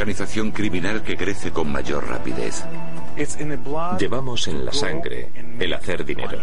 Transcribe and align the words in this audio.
Organización 0.00 0.50
criminal 0.50 1.02
que 1.02 1.14
crece 1.14 1.50
con 1.50 1.70
mayor 1.70 2.08
rapidez. 2.08 2.64
Llevamos 3.98 4.48
en 4.48 4.64
la 4.64 4.72
sangre 4.72 5.30
el 5.58 5.74
hacer 5.74 6.06
dinero. 6.06 6.38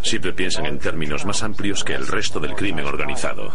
Siempre 0.00 0.32
piensan 0.32 0.64
en 0.64 0.78
términos 0.78 1.26
más 1.26 1.42
amplios 1.42 1.84
que 1.84 1.92
el 1.92 2.06
resto 2.06 2.40
del 2.40 2.54
crimen 2.54 2.86
organizado. 2.86 3.52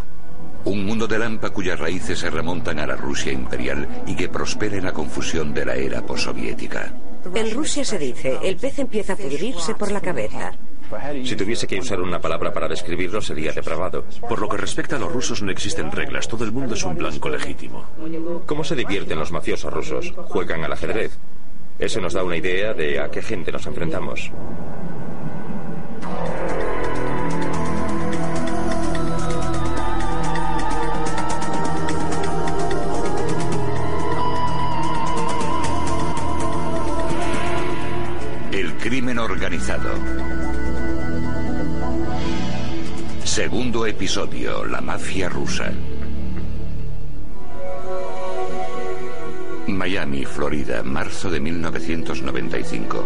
Un 0.66 0.86
mundo 0.86 1.08
de 1.08 1.18
Lampa 1.18 1.50
cuyas 1.50 1.80
raíces 1.80 2.20
se 2.20 2.30
remontan 2.30 2.78
a 2.78 2.86
la 2.86 2.98
Rusia 2.98 3.32
imperial 3.32 3.88
y 4.06 4.16
que 4.16 4.30
prospera 4.30 4.78
en 4.78 4.86
la 4.86 4.94
confusión 4.94 5.56
de 5.56 5.66
la 5.66 5.74
era 5.74 6.04
postsoviética. 6.04 6.94
En 7.34 7.52
Rusia 7.52 7.84
se 7.84 7.98
dice, 7.98 8.38
el 8.44 8.58
pez 8.58 8.78
empieza 8.78 9.14
a 9.14 9.18
pudrirse 9.18 9.74
por 9.74 9.90
la 9.90 10.02
cabeza. 10.02 10.52
Si 11.24 11.36
tuviese 11.36 11.68
que 11.68 11.80
usar 11.80 12.02
una 12.02 12.20
palabra 12.20 12.52
para 12.52 12.68
describirlo 12.68 13.22
sería 13.22 13.52
depravado. 13.52 14.06
Por 14.28 14.40
lo 14.40 14.50
que 14.50 14.58
respecta 14.58 14.96
a 14.96 15.00
los 15.00 15.12
rusos 15.12 15.42
no 15.42 15.52
existen 15.52 15.92
reglas, 15.92 16.28
todo 16.28 16.44
el 16.44 16.52
mundo 16.52 16.74
es 16.74 16.84
un 16.84 16.96
blanco 16.96 17.30
legítimo. 17.30 17.86
¿Cómo 18.46 18.64
se 18.64 18.76
divierten 18.76 19.20
los 19.20 19.32
mafiosos 19.32 19.72
rusos? 19.72 20.14
Juegan 20.30 20.64
al 20.64 20.74
ajedrez. 20.74 21.18
Eso 21.78 22.02
nos 22.02 22.14
da 22.14 22.24
una 22.24 22.38
idea 22.38 22.74
de 22.74 23.00
a 23.00 23.10
qué 23.10 23.22
gente 23.22 23.52
nos 23.52 23.66
enfrentamos. 23.66 24.32
El 38.52 38.74
crimen 38.74 39.20
organizado. 39.20 40.49
Segundo 43.30 43.86
episodio, 43.86 44.66
la 44.66 44.82
mafia 44.82 45.30
rusa. 45.30 45.72
Miami, 49.68 50.26
Florida, 50.26 50.82
marzo 50.82 51.30
de 51.30 51.40
1995. 51.40 53.06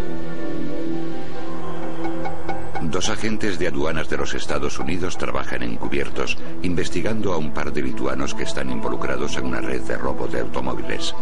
Dos 2.84 3.10
agentes 3.10 3.58
de 3.58 3.68
aduanas 3.68 4.08
de 4.08 4.16
los 4.16 4.32
Estados 4.32 4.78
Unidos 4.78 5.18
trabajan 5.18 5.62
encubiertos 5.62 6.38
investigando 6.62 7.34
a 7.34 7.36
un 7.36 7.52
par 7.52 7.70
de 7.70 7.82
lituanos 7.82 8.34
que 8.34 8.44
están 8.44 8.70
involucrados 8.70 9.36
en 9.36 9.44
una 9.44 9.60
red 9.60 9.82
de 9.82 9.98
robo 9.98 10.26
de 10.26 10.40
automóviles. 10.40 11.14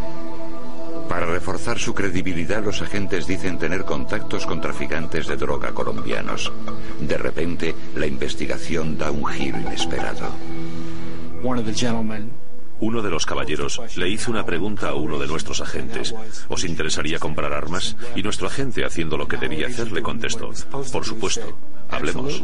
Para 1.13 1.27
reforzar 1.27 1.79
su 1.79 1.93
credibilidad, 1.93 2.65
los 2.65 2.81
agentes 2.81 3.27
dicen 3.27 3.59
tener 3.59 3.85
contactos 3.85 4.47
con 4.47 4.63
traficantes 4.63 5.27
de 5.27 5.37
droga 5.37 5.75
colombianos. 5.75 6.51
De 7.01 7.19
repente, 7.19 7.75
la 7.97 8.07
investigación 8.07 8.97
da 8.97 9.11
un 9.11 9.27
giro 9.27 9.61
inesperado. 9.61 10.31
Uno 12.81 13.03
de 13.03 13.11
los 13.11 13.27
caballeros 13.27 13.79
le 13.95 14.09
hizo 14.09 14.31
una 14.31 14.47
pregunta 14.47 14.89
a 14.89 14.95
uno 14.95 15.19
de 15.19 15.27
nuestros 15.27 15.61
agentes. 15.61 16.15
¿Os 16.49 16.65
interesaría 16.65 17.19
comprar 17.19 17.53
armas? 17.53 17.95
Y 18.17 18.23
nuestro 18.23 18.47
agente, 18.47 18.87
haciendo 18.87 19.19
lo 19.19 19.29
que 19.29 19.37
debía 19.37 19.67
hacer, 19.67 19.93
le 19.93 20.01
contestó, 20.01 20.51
por 20.91 21.05
supuesto, 21.05 21.59
hablemos. 21.91 22.41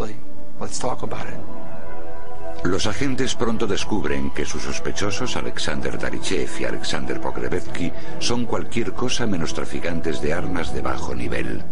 Los 2.64 2.86
agentes 2.86 3.36
pronto 3.36 3.69
descubren 3.69 4.30
que 4.30 4.44
sus 4.44 4.62
sospechosos, 4.62 5.36
Alexander 5.36 5.96
Darichev 5.96 6.50
y 6.60 6.64
Alexander 6.64 7.20
Pogrevetsky, 7.20 7.92
son 8.19 8.46
cualquier 8.46 8.92
cosa 8.92 9.26
menos 9.26 9.54
traficantes 9.54 10.20
de 10.20 10.32
armas 10.32 10.74
de 10.74 10.82
bajo 10.82 11.14
nivel. 11.14 11.62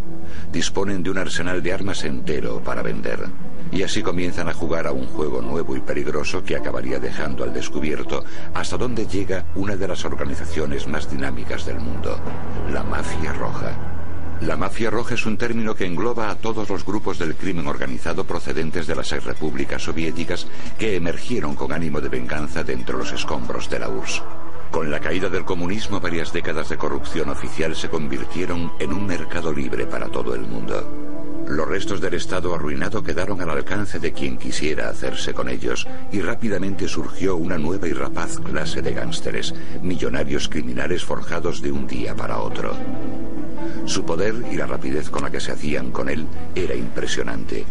Disponen 0.52 1.02
de 1.02 1.10
un 1.10 1.18
arsenal 1.18 1.60
de 1.60 1.72
armas 1.72 2.04
entero 2.04 2.62
para 2.62 2.82
vender. 2.82 3.26
Y 3.72 3.82
así 3.82 4.00
comienzan 4.00 4.48
a 4.48 4.54
jugar 4.54 4.86
a 4.86 4.92
un 4.92 5.06
juego 5.06 5.42
nuevo 5.42 5.76
y 5.76 5.80
peligroso 5.80 6.44
que 6.44 6.54
acabaría 6.54 7.00
dejando 7.00 7.42
al 7.42 7.52
descubierto 7.52 8.24
hasta 8.54 8.76
donde 8.76 9.08
llega 9.08 9.44
una 9.56 9.76
de 9.76 9.88
las 9.88 10.04
organizaciones 10.04 10.86
más 10.86 11.10
dinámicas 11.10 11.66
del 11.66 11.80
mundo, 11.80 12.16
la 12.72 12.84
Mafia 12.84 13.32
Roja. 13.32 13.95
La 14.42 14.56
mafia 14.56 14.90
roja 14.90 15.14
es 15.14 15.24
un 15.24 15.38
término 15.38 15.74
que 15.74 15.86
engloba 15.86 16.30
a 16.30 16.36
todos 16.36 16.68
los 16.68 16.84
grupos 16.84 17.18
del 17.18 17.34
crimen 17.36 17.66
organizado 17.66 18.24
procedentes 18.24 18.86
de 18.86 18.94
las 18.94 19.10
ex 19.12 19.24
repúblicas 19.24 19.82
soviéticas 19.82 20.46
que 20.78 20.94
emergieron 20.94 21.54
con 21.54 21.72
ánimo 21.72 22.02
de 22.02 22.10
venganza 22.10 22.62
de 22.62 22.74
entre 22.74 22.98
los 22.98 23.12
escombros 23.12 23.70
de 23.70 23.78
la 23.78 23.88
URSS. 23.88 24.22
Con 24.70 24.90
la 24.90 25.00
caída 25.00 25.30
del 25.30 25.46
comunismo, 25.46 26.00
varias 26.00 26.34
décadas 26.34 26.68
de 26.68 26.76
corrupción 26.76 27.30
oficial 27.30 27.74
se 27.74 27.88
convirtieron 27.88 28.72
en 28.78 28.92
un 28.92 29.06
mercado 29.06 29.52
libre 29.52 29.86
para 29.86 30.08
todo 30.08 30.34
el 30.34 30.42
mundo. 30.42 31.15
Los 31.48 31.68
restos 31.68 32.00
del 32.00 32.14
Estado 32.14 32.54
arruinado 32.54 33.02
quedaron 33.04 33.40
al 33.40 33.50
alcance 33.50 34.00
de 34.00 34.12
quien 34.12 34.36
quisiera 34.36 34.88
hacerse 34.88 35.32
con 35.32 35.48
ellos 35.48 35.86
y 36.10 36.20
rápidamente 36.20 36.88
surgió 36.88 37.36
una 37.36 37.56
nueva 37.56 37.86
y 37.86 37.92
rapaz 37.92 38.38
clase 38.38 38.82
de 38.82 38.92
gánsteres, 38.92 39.54
millonarios 39.80 40.48
criminales 40.48 41.04
forjados 41.04 41.62
de 41.62 41.70
un 41.70 41.86
día 41.86 42.16
para 42.16 42.40
otro. 42.40 42.76
Su 43.84 44.04
poder 44.04 44.34
y 44.50 44.56
la 44.56 44.66
rapidez 44.66 45.08
con 45.08 45.22
la 45.22 45.30
que 45.30 45.40
se 45.40 45.52
hacían 45.52 45.92
con 45.92 46.08
él 46.08 46.26
era 46.56 46.74
impresionante. 46.74 47.64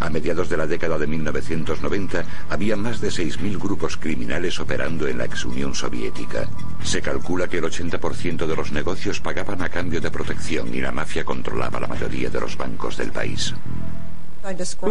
A 0.00 0.08
mediados 0.08 0.48
de 0.48 0.56
la 0.56 0.66
década 0.66 0.98
de 0.98 1.06
1990 1.06 2.24
había 2.48 2.74
más 2.74 3.00
de 3.00 3.08
6.000 3.08 3.58
grupos 3.58 3.98
criminales 3.98 4.58
operando 4.58 5.06
en 5.06 5.18
la 5.18 5.26
ex 5.26 5.44
Unión 5.44 5.74
Soviética. 5.74 6.48
Se 6.82 7.02
calcula 7.02 7.48
que 7.48 7.58
el 7.58 7.64
80% 7.64 8.46
de 8.46 8.56
los 8.56 8.72
negocios 8.72 9.20
pagaban 9.20 9.62
a 9.62 9.68
cambio 9.68 10.00
de 10.00 10.10
protección 10.10 10.74
y 10.74 10.80
la 10.80 10.90
mafia 10.90 11.24
controlaba 11.24 11.80
la 11.80 11.86
mayoría 11.86 12.30
de 12.30 12.40
los 12.40 12.56
bancos 12.56 12.96
del 12.96 13.12
país. 13.12 13.54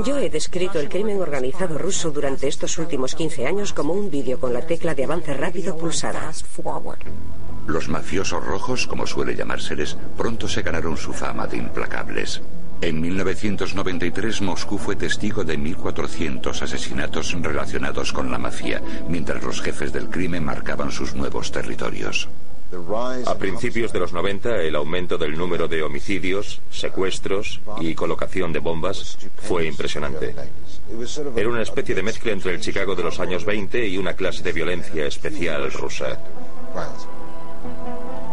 Yo 0.06 0.18
he 0.20 0.30
descrito 0.30 0.80
el 0.80 0.90
crimen 0.90 1.20
organizado 1.20 1.80
ruso 1.80 2.12
durante 2.12 2.48
estos 2.48 2.78
últimos 2.78 3.16
15 3.16 3.48
años 3.48 3.74
como 3.74 3.94
un 3.94 4.12
vídeo 4.12 4.40
con 4.40 4.54
la 4.54 4.62
tecla 4.62 4.94
de 4.94 5.06
avance 5.06 5.34
rápido 5.34 5.76
pulsada. 5.76 6.32
Los 7.66 7.90
mafiosos 7.90 8.46
rojos, 8.46 8.86
como 8.86 9.08
suele 9.08 9.36
llamárseles, 9.36 9.98
pronto 10.18 10.48
se 10.48 10.62
ganaron 10.62 10.98
su 10.98 11.14
fama 11.14 11.48
de 11.48 11.58
implacables. 11.58 12.42
En 12.82 13.02
1993 13.02 14.42
Moscú 14.42 14.78
fue 14.78 14.96
testigo 14.96 15.44
de 15.44 15.60
1.400 15.60 16.62
asesinatos 16.62 17.36
relacionados 17.42 18.14
con 18.14 18.32
la 18.32 18.38
mafia, 18.38 18.82
mientras 19.08 19.44
los 19.44 19.62
jefes 19.62 19.92
del 19.92 20.10
crimen 20.10 20.46
marcaban 20.46 20.92
sus 20.92 21.14
nuevos 21.14 21.52
territorios. 21.52 22.30
A 23.26 23.36
principios 23.36 23.92
de 23.92 24.00
los 24.00 24.14
90, 24.14 24.62
el 24.62 24.76
aumento 24.76 25.18
del 25.18 25.38
número 25.38 25.68
de 25.68 25.82
homicidios, 25.82 26.62
secuestros 26.70 27.60
y 27.82 27.96
colocación 27.96 28.54
de 28.54 28.60
bombas 28.60 29.18
fue 29.38 29.66
impresionante. 29.66 30.36
Era 31.36 31.50
una 31.50 31.64
especie 31.64 31.96
de 31.96 32.04
mezcla 32.04 32.32
entre 32.32 32.54
el 32.54 32.62
Chicago 32.62 32.96
de 32.96 33.04
los 33.04 33.20
años 33.20 33.44
20 33.44 33.88
y 33.88 33.98
una 33.98 34.14
clase 34.14 34.44
de 34.44 34.54
violencia 34.54 35.06
especial 35.06 35.72
rusa. 35.74 36.18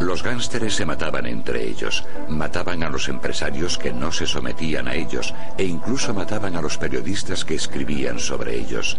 Los 0.00 0.22
gánsteres 0.22 0.74
se 0.74 0.84
mataban 0.84 1.26
entre 1.26 1.64
ellos, 1.64 2.04
mataban 2.28 2.82
a 2.82 2.90
los 2.90 3.08
empresarios 3.08 3.78
que 3.78 3.92
no 3.92 4.12
se 4.12 4.26
sometían 4.26 4.88
a 4.88 4.94
ellos 4.94 5.34
e 5.56 5.64
incluso 5.64 6.12
mataban 6.12 6.56
a 6.56 6.62
los 6.62 6.76
periodistas 6.76 7.44
que 7.44 7.54
escribían 7.54 8.18
sobre 8.18 8.56
ellos, 8.56 8.98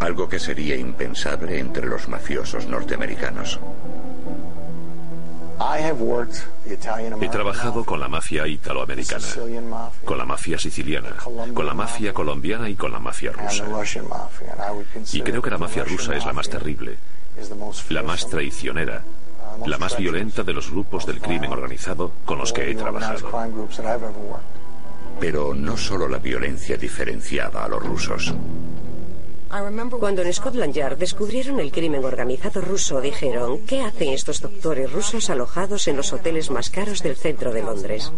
algo 0.00 0.28
que 0.28 0.38
sería 0.38 0.76
impensable 0.76 1.58
entre 1.58 1.86
los 1.86 2.08
mafiosos 2.08 2.66
norteamericanos. 2.66 3.60
He 7.20 7.28
trabajado 7.28 7.84
con 7.84 7.98
la 7.98 8.08
mafia 8.08 8.46
italoamericana, 8.46 9.26
con 10.04 10.16
la 10.16 10.24
mafia 10.24 10.58
siciliana, 10.58 11.16
con 11.52 11.66
la 11.66 11.74
mafia 11.74 12.14
colombiana 12.14 12.68
y 12.68 12.76
con 12.76 12.92
la 12.92 13.00
mafia 13.00 13.32
rusa. 13.32 13.64
Y 15.12 15.20
creo 15.22 15.42
que 15.42 15.50
la 15.50 15.58
mafia 15.58 15.84
rusa 15.84 16.16
es 16.16 16.24
la 16.24 16.32
más 16.32 16.48
terrible, 16.48 16.96
la 17.90 18.02
más 18.02 18.28
traicionera, 18.28 19.02
la 19.66 19.78
más 19.78 19.96
violenta 19.96 20.42
de 20.42 20.52
los 20.52 20.70
grupos 20.70 21.06
del 21.06 21.20
crimen 21.20 21.52
organizado 21.52 22.12
con 22.24 22.38
los 22.38 22.52
que 22.52 22.70
he 22.70 22.74
trabajado. 22.74 23.30
Pero 25.20 25.54
no 25.54 25.76
solo 25.76 26.08
la 26.08 26.18
violencia 26.18 26.76
diferenciaba 26.76 27.64
a 27.64 27.68
los 27.68 27.82
rusos. 27.82 28.34
Cuando 29.98 30.22
en 30.22 30.32
Scotland 30.32 30.74
Yard 30.74 30.98
descubrieron 30.98 31.58
el 31.58 31.72
crimen 31.72 32.04
organizado 32.04 32.60
ruso, 32.60 33.00
dijeron, 33.00 33.60
¿qué 33.66 33.80
hacen 33.80 34.10
estos 34.10 34.40
doctores 34.40 34.92
rusos 34.92 35.30
alojados 35.30 35.88
en 35.88 35.96
los 35.96 36.12
hoteles 36.12 36.50
más 36.50 36.68
caros 36.68 37.02
del 37.02 37.16
centro 37.16 37.52
de 37.52 37.62
Londres? 37.62 38.12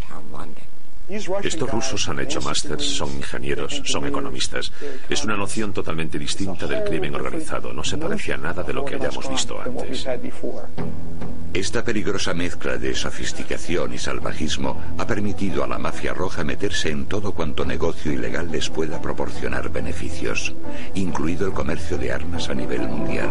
Estos 1.10 1.70
rusos 1.70 2.08
han 2.08 2.20
hecho 2.20 2.40
másters, 2.40 2.84
son 2.84 3.10
ingenieros, 3.16 3.82
son 3.84 4.06
economistas. 4.06 4.72
Es 5.08 5.24
una 5.24 5.36
noción 5.36 5.72
totalmente 5.72 6.18
distinta 6.18 6.66
del 6.66 6.84
crimen 6.84 7.14
organizado. 7.14 7.72
No 7.72 7.82
se 7.82 7.98
parece 7.98 8.32
a 8.32 8.36
nada 8.36 8.62
de 8.62 8.72
lo 8.72 8.84
que 8.84 8.94
hayamos 8.94 9.28
visto 9.28 9.60
antes. 9.60 10.06
Esta 11.52 11.82
peligrosa 11.84 12.32
mezcla 12.32 12.76
de 12.76 12.94
sofisticación 12.94 13.92
y 13.92 13.98
salvajismo 13.98 14.80
ha 14.98 15.06
permitido 15.06 15.64
a 15.64 15.66
la 15.66 15.78
mafia 15.78 16.14
roja 16.14 16.44
meterse 16.44 16.90
en 16.90 17.06
todo 17.06 17.32
cuanto 17.32 17.64
negocio 17.64 18.12
ilegal 18.12 18.52
les 18.52 18.70
pueda 18.70 19.02
proporcionar 19.02 19.68
beneficios, 19.68 20.54
incluido 20.94 21.48
el 21.48 21.52
comercio 21.52 21.98
de 21.98 22.12
armas 22.12 22.48
a 22.48 22.54
nivel 22.54 22.82
mundial. 22.82 23.28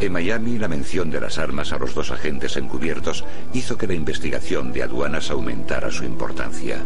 En 0.00 0.12
Miami, 0.12 0.58
la 0.58 0.68
mención 0.68 1.10
de 1.10 1.20
las 1.20 1.38
armas 1.38 1.72
a 1.72 1.78
los 1.78 1.92
dos 1.92 2.12
agentes 2.12 2.56
encubiertos 2.56 3.24
hizo 3.52 3.76
que 3.76 3.88
la 3.88 3.94
investigación 3.94 4.72
de 4.72 4.84
aduanas 4.84 5.28
aumentara 5.30 5.90
su 5.90 6.04
importancia. 6.04 6.84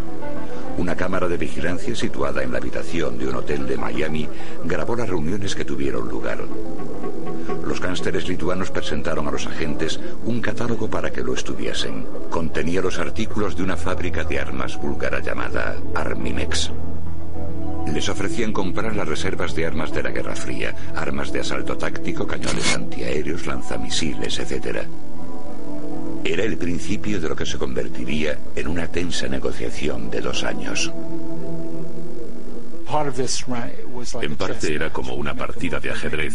Una 0.79 0.97
cámara 0.97 1.29
de 1.29 1.37
vigilancia 1.37 1.95
situada 1.95 2.43
en 2.43 2.53
la 2.53 2.59
habitación 2.59 3.19
de 3.19 3.29
un 3.29 3.35
hotel 3.35 3.67
de 3.67 3.77
Miami 3.77 4.27
grabó 4.65 4.97
las 4.97 5.11
reuniones 5.11 5.55
que 5.55 5.67
tuvieron 5.67 6.09
lugar. 6.09 6.39
Los 7.67 7.81
gánsteres 7.81 8.27
lituanos 8.27 8.71
presentaron 8.71 9.29
a 9.29 9.31
los 9.31 9.47
agentes 9.47 10.01
un 10.25 10.41
catálogo 10.41 10.89
para 10.89 11.11
que 11.11 11.23
lo 11.23 11.35
estudiesen. 11.35 12.07
Contenía 12.31 12.81
los 12.81 12.99
artículos 12.99 13.55
de 13.57 13.63
una 13.63 13.77
fábrica 13.77 14.25
de 14.25 14.41
armas 14.41 14.81
búlgara 14.81 15.21
llamada 15.21 15.77
Armimex. 15.95 16.71
Les 17.87 18.09
ofrecían 18.09 18.53
comprar 18.53 18.95
las 18.97 19.09
reservas 19.09 19.55
de 19.55 19.67
armas 19.67 19.93
de 19.93 20.03
la 20.03 20.11
Guerra 20.11 20.37
Fría, 20.37 20.75
armas 20.95 21.33
de 21.33 21.41
asalto 21.41 21.77
táctico, 21.77 22.27
cañones 22.27 22.75
antiaéreos, 22.75 23.47
lanzamisiles, 23.47 24.39
etc. 24.39 24.87
Era 26.25 26.45
el 26.45 26.57
principio 26.57 27.21
de 27.21 27.29
lo 27.29 27.37
que 27.37 27.47
se 27.47 27.59
convertiría 27.59 28.39
en 28.55 28.69
una 28.69 28.87
tensa 28.87 29.27
negociación 29.29 30.11
de 30.11 30.21
dos 30.21 30.45
años. 30.45 30.93
En 34.21 34.37
parte 34.37 34.75
era 34.75 34.93
como 34.93 35.15
una 35.15 35.35
partida 35.35 35.81
de 35.81 35.91
ajedrez. 35.91 36.35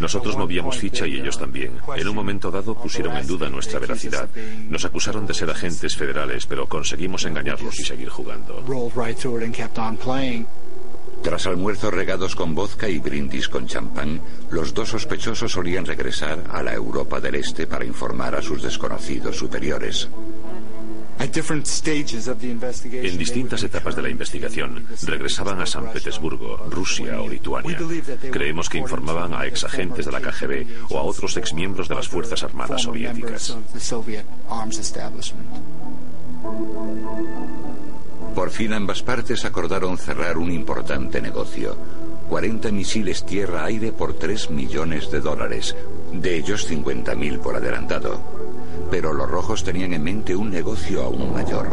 Nosotros 0.00 0.36
movíamos 0.36 0.78
ficha 0.78 1.06
y 1.06 1.20
ellos 1.20 1.38
también. 1.38 1.72
En 1.96 2.08
un 2.08 2.14
momento 2.14 2.50
dado 2.50 2.74
pusieron 2.74 3.16
en 3.16 3.26
duda 3.26 3.48
nuestra 3.48 3.78
veracidad. 3.78 4.28
Nos 4.68 4.84
acusaron 4.84 5.26
de 5.26 5.34
ser 5.34 5.50
agentes 5.50 5.94
federales, 5.94 6.46
pero 6.46 6.66
conseguimos 6.66 7.24
engañarlos 7.24 7.78
y 7.78 7.84
seguir 7.84 8.08
jugando. 8.08 8.62
Tras 11.22 11.46
almuerzos 11.46 11.92
regados 11.92 12.34
con 12.34 12.54
vodka 12.54 12.88
y 12.88 12.98
brindis 12.98 13.48
con 13.48 13.66
champán, 13.66 14.22
los 14.50 14.72
dos 14.72 14.88
sospechosos 14.88 15.52
solían 15.52 15.84
regresar 15.84 16.44
a 16.50 16.62
la 16.62 16.72
Europa 16.72 17.20
del 17.20 17.34
Este 17.34 17.66
para 17.66 17.84
informar 17.84 18.34
a 18.34 18.42
sus 18.42 18.62
desconocidos 18.62 19.36
superiores. 19.36 20.08
En 21.20 23.18
distintas 23.18 23.62
etapas 23.62 23.94
de 23.94 24.02
la 24.02 24.08
investigación, 24.08 24.86
regresaban 25.02 25.60
a 25.60 25.66
San 25.66 25.92
Petersburgo, 25.92 26.56
Rusia 26.70 27.20
o 27.20 27.28
Lituania. 27.28 27.78
Creemos 28.30 28.68
que 28.68 28.78
informaban 28.78 29.34
a 29.34 29.46
ex 29.46 29.64
agentes 29.64 30.06
de 30.06 30.12
la 30.12 30.20
KGB 30.20 30.66
o 30.88 30.98
a 30.98 31.02
otros 31.02 31.36
exmiembros 31.36 31.88
de 31.88 31.94
las 31.94 32.08
Fuerzas 32.08 32.42
Armadas 32.42 32.82
soviéticas. 32.82 33.56
Por 38.34 38.50
fin 38.50 38.72
ambas 38.72 39.02
partes 39.02 39.44
acordaron 39.44 39.98
cerrar 39.98 40.38
un 40.38 40.50
importante 40.50 41.20
negocio. 41.20 41.76
40 42.30 42.70
misiles 42.70 43.26
tierra-aire 43.26 43.92
por 43.92 44.14
3 44.14 44.50
millones 44.50 45.10
de 45.10 45.20
dólares, 45.20 45.76
de 46.12 46.36
ellos 46.36 46.70
50.000 46.70 47.40
por 47.40 47.56
adelantado. 47.56 48.39
Pero 48.90 49.12
los 49.12 49.30
rojos 49.30 49.62
tenían 49.64 49.92
en 49.92 50.02
mente 50.02 50.34
un 50.34 50.50
negocio 50.50 51.02
aún 51.02 51.32
mayor. 51.32 51.68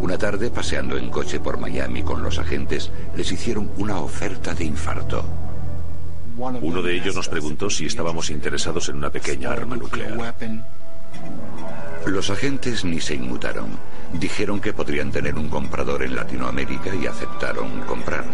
Una 0.00 0.18
tarde, 0.18 0.50
paseando 0.50 0.96
en 0.96 1.10
coche 1.10 1.40
por 1.40 1.58
Miami 1.58 2.02
con 2.02 2.22
los 2.22 2.38
agentes, 2.38 2.90
les 3.16 3.30
hicieron 3.32 3.70
una 3.78 3.98
oferta 4.00 4.54
de 4.54 4.64
infarto. 4.64 5.24
Uno 6.36 6.82
de 6.82 6.96
ellos 6.96 7.16
nos 7.16 7.28
preguntó 7.28 7.70
si 7.70 7.86
estábamos 7.86 8.28
interesados 8.30 8.88
en 8.88 8.96
una 8.96 9.10
pequeña 9.10 9.52
arma 9.52 9.76
nuclear. 9.76 10.34
Los 12.04 12.30
agentes 12.30 12.84
ni 12.84 13.00
se 13.00 13.14
inmutaron. 13.14 13.66
Dijeron 14.12 14.60
que 14.60 14.72
podrían 14.72 15.10
tener 15.10 15.34
un 15.34 15.48
comprador 15.48 16.02
en 16.02 16.14
Latinoamérica 16.14 16.94
y 16.94 17.06
aceptaron 17.06 17.80
comprar. 17.82 18.24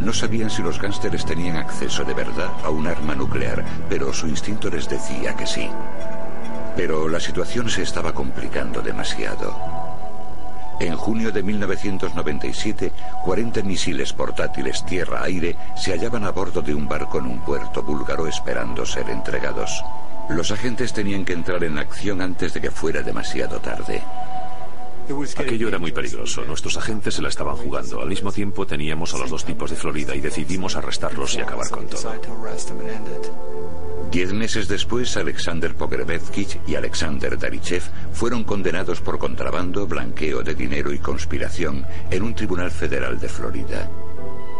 No 0.00 0.12
sabían 0.12 0.50
si 0.50 0.62
los 0.62 0.80
gánsteres 0.80 1.24
tenían 1.24 1.56
acceso 1.56 2.04
de 2.04 2.14
verdad 2.14 2.50
a 2.64 2.70
un 2.70 2.86
arma 2.86 3.14
nuclear, 3.14 3.64
pero 3.88 4.12
su 4.12 4.26
instinto 4.26 4.70
les 4.70 4.88
decía 4.88 5.36
que 5.36 5.46
sí. 5.46 5.68
Pero 6.76 7.08
la 7.08 7.20
situación 7.20 7.68
se 7.68 7.82
estaba 7.82 8.12
complicando 8.12 8.80
demasiado. 8.80 9.54
En 10.80 10.96
junio 10.96 11.30
de 11.30 11.42
1997, 11.42 12.92
40 13.24 13.62
misiles 13.62 14.12
portátiles 14.12 14.84
tierra-aire 14.84 15.56
se 15.76 15.92
hallaban 15.92 16.24
a 16.24 16.30
bordo 16.30 16.60
de 16.60 16.74
un 16.74 16.88
barco 16.88 17.18
en 17.18 17.26
un 17.26 17.40
puerto 17.40 17.82
búlgaro 17.82 18.26
esperando 18.26 18.84
ser 18.84 19.08
entregados. 19.10 19.84
Los 20.28 20.50
agentes 20.50 20.92
tenían 20.92 21.24
que 21.24 21.34
entrar 21.34 21.62
en 21.62 21.78
acción 21.78 22.20
antes 22.20 22.54
de 22.54 22.60
que 22.60 22.70
fuera 22.70 23.02
demasiado 23.02 23.60
tarde. 23.60 24.02
Aquello 25.36 25.68
era 25.68 25.78
muy 25.78 25.92
peligroso. 25.92 26.44
Nuestros 26.44 26.76
agentes 26.76 27.14
se 27.14 27.22
la 27.22 27.28
estaban 27.28 27.56
jugando. 27.56 28.00
Al 28.00 28.08
mismo 28.08 28.32
tiempo 28.32 28.66
teníamos 28.66 29.12
a 29.14 29.18
los 29.18 29.30
dos 29.30 29.44
tipos 29.44 29.70
de 29.70 29.76
Florida 29.76 30.14
y 30.14 30.20
decidimos 30.20 30.76
arrestarlos 30.76 31.34
y 31.34 31.40
acabar 31.40 31.68
con 31.70 31.86
todo. 31.86 32.12
Diez 34.12 34.32
meses 34.32 34.68
después, 34.68 35.16
Alexander 35.16 35.74
Pogrebezkich 35.74 36.60
y 36.66 36.74
Alexander 36.74 37.38
Darichev 37.38 37.82
fueron 38.12 38.44
condenados 38.44 39.00
por 39.00 39.18
contrabando, 39.18 39.86
blanqueo 39.86 40.42
de 40.42 40.54
dinero 40.54 40.92
y 40.92 40.98
conspiración 40.98 41.86
en 42.10 42.22
un 42.22 42.34
tribunal 42.34 42.70
federal 42.70 43.18
de 43.18 43.28
Florida. 43.30 43.88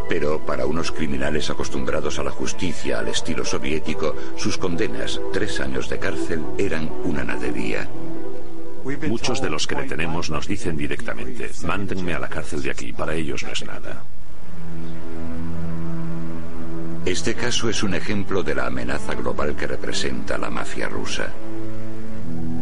Pero 0.08 0.44
para 0.44 0.64
unos 0.64 0.90
criminales 0.90 1.50
acostumbrados 1.50 2.18
a 2.18 2.24
la 2.24 2.30
justicia 2.30 2.98
al 2.98 3.08
estilo 3.08 3.44
soviético, 3.44 4.16
sus 4.36 4.56
condenas, 4.56 5.20
tres 5.32 5.60
años 5.60 5.88
de 5.88 5.98
cárcel, 5.98 6.42
eran 6.56 6.90
una 7.04 7.22
nadería. 7.22 7.88
Muchos 9.08 9.40
de 9.40 9.50
los 9.50 9.66
que 9.66 9.74
detenemos 9.74 10.30
nos 10.30 10.46
dicen 10.46 10.76
directamente, 10.76 11.50
mándenme 11.64 12.14
a 12.14 12.18
la 12.18 12.28
cárcel 12.28 12.62
de 12.62 12.70
aquí, 12.70 12.92
para 12.92 13.14
ellos 13.14 13.42
no 13.42 13.52
es 13.52 13.64
nada. 13.64 14.02
Este 17.04 17.34
caso 17.34 17.68
es 17.68 17.82
un 17.82 17.94
ejemplo 17.94 18.42
de 18.42 18.54
la 18.54 18.66
amenaza 18.66 19.14
global 19.14 19.56
que 19.56 19.66
representa 19.66 20.38
la 20.38 20.50
mafia 20.50 20.88
rusa. 20.88 21.30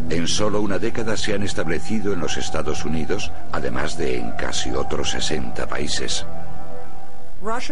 En 0.09 0.27
solo 0.27 0.61
una 0.61 0.79
década 0.79 1.17
se 1.17 1.35
han 1.35 1.43
establecido 1.43 2.13
en 2.13 2.21
los 2.21 2.37
Estados 2.37 2.85
Unidos, 2.85 3.31
además 3.53 3.97
de 3.97 4.19
en 4.19 4.33
casi 4.33 4.71
otros 4.71 5.11
60 5.11 5.69
países. 5.69 6.27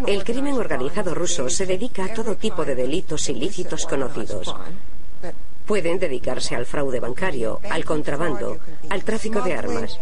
El 0.07 0.25
crimen 0.25 0.55
organizado 0.55 1.15
ruso 1.15 1.51
se 1.51 1.67
dedica 1.67 2.05
a 2.05 2.15
todo 2.15 2.37
tipo 2.37 2.65
de 2.65 2.75
delitos 2.75 3.29
ilícitos 3.29 3.85
conocidos. 3.85 4.55
Pueden 5.69 5.99
dedicarse 5.99 6.57
al 6.57 6.65
fraude 6.65 6.99
bancario, 6.99 7.61
al 7.71 7.85
contrabando, 7.85 8.59
al 8.89 9.05
tráfico 9.05 9.43
de 9.43 9.53
armas. 9.53 10.01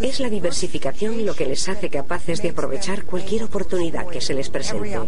Es 0.00 0.18
la 0.18 0.28
diversificación 0.28 1.24
lo 1.24 1.34
que 1.34 1.46
les 1.46 1.68
hace 1.68 1.88
capaces 1.88 2.42
de 2.42 2.50
aprovechar 2.50 3.04
cualquier 3.04 3.44
oportunidad 3.44 4.08
que 4.08 4.20
se 4.20 4.34
les 4.34 4.50
presente. 4.50 4.98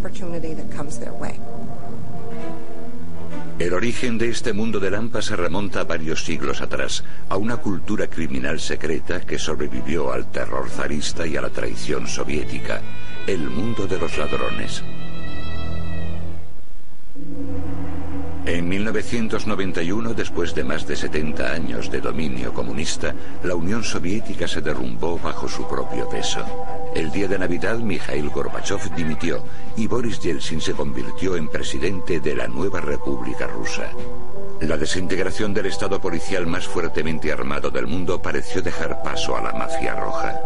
El 3.59 3.75
origen 3.75 4.19
de 4.19 4.29
este 4.29 4.53
mundo 4.53 4.79
de 4.79 4.91
Lampa 4.91 5.21
se 5.21 5.35
remonta 5.35 5.83
varios 5.83 6.25
siglos 6.25 6.61
atrás, 6.61 7.03
a 7.29 7.37
una 7.37 7.57
cultura 7.57 8.07
criminal 8.07 8.61
secreta 8.61 9.21
que 9.21 9.39
sobrevivió 9.39 10.13
al 10.13 10.31
terror 10.31 10.71
zarista 10.71 11.27
y 11.27 11.37
a 11.37 11.43
la 11.43 11.51
traición 11.51 12.07
soviética, 12.07 12.81
el 13.27 13.51
mundo 13.51 13.89
de 13.89 13.99
los 13.99 14.17
ladrones. 14.17 14.83
En 18.45 18.69
1991, 18.69 20.15
después 20.15 20.53
de 20.53 20.65
más 20.65 20.85
de 20.85 20.97
70 20.97 21.53
años 21.53 21.91
de 21.93 22.01
dominio 22.01 22.53
comunista, 22.53 23.15
la 23.45 23.55
Unión 23.55 23.85
Soviética 23.85 24.49
se 24.49 24.61
derrumbó 24.61 25.17
bajo 25.17 25.49
su 25.49 25.67
propio 25.69 26.09
peso. 26.09 26.45
El 26.93 27.13
día 27.13 27.29
de 27.29 27.39
Navidad, 27.39 27.79
Mikhail 27.79 28.29
Gorbachev 28.31 28.93
dimitió 28.97 29.45
y 29.77 29.87
Boris 29.87 30.19
Yeltsin 30.19 30.61
se 30.61 30.73
convirtió 30.73 31.37
en 31.37 31.49
presidente 31.49 32.19
de 32.19 32.35
la 32.35 32.49
nueva 32.49 32.81
República 32.81 33.47
Rusa. 33.47 33.93
La 34.61 34.77
desintegración 34.77 35.55
del 35.55 35.67
Estado 35.67 36.01
policial 36.01 36.47
más 36.47 36.67
fuertemente 36.67 37.33
armado 37.33 37.71
del 37.71 37.87
mundo 37.87 38.21
pareció 38.21 38.61
dejar 38.61 39.03
paso 39.05 39.37
a 39.37 39.43
la 39.43 39.53
mafia 39.53 39.95
roja. 39.95 40.41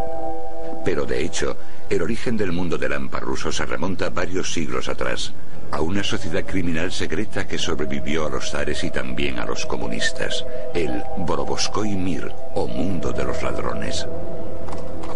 Pero 0.83 1.05
de 1.05 1.23
hecho, 1.23 1.57
el 1.89 2.01
origen 2.01 2.37
del 2.37 2.51
mundo 2.51 2.77
del 2.77 2.93
AMPA 2.93 3.19
ruso 3.19 3.51
se 3.51 3.65
remonta 3.65 4.09
varios 4.09 4.53
siglos 4.53 4.89
atrás 4.89 5.33
a 5.71 5.81
una 5.81 6.03
sociedad 6.03 6.45
criminal 6.45 6.91
secreta 6.91 7.47
que 7.47 7.57
sobrevivió 7.57 8.25
a 8.25 8.29
los 8.29 8.51
zares 8.51 8.83
y 8.83 8.91
también 8.91 9.39
a 9.39 9.45
los 9.45 9.65
comunistas, 9.65 10.45
el 10.73 11.03
Boroboskoy 11.17 11.95
Mir 11.95 12.31
o 12.55 12.67
mundo 12.67 13.11
de 13.11 13.25
los 13.25 13.43
ladrones. 13.43 14.07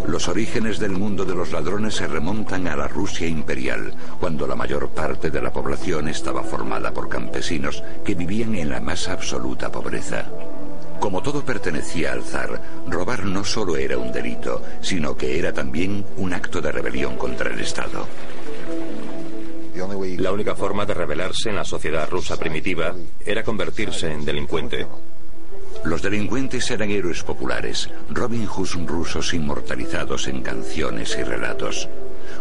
Los 0.06 0.28
orígenes 0.28 0.78
del 0.78 0.92
mundo 0.92 1.24
de 1.24 1.34
los 1.34 1.52
ladrones 1.52 1.94
se 1.94 2.08
remontan 2.08 2.66
a 2.66 2.76
la 2.76 2.88
Rusia 2.88 3.26
imperial, 3.26 3.94
cuando 4.18 4.46
la 4.46 4.56
mayor 4.56 4.88
parte 4.88 5.30
de 5.30 5.40
la 5.40 5.52
población 5.52 6.08
estaba 6.08 6.42
formada 6.42 6.92
por 6.92 7.08
campesinos 7.08 7.82
que 8.04 8.14
vivían 8.14 8.54
en 8.56 8.70
la 8.70 8.80
más 8.80 9.08
absoluta 9.08 9.70
pobreza. 9.70 10.26
Como 11.02 11.20
todo 11.20 11.44
pertenecía 11.44 12.12
al 12.12 12.22
zar, 12.22 12.62
robar 12.86 13.24
no 13.24 13.44
solo 13.44 13.76
era 13.76 13.98
un 13.98 14.12
delito, 14.12 14.62
sino 14.80 15.16
que 15.16 15.36
era 15.36 15.52
también 15.52 16.06
un 16.16 16.32
acto 16.32 16.60
de 16.60 16.70
rebelión 16.70 17.16
contra 17.16 17.50
el 17.52 17.58
Estado. 17.58 18.06
La 20.18 20.30
única 20.30 20.54
forma 20.54 20.86
de 20.86 20.94
rebelarse 20.94 21.48
en 21.48 21.56
la 21.56 21.64
sociedad 21.64 22.08
rusa 22.08 22.36
primitiva 22.36 22.94
era 23.26 23.42
convertirse 23.42 24.12
en 24.12 24.24
delincuente. 24.24 24.86
Los 25.82 26.02
delincuentes 26.02 26.70
eran 26.70 26.92
héroes 26.92 27.24
populares, 27.24 27.90
Robin 28.08 28.46
Hoods 28.46 28.86
rusos 28.86 29.34
inmortalizados 29.34 30.28
en 30.28 30.40
canciones 30.40 31.16
y 31.18 31.24
relatos. 31.24 31.88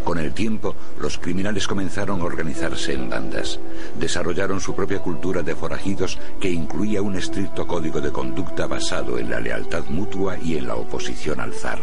Con 0.03 0.17
el 0.17 0.33
tiempo, 0.33 0.75
los 0.99 1.17
criminales 1.17 1.67
comenzaron 1.67 2.21
a 2.21 2.25
organizarse 2.25 2.93
en 2.93 3.09
bandas. 3.09 3.59
Desarrollaron 3.99 4.59
su 4.59 4.75
propia 4.75 4.99
cultura 4.99 5.41
de 5.41 5.55
forajidos 5.55 6.17
que 6.39 6.49
incluía 6.49 7.01
un 7.01 7.15
estricto 7.15 7.67
código 7.67 8.01
de 8.01 8.11
conducta 8.11 8.67
basado 8.67 9.17
en 9.17 9.29
la 9.29 9.39
lealtad 9.39 9.85
mutua 9.89 10.37
y 10.37 10.57
en 10.57 10.67
la 10.67 10.75
oposición 10.75 11.39
al 11.39 11.53
zar. 11.53 11.79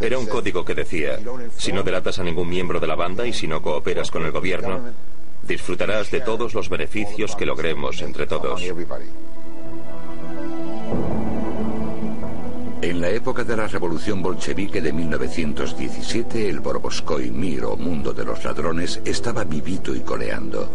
Era 0.00 0.18
un 0.18 0.26
código 0.26 0.64
que 0.64 0.74
decía, 0.74 1.18
si 1.56 1.72
no 1.72 1.82
delatas 1.82 2.18
a 2.18 2.24
ningún 2.24 2.48
miembro 2.48 2.80
de 2.80 2.86
la 2.86 2.94
banda 2.94 3.26
y 3.26 3.32
si 3.32 3.46
no 3.46 3.60
cooperas 3.60 4.10
con 4.10 4.24
el 4.24 4.32
gobierno, 4.32 4.80
disfrutarás 5.42 6.10
de 6.10 6.20
todos 6.20 6.54
los 6.54 6.68
beneficios 6.68 7.36
que 7.36 7.46
logremos 7.46 8.00
entre 8.02 8.26
todos. 8.26 8.62
En 12.86 13.00
la 13.00 13.10
época 13.10 13.42
de 13.42 13.56
la 13.56 13.66
revolución 13.66 14.22
bolchevique 14.22 14.80
de 14.80 14.92
1917, 14.92 16.48
el 16.48 16.60
Borboskoy 16.60 17.32
Mir 17.32 17.64
o 17.64 17.76
mundo 17.76 18.12
de 18.12 18.24
los 18.24 18.44
ladrones 18.44 19.00
estaba 19.04 19.42
vivito 19.42 19.92
y 19.92 20.02
coleando. 20.02 20.70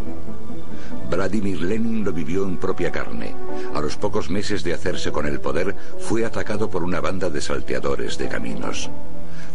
Vladimir 1.10 1.62
Lenin 1.62 2.04
lo 2.04 2.12
vivió 2.12 2.44
en 2.44 2.58
propia 2.58 2.92
carne. 2.92 3.34
A 3.74 3.80
los 3.80 3.96
pocos 3.96 4.30
meses 4.30 4.62
de 4.62 4.74
hacerse 4.74 5.10
con 5.10 5.26
el 5.26 5.40
poder, 5.40 5.74
fue 6.00 6.26
atacado 6.26 6.70
por 6.70 6.84
una 6.84 7.00
banda 7.00 7.30
de 7.30 7.40
salteadores 7.40 8.18
de 8.18 8.28
caminos. 8.28 8.90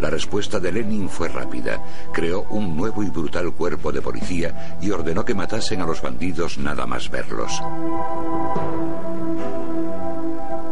La 0.01 0.09
respuesta 0.09 0.59
de 0.59 0.73
Lenin 0.73 1.11
fue 1.11 1.29
rápida. 1.29 1.85
Creó 2.11 2.47
un 2.49 2.75
nuevo 2.75 3.03
y 3.03 3.11
brutal 3.11 3.53
cuerpo 3.53 3.93
de 3.93 4.01
policía 4.01 4.79
y 4.81 4.91
ordenó 4.91 5.27
que 5.27 5.35
matasen 5.35 5.83
a 5.83 5.87
los 5.87 6.01
bandidos 6.01 6.57
nada 6.57 6.87
más 6.87 7.11
verlos. 7.11 7.61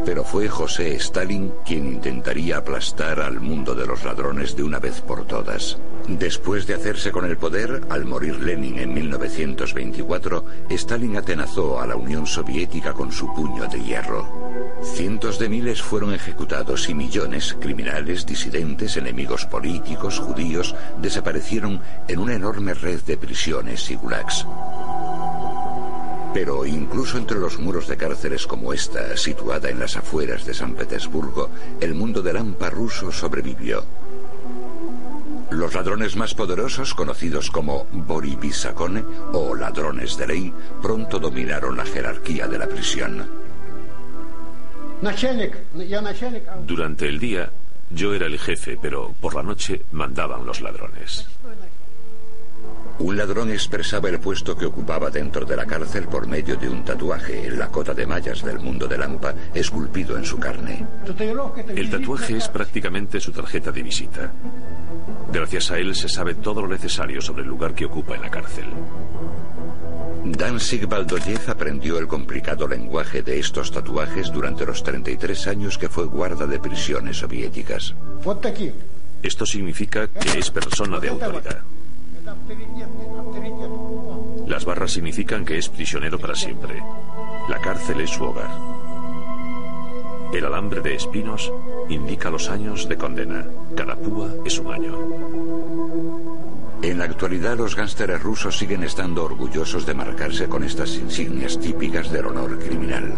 Pero 0.05 0.25
fue 0.25 0.49
José 0.49 0.95
Stalin 0.97 1.53
quien 1.65 1.87
intentaría 1.87 2.59
aplastar 2.59 3.21
al 3.21 3.41
mundo 3.41 3.75
de 3.75 3.87
los 3.87 4.05
ladrones 4.05 4.55
de 4.57 4.63
una 4.63 4.79
vez 4.79 5.01
por 5.01 5.27
todas. 5.27 5.79
Después 6.09 6.67
de 6.67 6.75
hacerse 6.75 7.11
con 7.11 7.25
el 7.25 7.39
poder, 7.39 7.83
al 7.89 8.05
morir 8.05 8.39
Lenin 8.41 8.79
en 8.79 8.93
1924, 8.93 10.45
Stalin 10.69 11.17
atenazó 11.17 11.81
a 11.81 11.87
la 11.87 11.97
Unión 11.97 12.27
Soviética 12.27 12.93
con 12.93 13.11
su 13.11 13.33
puño 13.35 13.67
de 13.69 13.83
hierro. 13.83 14.29
Cientos 14.83 15.39
de 15.39 15.49
miles 15.49 15.81
fueron 15.81 16.13
ejecutados 16.13 16.91
y 16.91 16.95
millones, 16.95 17.57
criminales, 17.59 18.27
disidentes, 18.27 18.99
enemigos 18.99 19.47
políticos, 19.47 20.19
judíos, 20.19 20.75
desaparecieron 21.01 21.81
en 22.07 22.19
una 22.19 22.35
enorme 22.35 22.75
red 22.75 23.01
de 23.01 23.17
prisiones 23.17 23.91
y 23.91 23.95
gulags. 23.95 24.45
Pero 26.35 26.67
incluso 26.67 27.17
entre 27.17 27.39
los 27.39 27.61
muros 27.61 27.87
de 27.87 27.97
cárceles 27.97 28.47
como 28.47 28.73
esta, 28.73 29.17
situada 29.17 29.71
en 29.71 29.79
las 29.79 29.97
afueras 29.97 30.45
de 30.45 30.53
San 30.53 30.75
Petersburgo, 30.75 31.49
el 31.81 31.95
mundo 31.95 32.21
del 32.23 32.37
AMPA 32.37 32.71
ruso 32.71 33.13
sobrevivió. 33.13 33.85
Los 35.51 35.75
ladrones 35.75 36.17
más 36.17 36.35
poderosos, 36.35 36.93
conocidos 36.93 37.51
como 37.51 37.87
Borivisakone 37.93 39.05
o 39.33 39.55
ladrones 39.55 40.17
de 40.17 40.27
ley, 40.27 40.53
pronto 40.83 41.21
dominaron 41.21 41.77
la 41.77 41.85
jerarquía 41.85 42.49
de 42.49 42.59
la 42.59 42.67
prisión. 42.67 43.25
Durante 46.67 47.09
el 47.09 47.21
día, 47.21 47.51
yo 47.91 48.13
era 48.13 48.27
el 48.27 48.41
jefe, 48.41 48.77
pero 48.83 49.15
por 49.21 49.37
la 49.37 49.43
noche 49.45 49.83
mandaban 49.93 50.45
los 50.45 50.61
ladrones. 50.61 51.27
Un 52.99 53.17
ladrón 53.17 53.51
expresaba 53.51 54.09
el 54.09 54.21
puesto 54.21 54.57
que 54.57 54.67
ocupaba 54.67 55.11
dentro 55.11 55.45
de 55.45 55.57
la 55.57 55.67
cárcel 55.67 56.07
por 56.07 56.29
medio 56.29 56.57
de 56.57 56.69
un 56.69 56.85
tatuaje 56.85 57.47
en 57.47 57.59
la 57.59 57.69
cota 57.69 57.93
de 57.93 58.07
mallas 58.07 58.45
del 58.45 58.61
mundo 58.61 58.87
de 58.87 58.99
Lampa 58.99 59.35
esculpido 59.53 60.17
en 60.17 60.25
su 60.25 60.39
carne. 60.39 60.87
El 61.75 61.91
tatuaje 61.91 62.37
es 62.37 62.49
prácticamente 62.49 63.19
su 63.21 63.33
tarjeta 63.33 63.73
de 63.73 63.83
visita. 63.83 64.33
Gracias 65.33 65.71
a 65.73 65.79
él 65.79 65.95
se 65.97 66.09
sabe 66.09 66.35
todo 66.35 66.63
lo 66.63 66.69
necesario 66.69 67.21
sobre 67.21 67.43
el 67.43 67.49
lugar 67.49 67.75
que 67.75 67.87
ocupa 67.87 68.15
en 68.15 68.23
la 68.23 68.31
cárcel. 68.31 68.67
Danzig 70.25 70.87
Baldoyev 70.87 71.51
aprendió 71.51 71.99
el 71.99 72.07
complicado 72.07 72.67
lenguaje 72.67 73.23
de 73.23 73.39
estos 73.39 73.71
tatuajes 73.71 74.31
durante 74.33 74.65
los 74.65 74.83
33 74.83 75.49
años 75.49 75.77
que 75.77 75.89
fue 75.89 76.07
guarda 76.07 76.47
de 76.47 76.61
prisiones 76.61 77.19
soviéticas. 77.19 77.95
Esto 79.23 79.45
significa 79.45 80.07
que 80.09 80.39
es 80.39 80.51
persona 80.51 80.99
de 80.99 81.09
autoridad. 81.09 81.63
Las 84.47 84.65
barras 84.65 84.93
significan 84.93 85.45
que 85.45 85.59
es 85.59 85.69
prisionero 85.69 86.19
para 86.19 86.35
siempre. 86.35 86.83
La 87.49 87.59
cárcel 87.61 88.01
es 88.01 88.11
su 88.11 88.25
hogar. 88.25 88.51
El 90.33 90.45
alambre 90.45 90.81
de 90.81 90.95
espinos 90.95 91.53
indica 91.89 92.31
los 92.31 92.49
años 92.51 92.89
de 92.89 92.97
condena. 92.97 93.47
Cada 93.77 93.97
púa 93.97 94.31
es 94.45 94.59
un 94.59 94.73
año. 94.73 94.99
En 96.83 96.99
la 96.99 97.05
actualidad 97.05 97.57
los 97.57 97.77
gánsteres 97.77 98.23
rusos 98.23 98.59
siguen 98.59 98.83
estando 98.83 99.25
orgullosos 99.25 99.87
de 99.87 99.95
marcarse 99.95 100.49
con 100.49 100.65
estas 100.65 100.97
insignias 100.97 101.59
típicas 101.59 102.11
del 102.11 102.27
honor 102.27 102.59
criminal. 102.59 103.15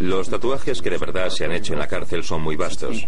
Los 0.00 0.28
tatuajes 0.28 0.82
que 0.82 0.90
de 0.90 0.98
verdad 0.98 1.28
se 1.28 1.44
han 1.44 1.52
hecho 1.52 1.72
en 1.72 1.78
la 1.78 1.86
cárcel 1.86 2.22
son 2.22 2.42
muy 2.42 2.56
vastos. 2.56 3.04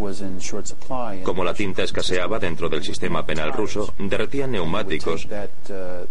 Como 1.23 1.45
la 1.45 1.55
tinta 1.55 1.83
escaseaba 1.83 2.39
dentro 2.39 2.69
del 2.69 2.83
sistema 2.83 3.25
penal 3.25 3.53
ruso, 3.53 3.95
derretían 3.99 4.53
neumáticos 4.53 5.29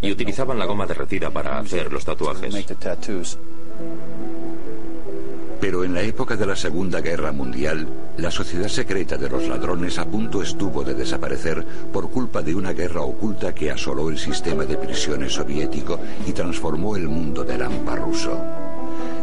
y 0.02 0.12
utilizaban 0.12 0.60
la 0.60 0.66
goma 0.66 0.86
derretida 0.86 1.30
para 1.30 1.60
hacer 1.60 1.92
los 1.92 2.06
tatuajes. 2.06 2.54
Pero 5.60 5.84
en 5.84 5.94
la 5.94 6.02
época 6.02 6.36
de 6.36 6.46
la 6.46 6.56
Segunda 6.56 7.02
Guerra 7.02 7.32
Mundial, 7.32 7.88
la 8.18 8.30
sociedad 8.30 8.68
secreta 8.68 9.18
de 9.18 9.28
los 9.28 9.48
ladrones 9.48 9.98
a 9.98 10.06
punto 10.06 10.42
estuvo 10.44 10.84
de 10.84 10.94
desaparecer 10.94 11.66
por 11.92 12.12
culpa 12.12 12.44
de 12.44 12.54
una 12.54 12.74
guerra 12.74 13.02
oculta 13.02 13.56
que 13.56 13.72
asoló 13.72 14.10
el 14.10 14.20
sistema 14.20 14.66
de 14.66 14.78
prisiones 14.78 15.34
soviético 15.34 16.00
y 16.28 16.32
transformó 16.32 16.96
el 16.96 17.08
mundo 17.08 17.44
del 17.44 17.64
AMPA 17.64 17.96
ruso. 17.96 18.67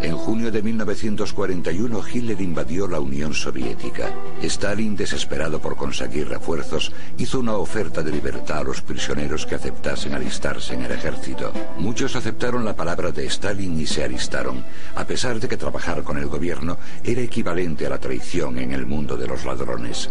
En 0.03 0.17
junio 0.17 0.51
de 0.51 0.63
1941 0.63 2.03
Hitler 2.13 2.41
invadió 2.41 2.87
la 2.87 3.01
Unión 3.01 3.33
Soviética. 3.33 4.13
Stalin, 4.43 4.97
desesperado 4.97 5.61
por 5.61 5.77
conseguir 5.77 6.29
refuerzos, 6.29 6.93
hizo 7.17 7.41
una 7.41 7.55
oferta 7.55 8.03
de 8.03 8.13
libertad 8.13 8.59
a 8.59 8.65
los 8.65 8.83
prisioneros 8.83 9.47
que 9.47 9.55
aceptasen 9.55 10.15
alistarse 10.15 10.75
en 10.75 10.83
el 10.83 10.93
ejército. 10.93 11.53
Muchos 11.79 12.17
aceptaron 12.17 12.65
la 12.65 12.77
palabra 12.77 13.13
de 13.13 13.27
Stalin 13.27 13.81
y 13.81 13.87
se 13.87 14.05
alistaron, 14.05 14.65
a 14.95 15.07
pesar 15.07 15.41
de 15.41 15.49
que 15.49 15.57
trabajar 15.57 16.03
con 16.03 16.19
el 16.19 16.27
gobierno 16.27 16.77
era 17.03 17.23
equivalente 17.23 17.87
a 17.87 17.91
la 17.91 17.99
traición 17.99 18.59
en 18.59 18.73
el 18.73 18.87
mundo 18.87 19.17
de 19.17 19.27
los 19.27 19.45
ladrones. 19.45 20.11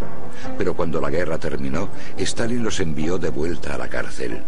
Pero 0.58 0.76
cuando 0.76 1.00
la 1.00 1.12
guerra 1.12 1.38
terminó, 1.38 1.90
Stalin 2.18 2.64
los 2.64 2.80
envió 2.80 3.18
de 3.18 3.30
vuelta 3.30 3.76
a 3.76 3.78
la 3.78 3.88
cárcel. 3.88 4.42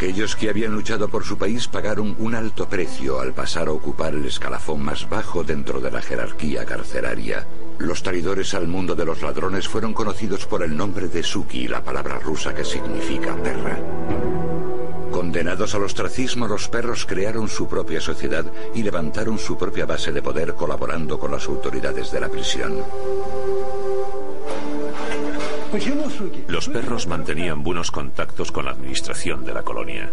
Aquellos 0.00 0.34
que 0.34 0.48
habían 0.48 0.72
luchado 0.72 1.10
por 1.10 1.24
su 1.24 1.36
país 1.36 1.68
pagaron 1.68 2.16
un 2.18 2.34
alto 2.34 2.66
precio 2.70 3.20
al 3.20 3.34
pasar 3.34 3.68
a 3.68 3.72
ocupar 3.72 4.14
el 4.14 4.24
escalafón 4.24 4.82
más 4.82 5.06
bajo 5.10 5.44
dentro 5.44 5.78
de 5.78 5.90
la 5.90 6.00
jerarquía 6.00 6.64
carcelaria. 6.64 7.46
Los 7.76 8.02
traidores 8.02 8.54
al 8.54 8.66
mundo 8.66 8.94
de 8.94 9.04
los 9.04 9.20
ladrones 9.20 9.68
fueron 9.68 9.92
conocidos 9.92 10.46
por 10.46 10.62
el 10.62 10.74
nombre 10.74 11.08
de 11.08 11.22
Suki, 11.22 11.68
la 11.68 11.84
palabra 11.84 12.18
rusa 12.18 12.54
que 12.54 12.64
significa 12.64 13.36
perra. 13.42 13.78
Condenados 15.12 15.74
al 15.74 15.84
ostracismo, 15.84 16.48
los 16.48 16.66
perros 16.70 17.04
crearon 17.04 17.46
su 17.46 17.68
propia 17.68 18.00
sociedad 18.00 18.46
y 18.74 18.82
levantaron 18.82 19.36
su 19.38 19.58
propia 19.58 19.84
base 19.84 20.12
de 20.12 20.22
poder 20.22 20.54
colaborando 20.54 21.18
con 21.18 21.30
las 21.30 21.46
autoridades 21.46 22.10
de 22.10 22.20
la 22.20 22.30
prisión. 22.30 22.82
Los 26.48 26.68
perros 26.68 27.06
mantenían 27.06 27.62
buenos 27.62 27.92
contactos 27.92 28.50
con 28.50 28.64
la 28.64 28.72
administración 28.72 29.44
de 29.44 29.54
la 29.54 29.62
colonia. 29.62 30.10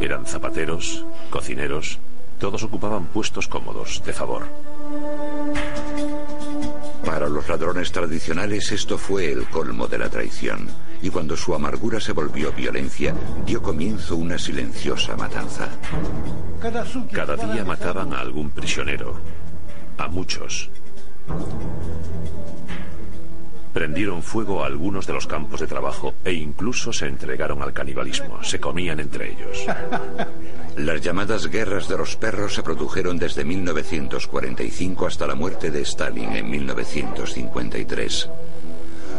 Eran 0.00 0.26
zapateros, 0.26 1.04
cocineros, 1.30 1.98
todos 2.38 2.62
ocupaban 2.62 3.06
puestos 3.06 3.48
cómodos, 3.48 4.02
de 4.04 4.12
favor. 4.12 4.46
Para 7.04 7.28
los 7.28 7.48
ladrones 7.48 7.90
tradicionales 7.90 8.70
esto 8.72 8.98
fue 8.98 9.32
el 9.32 9.46
colmo 9.46 9.88
de 9.88 9.98
la 9.98 10.10
traición, 10.10 10.68
y 11.00 11.08
cuando 11.08 11.36
su 11.36 11.54
amargura 11.54 11.98
se 11.98 12.12
volvió 12.12 12.52
violencia, 12.52 13.14
dio 13.46 13.62
comienzo 13.62 14.16
una 14.16 14.38
silenciosa 14.38 15.16
matanza. 15.16 15.68
Cada 16.60 17.36
día 17.36 17.64
mataban 17.64 18.12
a 18.12 18.20
algún 18.20 18.50
prisionero, 18.50 19.14
a 19.96 20.08
muchos, 20.08 20.70
Prendieron 23.72 24.22
fuego 24.22 24.62
a 24.62 24.66
algunos 24.66 25.06
de 25.06 25.12
los 25.12 25.26
campos 25.26 25.60
de 25.60 25.66
trabajo 25.66 26.14
e 26.24 26.32
incluso 26.32 26.92
se 26.92 27.06
entregaron 27.06 27.62
al 27.62 27.72
canibalismo. 27.72 28.42
Se 28.42 28.60
comían 28.60 29.00
entre 29.00 29.32
ellos. 29.32 29.66
Las 30.76 31.00
llamadas 31.00 31.48
guerras 31.48 31.88
de 31.88 31.96
los 31.96 32.16
perros 32.16 32.54
se 32.54 32.62
produjeron 32.62 33.18
desde 33.18 33.44
1945 33.44 35.06
hasta 35.06 35.26
la 35.26 35.34
muerte 35.34 35.70
de 35.70 35.82
Stalin 35.82 36.36
en 36.36 36.50
1953. 36.50 38.30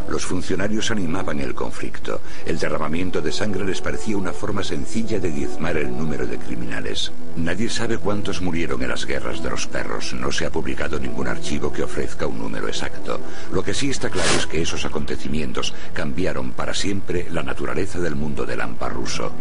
Los 0.09 0.25
funcionarios 0.25 0.89
animaban 0.89 1.39
el 1.39 1.53
conflicto. 1.53 2.21
El 2.45 2.57
derramamiento 2.57 3.21
de 3.21 3.31
sangre 3.31 3.63
les 3.63 3.79
parecía 3.79 4.17
una 4.17 4.33
forma 4.33 4.63
sencilla 4.63 5.19
de 5.19 5.29
diezmar 5.29 5.77
el 5.77 5.95
número 5.95 6.25
de 6.25 6.39
criminales. 6.39 7.11
Nadie 7.35 7.69
sabe 7.69 7.99
cuántos 7.99 8.41
murieron 8.41 8.81
en 8.81 8.89
las 8.89 9.05
guerras 9.05 9.43
de 9.43 9.51
los 9.51 9.67
perros. 9.67 10.15
No 10.15 10.31
se 10.31 10.47
ha 10.47 10.51
publicado 10.51 10.99
ningún 10.99 11.27
archivo 11.27 11.71
que 11.71 11.83
ofrezca 11.83 12.25
un 12.25 12.39
número 12.39 12.67
exacto. 12.67 13.21
Lo 13.51 13.63
que 13.63 13.75
sí 13.75 13.91
está 13.91 14.09
claro 14.09 14.31
es 14.35 14.47
que 14.47 14.61
esos 14.61 14.83
acontecimientos 14.83 15.75
cambiaron 15.93 16.53
para 16.53 16.73
siempre 16.73 17.27
la 17.29 17.43
naturaleza 17.43 17.99
del 17.99 18.15
mundo 18.15 18.45
del 18.45 18.61
AMPA 18.61 18.89
ruso. 18.89 19.31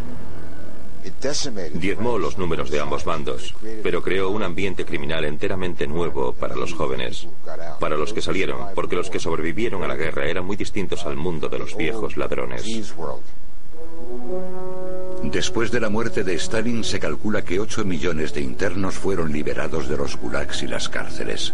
Diezmó 1.75 2.19
los 2.19 2.38
números 2.38 2.71
de 2.71 2.81
ambos 2.81 3.05
bandos, 3.05 3.55
pero 3.83 4.03
creó 4.03 4.31
un 4.31 4.43
ambiente 4.43 4.85
criminal 4.85 5.25
enteramente 5.25 5.87
nuevo 5.87 6.33
para 6.33 6.57
los 6.57 6.75
jóvenes, 6.75 7.29
para 7.81 7.97
los 7.97 8.12
que 8.12 8.23
salieron, 8.23 8.75
porque 8.75 8.97
los 8.97 9.11
que 9.11 9.21
sobrevivieron 9.21 9.83
a 9.83 9.88
la 9.88 9.97
guerra 9.97 10.27
eran 10.27 10.45
muy 10.45 10.57
distintos 10.57 11.05
al 11.07 11.17
mundo 11.17 11.49
de 11.49 11.59
los 11.59 11.77
viejos 11.77 12.17
ladrones. 12.17 12.65
Después 15.23 15.71
de 15.71 15.81
la 15.81 15.88
muerte 15.88 16.25
de 16.25 16.35
Stalin 16.35 16.85
se 16.85 17.00
calcula 17.00 17.43
que 17.43 17.61
8 17.61 17.85
millones 17.85 18.33
de 18.33 18.41
internos 18.41 18.95
fueron 18.95 19.33
liberados 19.33 19.88
de 19.88 19.97
los 19.97 20.17
gulags 20.17 20.62
y 20.62 20.69
las 20.69 20.88
cárceles. 20.88 21.53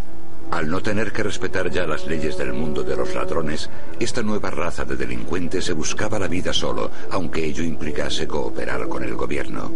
Al 0.51 0.69
no 0.69 0.81
tener 0.81 1.13
que 1.13 1.23
respetar 1.23 1.71
ya 1.71 1.87
las 1.87 2.07
leyes 2.07 2.39
del 2.39 2.53
mundo 2.53 2.83
de 2.83 2.97
los 2.97 3.15
ladrones, 3.15 3.71
esta 3.99 4.23
nueva 4.23 4.51
raza 4.51 4.85
de 4.85 4.97
delincuentes 4.97 5.65
se 5.65 5.73
buscaba 5.73 6.19
la 6.19 6.29
vida 6.29 6.53
solo, 6.53 6.91
aunque 7.11 7.45
ello 7.45 7.65
implicase 7.65 8.29
cooperar 8.29 8.89
con 8.89 9.03
el 9.03 9.15
gobierno. 9.15 9.73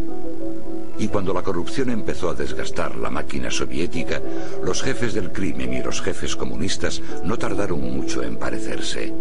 Y 0.98 1.08
cuando 1.08 1.32
la 1.32 1.42
corrupción 1.42 1.90
empezó 1.90 2.30
a 2.30 2.34
desgastar 2.34 2.96
la 2.96 3.10
máquina 3.10 3.50
soviética, 3.50 4.20
los 4.64 4.82
jefes 4.82 5.14
del 5.14 5.32
crimen 5.32 5.72
y 5.72 5.82
los 5.82 6.00
jefes 6.02 6.34
comunistas 6.34 7.00
no 7.24 7.36
tardaron 7.36 7.80
mucho 7.80 8.22
en 8.22 8.36
parecerse. 8.36 9.12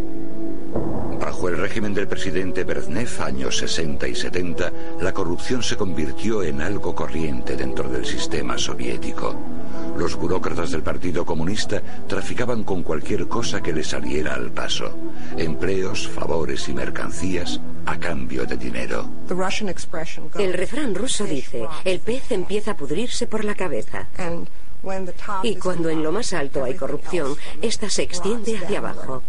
Bajo 1.38 1.50
el 1.50 1.58
régimen 1.60 1.94
del 1.94 2.08
presidente 2.08 2.64
Brezhnev, 2.64 3.22
años 3.22 3.60
60 3.60 4.08
y 4.08 4.16
70, 4.16 4.72
la 5.00 5.14
corrupción 5.14 5.62
se 5.62 5.78
convirtió 5.78 6.42
en 6.42 6.62
algo 6.62 6.96
corriente 6.96 7.56
dentro 7.56 7.88
del 7.88 8.08
sistema 8.08 8.58
soviético. 8.58 9.36
Los 9.96 10.16
burócratas 10.16 10.72
del 10.72 10.82
Partido 10.82 11.28
Comunista 11.28 11.80
traficaban 12.08 12.64
con 12.64 12.82
cualquier 12.82 13.28
cosa 13.28 13.62
que 13.62 13.72
les 13.72 13.86
saliera 13.86 14.34
al 14.34 14.50
paso. 14.50 14.98
Empleos, 15.38 16.08
favores 16.08 16.68
y 16.70 16.74
mercancías 16.74 17.62
a 17.86 18.00
cambio 18.00 18.48
de 18.48 18.58
dinero. 18.58 19.08
El 20.40 20.54
refrán 20.54 20.96
ruso 20.96 21.24
dice, 21.26 21.68
el 21.86 22.00
pez 22.00 22.32
empieza 22.32 22.72
a 22.72 22.78
pudrirse 22.78 23.28
por 23.28 23.46
la 23.46 23.54
cabeza. 23.54 24.08
Y 25.44 25.56
cuando 25.58 25.92
en 25.92 26.02
lo 26.02 26.12
más 26.12 26.34
alto 26.34 26.64
hay 26.64 26.74
corrupción, 26.74 27.36
esta 27.62 27.92
se 27.92 28.02
extiende 28.02 28.58
hacia 28.58 28.80
abajo. 28.80 29.22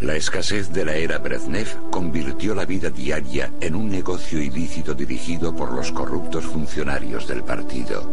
La 0.00 0.16
escasez 0.16 0.72
de 0.72 0.84
la 0.84 0.96
era 0.96 1.18
Brezhnev 1.18 1.90
convirtió 1.90 2.54
la 2.54 2.64
vida 2.64 2.90
diaria 2.90 3.52
en 3.60 3.74
un 3.76 3.88
negocio 3.88 4.40
ilícito 4.40 4.92
dirigido 4.92 5.54
por 5.54 5.72
los 5.72 5.92
corruptos 5.92 6.44
funcionarios 6.44 7.28
del 7.28 7.44
partido 7.44 8.10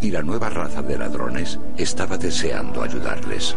y 0.00 0.10
la 0.10 0.22
nueva 0.22 0.50
raza 0.50 0.82
de 0.82 0.98
ladrones 0.98 1.58
estaba 1.78 2.18
deseando 2.18 2.82
ayudarles. 2.82 3.56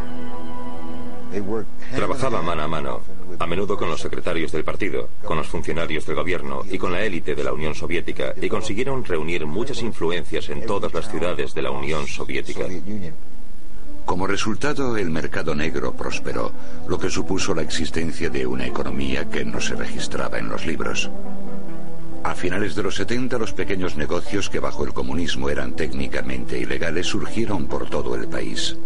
Trabajaba 1.94 2.42
mano 2.42 2.64
a 2.64 2.68
mano, 2.68 3.02
a 3.38 3.48
menudo 3.48 3.76
con 3.76 3.90
los 3.90 4.00
secretarios 4.00 4.52
del 4.52 4.64
partido, 4.64 5.10
con 5.26 5.38
los 5.38 5.48
funcionarios 5.48 6.06
del 6.06 6.16
gobierno 6.16 6.64
y 6.70 6.78
con 6.78 6.92
la 6.92 7.04
élite 7.04 7.36
de 7.36 7.44
la 7.44 7.54
Unión 7.54 7.76
Soviética, 7.76 8.34
y 8.42 8.48
consiguieron 8.48 9.04
reunir 9.04 9.46
muchas 9.46 9.82
influencias 9.82 10.50
en 10.50 10.66
todas 10.66 10.94
las 10.94 11.10
ciudades 11.10 11.54
de 11.54 11.62
la 11.62 11.72
Unión 11.72 12.08
Soviética. 12.08 12.66
Como 14.08 14.26
resultado, 14.26 14.96
el 14.96 15.10
mercado 15.10 15.54
negro 15.54 15.92
prosperó, 15.92 16.54
lo 16.88 16.98
que 16.98 17.10
supuso 17.10 17.54
la 17.54 17.62
existencia 17.62 18.30
de 18.30 18.48
una 18.48 18.66
economía 18.66 19.30
que 19.30 19.44
no 19.44 19.60
se 19.60 19.76
registraba 19.76 20.40
en 20.40 20.48
los 20.48 20.66
libros. 20.66 21.12
A 22.24 22.34
finales 22.34 22.74
de 22.74 22.84
los 22.84 22.96
70 22.96 23.38
los 23.38 23.52
pequeños 23.52 23.98
negocios 23.98 24.50
que 24.50 24.62
bajo 24.62 24.86
el 24.86 24.94
comunismo 24.94 25.50
eran 25.50 25.76
técnicamente 25.76 26.58
ilegales 26.58 27.06
surgieron 27.06 27.68
por 27.68 27.90
todo 27.90 28.16
el 28.16 28.30
país. 28.30 28.78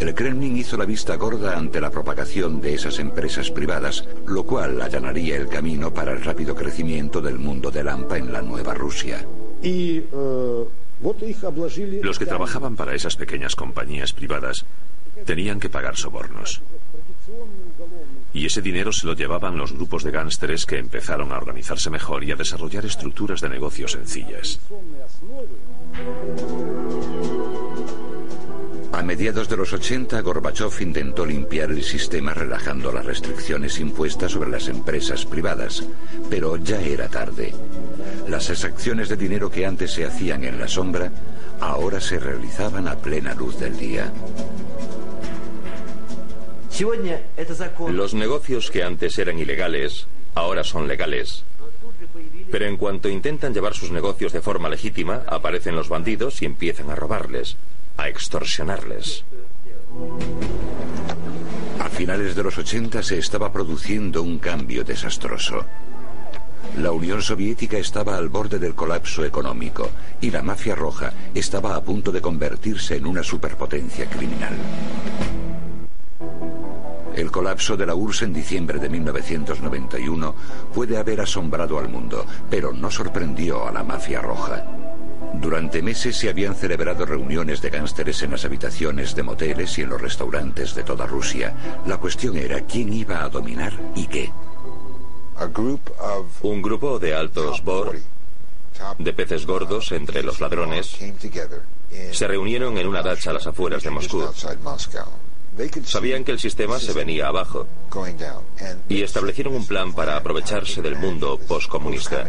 El 0.00 0.14
Kremlin 0.16 0.56
hizo 0.56 0.76
la 0.76 0.84
vista 0.84 1.14
gorda 1.14 1.56
ante 1.56 1.80
la 1.80 1.92
propagación 1.92 2.60
de 2.60 2.74
esas 2.74 2.98
empresas 2.98 3.52
privadas, 3.52 4.04
lo 4.26 4.42
cual 4.42 4.82
allanaría 4.82 5.36
el 5.36 5.46
camino 5.46 5.94
para 5.94 6.10
el 6.10 6.24
rápido 6.24 6.56
crecimiento 6.56 7.20
del 7.20 7.38
mundo 7.38 7.70
del 7.70 7.88
AMPA 7.88 8.18
en 8.18 8.32
la 8.32 8.42
nueva 8.42 8.74
Rusia. 8.74 9.24
Eh, 9.62 10.04
los 12.02 12.18
que 12.18 12.26
trabajaban 12.26 12.76
para 12.76 12.94
esas 12.94 13.16
pequeñas 13.16 13.56
compañías 13.56 14.12
privadas 14.12 14.64
tenían 15.24 15.60
que 15.60 15.68
pagar 15.68 15.96
sobornos. 15.96 16.62
Y 18.34 18.46
ese 18.46 18.62
dinero 18.62 18.92
se 18.92 19.06
lo 19.06 19.14
llevaban 19.14 19.58
los 19.58 19.72
grupos 19.72 20.04
de 20.04 20.10
gánsteres 20.10 20.64
que 20.64 20.78
empezaron 20.78 21.32
a 21.32 21.36
organizarse 21.36 21.90
mejor 21.90 22.24
y 22.24 22.32
a 22.32 22.36
desarrollar 22.36 22.86
estructuras 22.86 23.40
de 23.40 23.48
negocios 23.48 23.92
sencillas. 23.92 24.60
A 28.92 29.02
mediados 29.02 29.48
de 29.48 29.56
los 29.56 29.72
80, 29.72 30.20
Gorbachev 30.20 30.82
intentó 30.82 31.24
limpiar 31.24 31.70
el 31.70 31.82
sistema 31.82 32.34
relajando 32.34 32.92
las 32.92 33.06
restricciones 33.06 33.80
impuestas 33.80 34.32
sobre 34.32 34.50
las 34.50 34.68
empresas 34.68 35.24
privadas, 35.24 35.82
pero 36.28 36.58
ya 36.58 36.78
era 36.80 37.08
tarde. 37.08 37.54
Las 38.28 38.50
exacciones 38.50 39.08
de 39.08 39.16
dinero 39.16 39.50
que 39.50 39.64
antes 39.64 39.92
se 39.92 40.04
hacían 40.04 40.44
en 40.44 40.60
la 40.60 40.68
sombra, 40.68 41.10
ahora 41.58 42.00
se 42.00 42.18
realizaban 42.18 42.86
a 42.86 42.96
plena 42.96 43.34
luz 43.34 43.58
del 43.58 43.78
día. 43.78 44.12
Los 47.88 48.14
negocios 48.14 48.70
que 48.70 48.82
antes 48.82 49.18
eran 49.18 49.38
ilegales, 49.38 50.06
ahora 50.34 50.64
son 50.64 50.86
legales. 50.86 51.44
Pero 52.50 52.66
en 52.66 52.76
cuanto 52.76 53.08
intentan 53.08 53.54
llevar 53.54 53.72
sus 53.72 53.90
negocios 53.90 54.32
de 54.32 54.42
forma 54.42 54.68
legítima, 54.68 55.22
aparecen 55.26 55.76
los 55.76 55.88
bandidos 55.88 56.42
y 56.42 56.44
empiezan 56.44 56.90
a 56.90 56.94
robarles, 56.94 57.56
a 57.96 58.08
extorsionarles. 58.08 59.24
A 61.78 61.88
finales 61.88 62.34
de 62.34 62.42
los 62.42 62.56
80 62.56 63.02
se 63.02 63.18
estaba 63.18 63.52
produciendo 63.52 64.22
un 64.22 64.38
cambio 64.38 64.84
desastroso. 64.84 65.64
La 66.78 66.90
Unión 66.90 67.20
Soviética 67.20 67.76
estaba 67.76 68.16
al 68.16 68.30
borde 68.30 68.58
del 68.58 68.74
colapso 68.74 69.24
económico 69.24 69.90
y 70.20 70.30
la 70.30 70.42
mafia 70.42 70.74
roja 70.74 71.12
estaba 71.34 71.76
a 71.76 71.82
punto 71.82 72.10
de 72.10 72.22
convertirse 72.22 72.96
en 72.96 73.06
una 73.06 73.22
superpotencia 73.22 74.08
criminal. 74.08 74.56
El 77.14 77.30
colapso 77.30 77.76
de 77.76 77.84
la 77.84 77.94
URSS 77.94 78.22
en 78.22 78.32
diciembre 78.32 78.78
de 78.78 78.88
1991 78.88 80.34
puede 80.72 80.96
haber 80.96 81.20
asombrado 81.20 81.78
al 81.78 81.90
mundo, 81.90 82.24
pero 82.48 82.72
no 82.72 82.90
sorprendió 82.90 83.68
a 83.68 83.72
la 83.72 83.84
mafia 83.84 84.22
roja. 84.22 84.64
Durante 85.42 85.82
meses 85.82 86.16
se 86.16 86.28
habían 86.30 86.54
celebrado 86.54 87.04
reuniones 87.04 87.60
de 87.60 87.68
gánsteres 87.68 88.22
en 88.22 88.30
las 88.30 88.44
habitaciones 88.44 89.16
de 89.16 89.24
moteles 89.24 89.76
y 89.76 89.82
en 89.82 89.88
los 89.88 90.00
restaurantes 90.00 90.72
de 90.76 90.84
toda 90.84 91.04
Rusia. 91.04 91.52
La 91.84 91.96
cuestión 91.96 92.36
era 92.36 92.60
quién 92.60 92.92
iba 92.92 93.24
a 93.24 93.28
dominar 93.28 93.72
y 93.96 94.06
qué. 94.06 94.30
Un 96.42 96.62
grupo 96.62 97.00
de 97.00 97.14
altos 97.16 97.60
bor, 97.64 97.98
de 98.98 99.12
peces 99.12 99.44
gordos 99.44 99.90
entre 99.90 100.22
los 100.22 100.40
ladrones, 100.40 100.96
se 102.12 102.28
reunieron 102.28 102.78
en 102.78 102.86
una 102.86 103.02
dacha 103.02 103.30
a 103.30 103.32
las 103.32 103.46
afueras 103.48 103.82
de 103.82 103.90
Moscú. 103.90 104.24
Sabían 105.84 106.22
que 106.22 106.30
el 106.30 106.38
sistema 106.38 106.78
se 106.78 106.92
venía 106.92 107.26
abajo 107.26 107.66
y 108.88 109.02
establecieron 109.02 109.56
un 109.56 109.66
plan 109.66 109.92
para 109.92 110.16
aprovecharse 110.16 110.80
del 110.80 110.94
mundo 110.94 111.36
postcomunista. 111.36 112.28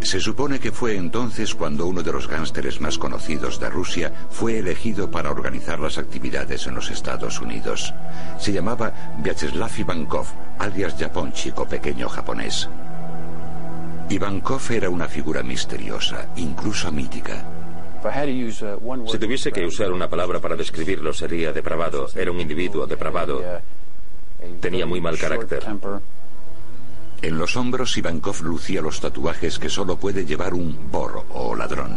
Se 0.00 0.20
supone 0.20 0.58
que 0.60 0.72
fue 0.72 0.96
entonces 0.96 1.54
cuando 1.54 1.86
uno 1.86 2.02
de 2.02 2.12
los 2.12 2.28
gánsteres 2.28 2.80
más 2.80 2.98
conocidos 2.98 3.58
de 3.60 3.68
Rusia 3.68 4.12
fue 4.30 4.58
elegido 4.58 5.10
para 5.10 5.30
organizar 5.30 5.80
las 5.80 5.98
actividades 5.98 6.66
en 6.66 6.74
los 6.74 6.90
Estados 6.90 7.40
Unidos. 7.40 7.92
Se 8.38 8.52
llamaba 8.52 8.92
Vyacheslav 9.18 9.70
Ivankov, 9.78 10.26
alias 10.58 10.94
Japonchik 10.98 11.54
pequeño 11.66 12.08
japonés. 12.08 12.68
Ivankov 14.08 14.62
era 14.70 14.88
una 14.88 15.08
figura 15.08 15.42
misteriosa, 15.42 16.28
incluso 16.36 16.90
mítica. 16.90 17.44
Si 19.06 19.18
tuviese 19.18 19.52
que 19.52 19.66
usar 19.66 19.92
una 19.92 20.08
palabra 20.08 20.40
para 20.40 20.56
describirlo 20.56 21.12
sería 21.12 21.52
depravado. 21.52 22.08
Era 22.14 22.30
un 22.30 22.40
individuo 22.40 22.86
depravado. 22.86 23.42
Tenía 24.60 24.86
muy 24.86 25.00
mal 25.00 25.18
carácter. 25.18 25.64
En 27.20 27.36
los 27.36 27.56
hombros 27.56 27.96
Ivankov 27.96 28.42
lucía 28.42 28.80
los 28.80 29.00
tatuajes 29.00 29.58
que 29.58 29.68
solo 29.68 29.96
puede 29.96 30.24
llevar 30.24 30.54
un 30.54 30.90
bor 30.90 31.24
o 31.30 31.56
ladrón. 31.56 31.96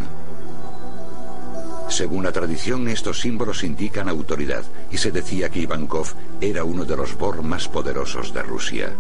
Según 1.90 2.24
la 2.24 2.32
tradición, 2.32 2.88
estos 2.88 3.20
símbolos 3.20 3.64
indican 3.64 4.10
autoridad 4.10 4.64
y 4.92 4.98
se 4.98 5.12
decía 5.12 5.50
que 5.50 5.60
Ivankov 5.60 6.08
era 6.40 6.64
uno 6.64 6.86
de 6.86 6.96
los 6.96 7.18
Bor 7.18 7.44
más 7.44 7.68
poderosos 7.68 8.34
de 8.34 8.42
Rusia. 8.42 8.94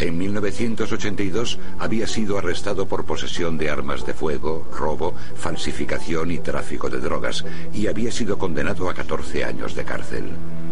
En 0.00 0.18
1982 0.18 1.58
había 1.78 2.06
sido 2.06 2.36
arrestado 2.36 2.86
por 2.86 3.04
posesión 3.04 3.56
de 3.58 3.70
armas 3.70 4.04
de 4.04 4.12
fuego, 4.12 4.68
robo, 4.76 5.14
falsificación 5.36 6.32
y 6.32 6.38
tráfico 6.38 6.90
de 6.90 6.98
drogas 6.98 7.44
y 7.72 7.86
había 7.86 8.12
sido 8.12 8.38
condenado 8.38 8.90
a 8.90 8.94
14 8.94 9.44
años 9.44 9.74
de 9.74 9.84
cárcel. 9.84 10.24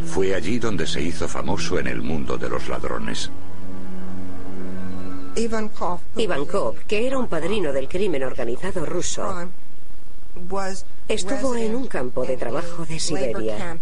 Fue 0.04 0.34
allí 0.34 0.58
donde 0.58 0.86
se 0.86 1.02
hizo 1.02 1.26
famoso 1.26 1.78
en 1.78 1.86
el 1.86 2.02
mundo 2.02 2.36
de 2.36 2.48
los 2.48 2.68
ladrones. 2.68 3.30
Ivankov, 6.16 6.76
que 6.86 7.06
era 7.06 7.18
un 7.18 7.28
padrino 7.28 7.72
del 7.72 7.88
crimen 7.88 8.22
organizado 8.24 8.84
ruso, 8.86 9.48
estuvo 11.08 11.54
en 11.56 11.74
un 11.74 11.86
campo 11.86 12.24
de 12.24 12.36
trabajo 12.36 12.84
de 12.86 12.98
Siberia. 12.98 13.78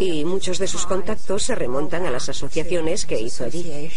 y 0.00 0.24
muchos 0.24 0.58
de 0.58 0.66
sus 0.66 0.86
contactos 0.86 1.44
se 1.44 1.54
remontan 1.54 2.04
a 2.06 2.10
las 2.10 2.28
asociaciones 2.28 3.06
que 3.06 3.20
hizo 3.20 3.44
allí. 3.44 3.90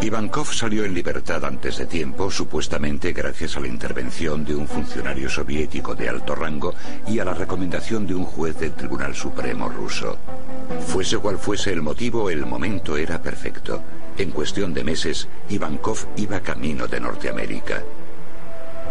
Ivankov 0.00 0.52
salió 0.52 0.84
en 0.84 0.92
libertad 0.92 1.44
antes 1.44 1.78
de 1.78 1.86
tiempo, 1.86 2.30
supuestamente 2.30 3.12
gracias 3.12 3.56
a 3.56 3.60
la 3.60 3.68
intervención 3.68 4.44
de 4.44 4.54
un 4.54 4.68
funcionario 4.68 5.30
soviético 5.30 5.94
de 5.94 6.08
alto 6.08 6.34
rango 6.34 6.74
y 7.08 7.20
a 7.20 7.24
la 7.24 7.32
recomendación 7.32 8.06
de 8.06 8.14
un 8.14 8.24
juez 8.24 8.58
del 8.58 8.72
Tribunal 8.72 9.14
Supremo 9.14 9.68
ruso. 9.68 10.18
Fuese 10.86 11.16
cual 11.18 11.38
fuese 11.38 11.72
el 11.72 11.82
motivo, 11.82 12.28
el 12.28 12.44
momento 12.44 12.96
era 12.96 13.22
perfecto. 13.22 13.82
En 14.18 14.30
cuestión 14.30 14.74
de 14.74 14.84
meses, 14.84 15.28
Ivankov 15.48 16.06
iba 16.16 16.40
camino 16.40 16.86
de 16.86 17.00
Norteamérica. 17.00 17.82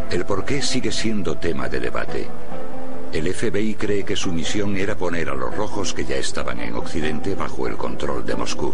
El 0.10 0.26
porqué 0.26 0.62
sigue 0.62 0.91
siendo 0.91 1.38
tema 1.38 1.69
de 1.69 1.80
debate. 1.80 2.28
El 3.12 3.32
FBI 3.32 3.76
cree 3.76 4.04
que 4.04 4.15
su 4.15 4.32
misión 4.32 4.76
era 4.76 4.97
poner 4.97 5.30
a 5.30 5.36
los 5.36 5.56
rojos 5.56 5.93
que 5.93 6.06
ya 6.06 6.15
estaban 6.15 6.60
en 6.60 6.73
Occidente 6.73 7.36
bajo 7.36 7.67
el 7.67 7.78
control 7.78 8.26
de 8.26 8.36
Moscú. 8.36 8.73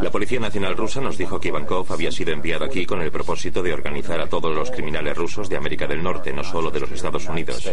La 0.00 0.10
Policía 0.10 0.40
Nacional 0.40 0.76
Rusa 0.76 1.00
nos 1.00 1.18
dijo 1.18 1.40
que 1.40 1.48
Ivankov 1.48 1.92
había 1.92 2.12
sido 2.12 2.32
enviado 2.32 2.64
aquí 2.64 2.86
con 2.86 3.00
el 3.00 3.10
propósito 3.10 3.62
de 3.62 3.72
organizar 3.72 4.20
a 4.20 4.28
todos 4.28 4.54
los 4.54 4.70
criminales 4.70 5.16
rusos 5.16 5.48
de 5.48 5.56
América 5.56 5.86
del 5.86 6.02
Norte, 6.02 6.32
no 6.32 6.44
solo 6.44 6.70
de 6.70 6.80
los 6.80 6.90
Estados 6.90 7.26
Unidos. 7.28 7.68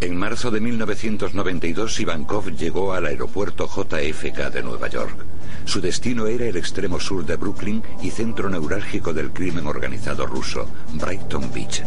En 0.00 0.14
marzo 0.14 0.50
de 0.50 0.60
1992, 0.60 2.00
Ivankov 2.00 2.50
llegó 2.50 2.92
al 2.92 3.06
aeropuerto 3.06 3.66
JFK 3.66 4.50
de 4.52 4.62
Nueva 4.62 4.88
York. 4.88 5.16
Su 5.64 5.80
destino 5.80 6.26
era 6.26 6.46
el 6.46 6.56
extremo 6.56 7.00
sur 7.00 7.24
de 7.24 7.36
Brooklyn 7.36 7.82
y 8.02 8.10
centro 8.10 8.48
neurálgico 8.50 9.12
del 9.12 9.30
crimen 9.32 9.66
organizado 9.66 10.26
ruso, 10.26 10.68
Brighton 10.92 11.50
Beach. 11.52 11.82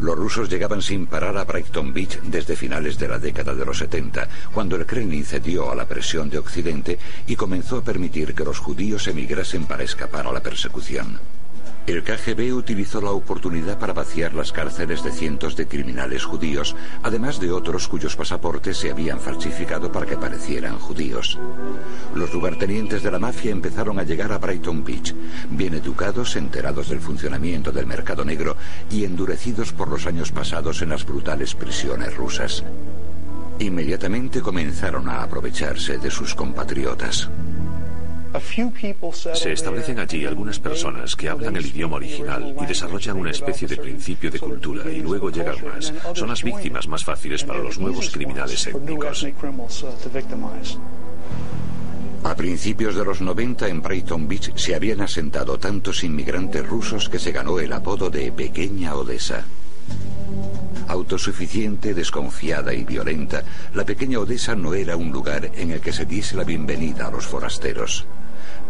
Los 0.00 0.16
rusos 0.16 0.48
llegaban 0.48 0.82
sin 0.82 1.06
parar 1.06 1.36
a 1.36 1.44
Brighton 1.44 1.92
Beach 1.92 2.20
desde 2.22 2.56
finales 2.56 2.98
de 2.98 3.08
la 3.08 3.18
década 3.18 3.54
de 3.54 3.64
los 3.64 3.78
70, 3.78 4.28
cuando 4.52 4.76
el 4.76 4.86
Kremlin 4.86 5.24
cedió 5.24 5.70
a 5.70 5.74
la 5.74 5.86
presión 5.86 6.28
de 6.28 6.38
Occidente 6.38 6.98
y 7.26 7.36
comenzó 7.36 7.78
a 7.78 7.84
permitir 7.84 8.34
que 8.34 8.44
los 8.44 8.58
judíos 8.58 9.06
emigrasen 9.06 9.66
para 9.66 9.84
escapar 9.84 10.26
a 10.26 10.32
la 10.32 10.40
persecución. 10.40 11.18
El 11.84 12.04
KGB 12.04 12.54
utilizó 12.54 13.00
la 13.00 13.10
oportunidad 13.10 13.76
para 13.76 13.92
vaciar 13.92 14.34
las 14.34 14.52
cárceles 14.52 15.02
de 15.02 15.10
cientos 15.10 15.56
de 15.56 15.66
criminales 15.66 16.24
judíos, 16.24 16.76
además 17.02 17.40
de 17.40 17.50
otros 17.50 17.88
cuyos 17.88 18.14
pasaportes 18.14 18.76
se 18.76 18.92
habían 18.92 19.18
falsificado 19.18 19.90
para 19.90 20.06
que 20.06 20.16
parecieran 20.16 20.78
judíos. 20.78 21.40
Los 22.14 22.32
lugartenientes 22.32 23.02
de 23.02 23.10
la 23.10 23.18
mafia 23.18 23.50
empezaron 23.50 23.98
a 23.98 24.04
llegar 24.04 24.30
a 24.30 24.38
Brighton 24.38 24.84
Beach, 24.84 25.12
bien 25.50 25.74
educados, 25.74 26.36
enterados 26.36 26.88
del 26.88 27.00
funcionamiento 27.00 27.72
del 27.72 27.86
mercado 27.86 28.24
negro 28.24 28.56
y 28.88 29.04
endurecidos 29.04 29.72
por 29.72 29.88
los 29.88 30.06
años 30.06 30.30
pasados 30.30 30.82
en 30.82 30.90
las 30.90 31.04
brutales 31.04 31.56
prisiones 31.56 32.16
rusas. 32.16 32.62
Inmediatamente 33.58 34.40
comenzaron 34.40 35.08
a 35.08 35.24
aprovecharse 35.24 35.98
de 35.98 36.10
sus 36.12 36.34
compatriotas. 36.34 37.28
Se 39.34 39.52
establecen 39.52 39.98
allí 39.98 40.24
algunas 40.24 40.58
personas 40.58 41.16
que 41.16 41.28
hablan 41.28 41.56
el 41.56 41.66
idioma 41.66 41.96
original 41.96 42.54
y 42.60 42.66
desarrollan 42.66 43.18
una 43.18 43.30
especie 43.30 43.68
de 43.68 43.76
principio 43.76 44.30
de 44.30 44.38
cultura 44.38 44.90
y 44.90 45.00
luego 45.00 45.30
llegan 45.30 45.56
más. 45.64 45.92
Son 46.14 46.28
las 46.28 46.42
víctimas 46.42 46.88
más 46.88 47.04
fáciles 47.04 47.44
para 47.44 47.60
los 47.60 47.78
nuevos 47.78 48.10
criminales 48.10 48.66
étnicos. 48.66 49.26
A 52.24 52.36
principios 52.36 52.94
de 52.94 53.04
los 53.04 53.20
90 53.20 53.68
en 53.68 53.82
Brighton 53.82 54.28
Beach 54.28 54.52
se 54.54 54.74
habían 54.74 55.00
asentado 55.00 55.58
tantos 55.58 56.04
inmigrantes 56.04 56.66
rusos 56.66 57.08
que 57.08 57.18
se 57.18 57.32
ganó 57.32 57.58
el 57.58 57.72
apodo 57.72 58.10
de 58.10 58.30
Pequeña 58.30 58.94
Odessa. 58.94 59.44
Autosuficiente, 60.86 61.94
desconfiada 61.94 62.72
y 62.74 62.84
violenta, 62.84 63.42
la 63.74 63.84
pequeña 63.84 64.20
Odessa 64.20 64.54
no 64.54 64.72
era 64.74 64.96
un 64.96 65.10
lugar 65.10 65.50
en 65.56 65.72
el 65.72 65.80
que 65.80 65.92
se 65.92 66.06
diese 66.06 66.36
la 66.36 66.44
bienvenida 66.44 67.08
a 67.08 67.10
los 67.10 67.26
forasteros. 67.26 68.06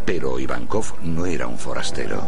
Pero 0.05 0.39
Ivankov 0.39 1.01
no 1.01 1.25
era 1.25 1.47
un 1.47 1.57
forastero. 1.57 2.21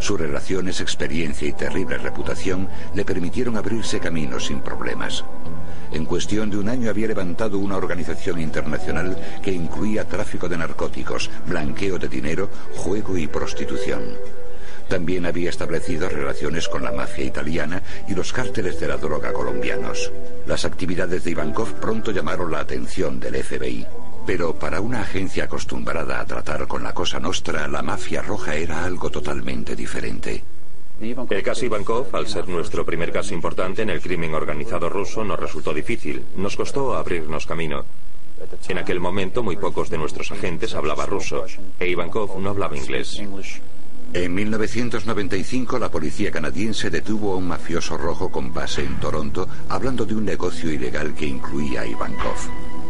Sus 0.00 0.20
relaciones, 0.20 0.80
experiencia 0.80 1.48
y 1.48 1.52
terrible 1.52 1.98
reputación 1.98 2.68
le 2.94 3.04
permitieron 3.04 3.56
abrirse 3.56 4.00
caminos 4.00 4.46
sin 4.46 4.60
problemas. 4.60 5.24
En 5.92 6.04
cuestión 6.04 6.50
de 6.50 6.58
un 6.58 6.68
año 6.68 6.90
había 6.90 7.06
levantado 7.06 7.58
una 7.58 7.76
organización 7.76 8.40
internacional 8.40 9.16
que 9.42 9.52
incluía 9.52 10.08
tráfico 10.08 10.48
de 10.48 10.58
narcóticos, 10.58 11.30
blanqueo 11.46 11.98
de 11.98 12.08
dinero, 12.08 12.50
juego 12.74 13.16
y 13.16 13.28
prostitución. 13.28 14.02
También 14.88 15.24
había 15.24 15.50
establecido 15.50 16.08
relaciones 16.08 16.68
con 16.68 16.82
la 16.82 16.92
mafia 16.92 17.24
italiana 17.24 17.82
y 18.08 18.14
los 18.14 18.32
cárteles 18.32 18.78
de 18.80 18.88
la 18.88 18.96
droga 18.96 19.32
colombianos. 19.32 20.12
Las 20.46 20.64
actividades 20.64 21.24
de 21.24 21.30
Ivankov 21.30 21.74
pronto 21.80 22.10
llamaron 22.10 22.50
la 22.50 22.60
atención 22.60 23.18
del 23.18 23.42
FBI. 23.42 23.86
Pero 24.26 24.54
para 24.54 24.80
una 24.80 25.02
agencia 25.02 25.44
acostumbrada 25.44 26.20
a 26.20 26.24
tratar 26.24 26.66
con 26.66 26.82
la 26.82 26.94
Cosa 26.94 27.20
Nostra, 27.20 27.68
la 27.68 27.82
mafia 27.82 28.22
roja 28.22 28.54
era 28.54 28.84
algo 28.84 29.10
totalmente 29.10 29.76
diferente. 29.76 30.42
El 31.00 31.42
caso 31.42 31.66
Ivankov, 31.66 32.14
al 32.14 32.26
ser 32.26 32.48
nuestro 32.48 32.84
primer 32.84 33.12
caso 33.12 33.34
importante 33.34 33.82
en 33.82 33.90
el 33.90 34.00
crimen 34.00 34.32
organizado 34.34 34.88
ruso, 34.88 35.24
nos 35.24 35.38
resultó 35.38 35.74
difícil. 35.74 36.24
Nos 36.36 36.56
costó 36.56 36.94
abrirnos 36.94 37.46
camino. 37.46 37.84
En 38.68 38.78
aquel 38.78 39.00
momento 39.00 39.42
muy 39.42 39.56
pocos 39.56 39.90
de 39.90 39.98
nuestros 39.98 40.30
agentes 40.32 40.74
hablaban 40.74 41.08
ruso 41.08 41.44
e 41.78 41.88
Ivankov 41.88 42.40
no 42.40 42.50
hablaba 42.50 42.76
inglés. 42.76 43.20
En 44.12 44.34
1995 44.34 45.78
la 45.78 45.90
policía 45.90 46.30
canadiense 46.30 46.90
detuvo 46.90 47.32
a 47.32 47.36
un 47.36 47.48
mafioso 47.48 47.96
rojo 47.96 48.30
con 48.30 48.52
base 48.54 48.84
en 48.84 49.00
Toronto 49.00 49.48
hablando 49.68 50.04
de 50.04 50.14
un 50.14 50.24
negocio 50.24 50.70
ilegal 50.70 51.14
que 51.14 51.26
incluía 51.26 51.82
a 51.82 51.86
Ivankov. 51.86 52.83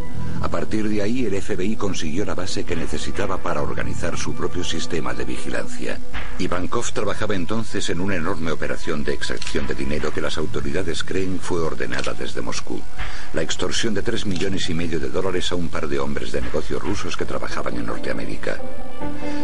A 0.44 0.48
partir 0.50 0.90
de 0.90 1.00
ahí, 1.00 1.24
el 1.24 1.40
FBI 1.40 1.74
consiguió 1.74 2.22
la 2.26 2.34
base 2.34 2.64
que 2.64 2.76
necesitaba 2.76 3.38
para 3.38 3.62
organizar 3.62 4.18
su 4.18 4.34
propio 4.34 4.62
sistema 4.62 5.14
de 5.14 5.24
vigilancia. 5.24 5.98
Ivankov 6.38 6.92
trabajaba 6.92 7.34
entonces 7.34 7.88
en 7.88 7.98
una 7.98 8.16
enorme 8.16 8.52
operación 8.52 9.04
de 9.04 9.14
extracción 9.14 9.66
de 9.66 9.74
dinero 9.74 10.12
que 10.12 10.20
las 10.20 10.36
autoridades 10.36 11.02
creen 11.02 11.40
fue 11.40 11.62
ordenada 11.62 12.12
desde 12.12 12.42
Moscú. 12.42 12.78
La 13.32 13.40
extorsión 13.40 13.94
de 13.94 14.02
tres 14.02 14.26
millones 14.26 14.68
y 14.68 14.74
medio 14.74 15.00
de 15.00 15.08
dólares 15.08 15.50
a 15.50 15.54
un 15.54 15.68
par 15.68 15.88
de 15.88 15.98
hombres 15.98 16.30
de 16.30 16.42
negocios 16.42 16.82
rusos 16.82 17.16
que 17.16 17.24
trabajaban 17.24 17.76
en 17.76 17.86
Norteamérica. 17.86 18.60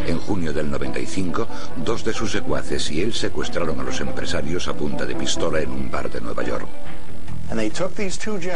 En 0.07 0.19
junio 0.19 0.53
del 0.53 0.71
95, 0.71 1.49
dos 1.79 2.05
de 2.05 2.13
sus 2.13 2.31
secuaces 2.31 2.91
y 2.91 3.01
él 3.01 3.15
secuestraron 3.15 3.81
a 3.81 3.85
los 3.85 4.03
empresarios 4.03 4.69
a 4.69 4.75
punta 4.75 5.07
de 5.07 5.15
pistola 5.15 5.63
en 5.63 5.71
un 5.71 5.91
bar 5.91 6.11
de 6.11 6.21
Nueva 6.21 6.43
York. 6.43 6.69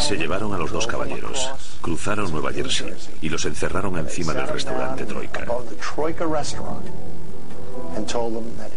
Se 0.00 0.16
llevaron 0.16 0.54
a 0.54 0.59
los 0.59 0.70
dos 0.70 0.87
caballeros, 0.87 1.50
cruzaron 1.80 2.30
Nueva 2.30 2.52
Jersey 2.52 2.92
y 3.22 3.28
los 3.28 3.44
encerraron 3.44 3.98
encima 3.98 4.33
del 4.33 4.48
restaurante 4.48 5.04
Troika. 5.04 5.46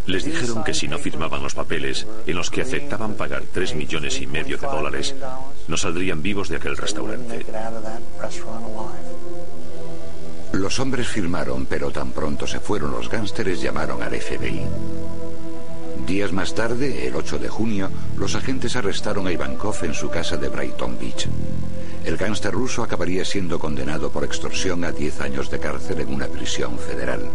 Les 0.05 0.23
dijeron 0.23 0.63
que 0.63 0.73
si 0.73 0.87
no 0.87 0.97
firmaban 0.97 1.41
los 1.43 1.55
papeles 1.55 2.05
en 2.25 2.35
los 2.35 2.49
que 2.49 2.61
aceptaban 2.61 3.15
pagar 3.15 3.43
tres 3.51 3.75
millones 3.75 4.21
y 4.21 4.27
medio 4.27 4.57
de 4.57 4.67
dólares, 4.67 5.15
no 5.67 5.77
saldrían 5.77 6.21
vivos 6.21 6.49
de 6.49 6.57
aquel 6.57 6.77
restaurante. 6.77 7.45
Los 10.53 10.79
hombres 10.79 11.07
firmaron, 11.07 11.65
pero 11.65 11.91
tan 11.91 12.11
pronto 12.11 12.47
se 12.47 12.59
fueron 12.59 12.91
los 12.91 13.09
gánsteres 13.09 13.61
llamaron 13.61 14.01
al 14.01 14.15
FBI. 14.19 14.65
Días 16.07 16.31
más 16.31 16.55
tarde, 16.55 17.05
el 17.05 17.17
8 17.17 17.37
de 17.37 17.49
junio, 17.49 17.89
los 18.17 18.33
agentes 18.33 18.77
arrestaron 18.77 19.27
a 19.27 19.31
Ivankov 19.33 19.75
en 19.83 19.93
su 19.93 20.09
casa 20.09 20.37
de 20.37 20.47
Brighton 20.47 20.97
Beach. 20.97 21.27
El 22.05 22.15
gángster 22.15 22.53
ruso 22.53 22.81
acabaría 22.81 23.25
siendo 23.25 23.59
condenado 23.59 24.09
por 24.09 24.23
extorsión 24.23 24.85
a 24.85 24.93
10 24.93 25.19
años 25.19 25.51
de 25.51 25.59
cárcel 25.59 25.99
en 25.99 26.13
una 26.13 26.27
prisión 26.27 26.79
federal. 26.79 27.29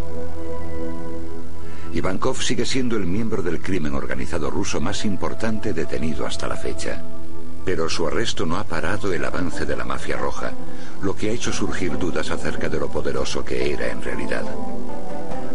Ivankov 1.92 2.40
sigue 2.40 2.64
siendo 2.64 2.96
el 2.96 3.04
miembro 3.04 3.42
del 3.42 3.60
crimen 3.60 3.92
organizado 3.92 4.50
ruso 4.50 4.80
más 4.80 5.04
importante 5.04 5.74
detenido 5.74 6.24
hasta 6.24 6.48
la 6.48 6.56
fecha. 6.56 7.02
Pero 7.66 7.90
su 7.90 8.06
arresto 8.06 8.46
no 8.46 8.56
ha 8.56 8.64
parado 8.64 9.12
el 9.12 9.22
avance 9.22 9.66
de 9.66 9.76
la 9.76 9.84
mafia 9.84 10.16
roja, 10.16 10.52
lo 11.02 11.14
que 11.14 11.28
ha 11.28 11.32
hecho 11.32 11.52
surgir 11.52 11.98
dudas 11.98 12.30
acerca 12.30 12.70
de 12.70 12.80
lo 12.80 12.88
poderoso 12.88 13.44
que 13.44 13.74
era 13.74 13.90
en 13.90 14.02
realidad. 14.02 14.44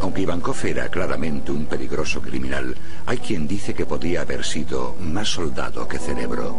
Aunque 0.08 0.22
Ivankov 0.22 0.66
era 0.66 0.88
claramente 0.88 1.52
un 1.52 1.66
peligroso 1.66 2.22
criminal, 2.22 2.74
hay 3.08 3.18
quien 3.18 3.46
dice 3.46 3.74
que 3.74 3.86
podía 3.86 4.22
haber 4.22 4.46
sido 4.46 4.96
más 5.02 5.28
soldado 5.28 5.86
que 5.86 6.00
cerebro. 6.00 6.56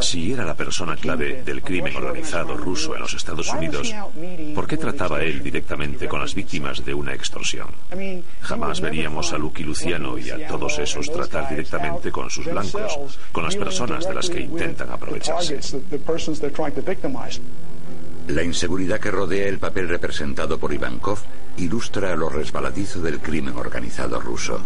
Si 0.00 0.32
era 0.32 0.46
la 0.46 0.54
persona 0.54 0.96
clave 0.96 1.42
del 1.42 1.60
crimen 1.62 1.94
organizado 1.94 2.56
ruso 2.56 2.94
en 2.94 3.02
los 3.02 3.12
Estados 3.12 3.52
Unidos, 3.52 3.94
¿por 4.54 4.66
qué 4.66 4.78
trataba 4.78 5.22
él 5.22 5.42
directamente 5.42 6.08
con 6.08 6.18
las 6.18 6.34
víctimas 6.34 6.82
de 6.82 6.94
una 6.94 7.12
extorsión? 7.12 7.68
Jamás 8.40 8.80
veríamos 8.80 9.34
a 9.34 9.38
Lucky 9.38 9.64
Luciano 9.64 10.16
y 10.16 10.30
a 10.30 10.48
todos 10.48 10.78
esos 10.78 11.12
tratar 11.12 11.50
directamente 11.50 12.10
con 12.10 12.30
sus 12.30 12.46
blancos, 12.46 13.18
con 13.32 13.44
las 13.44 13.54
personas 13.54 14.08
de 14.08 14.14
las 14.14 14.30
que 14.30 14.40
intentan 14.40 14.90
aprovecharse. 14.90 15.60
La 18.28 18.42
inseguridad 18.42 19.00
que 19.00 19.10
rodea 19.10 19.48
el 19.48 19.58
papel 19.58 19.88
representado 19.88 20.58
por 20.58 20.72
Ivankov 20.72 21.18
ilustra 21.56 22.14
lo 22.14 22.28
resbaladizo 22.28 23.00
del 23.00 23.18
crimen 23.20 23.56
organizado 23.56 24.20
ruso. 24.20 24.60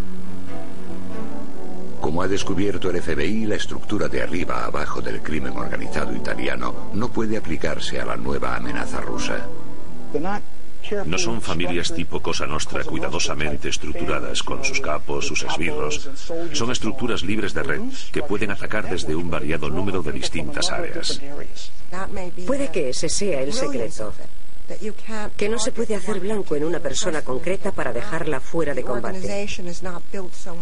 Como 2.00 2.22
ha 2.22 2.28
descubierto 2.28 2.90
el 2.90 3.02
FBI, 3.02 3.46
la 3.46 3.56
estructura 3.56 4.08
de 4.08 4.22
arriba 4.22 4.60
a 4.60 4.66
abajo 4.66 5.00
del 5.00 5.22
crimen 5.22 5.56
organizado 5.56 6.14
italiano 6.14 6.90
no 6.92 7.08
puede 7.08 7.36
aplicarse 7.36 7.98
a 7.98 8.04
la 8.04 8.16
nueva 8.16 8.56
amenaza 8.56 9.00
rusa. 9.00 9.48
No 11.04 11.18
son 11.18 11.40
familias 11.40 11.92
tipo 11.92 12.20
Cosa 12.20 12.46
Nostra 12.46 12.84
cuidadosamente 12.84 13.68
estructuradas 13.68 14.42
con 14.42 14.64
sus 14.64 14.80
capos, 14.80 15.26
sus 15.26 15.42
esbirros. 15.42 16.08
Son 16.52 16.70
estructuras 16.70 17.22
libres 17.22 17.54
de 17.54 17.62
red 17.62 17.82
que 18.12 18.22
pueden 18.22 18.50
atacar 18.50 18.88
desde 18.88 19.14
un 19.14 19.30
variado 19.30 19.68
número 19.68 20.02
de 20.02 20.12
distintas 20.12 20.70
áreas. 20.70 21.20
Puede 22.46 22.70
que 22.70 22.90
ese 22.90 23.08
sea 23.08 23.40
el 23.40 23.52
secreto 23.52 24.12
que 25.36 25.48
no 25.48 25.58
se 25.58 25.72
puede 25.72 25.94
hacer 25.94 26.20
blanco 26.20 26.56
en 26.56 26.64
una 26.64 26.80
persona 26.80 27.22
concreta 27.22 27.72
para 27.72 27.92
dejarla 27.92 28.40
fuera 28.40 28.74
de 28.74 28.82
combate. 28.82 29.46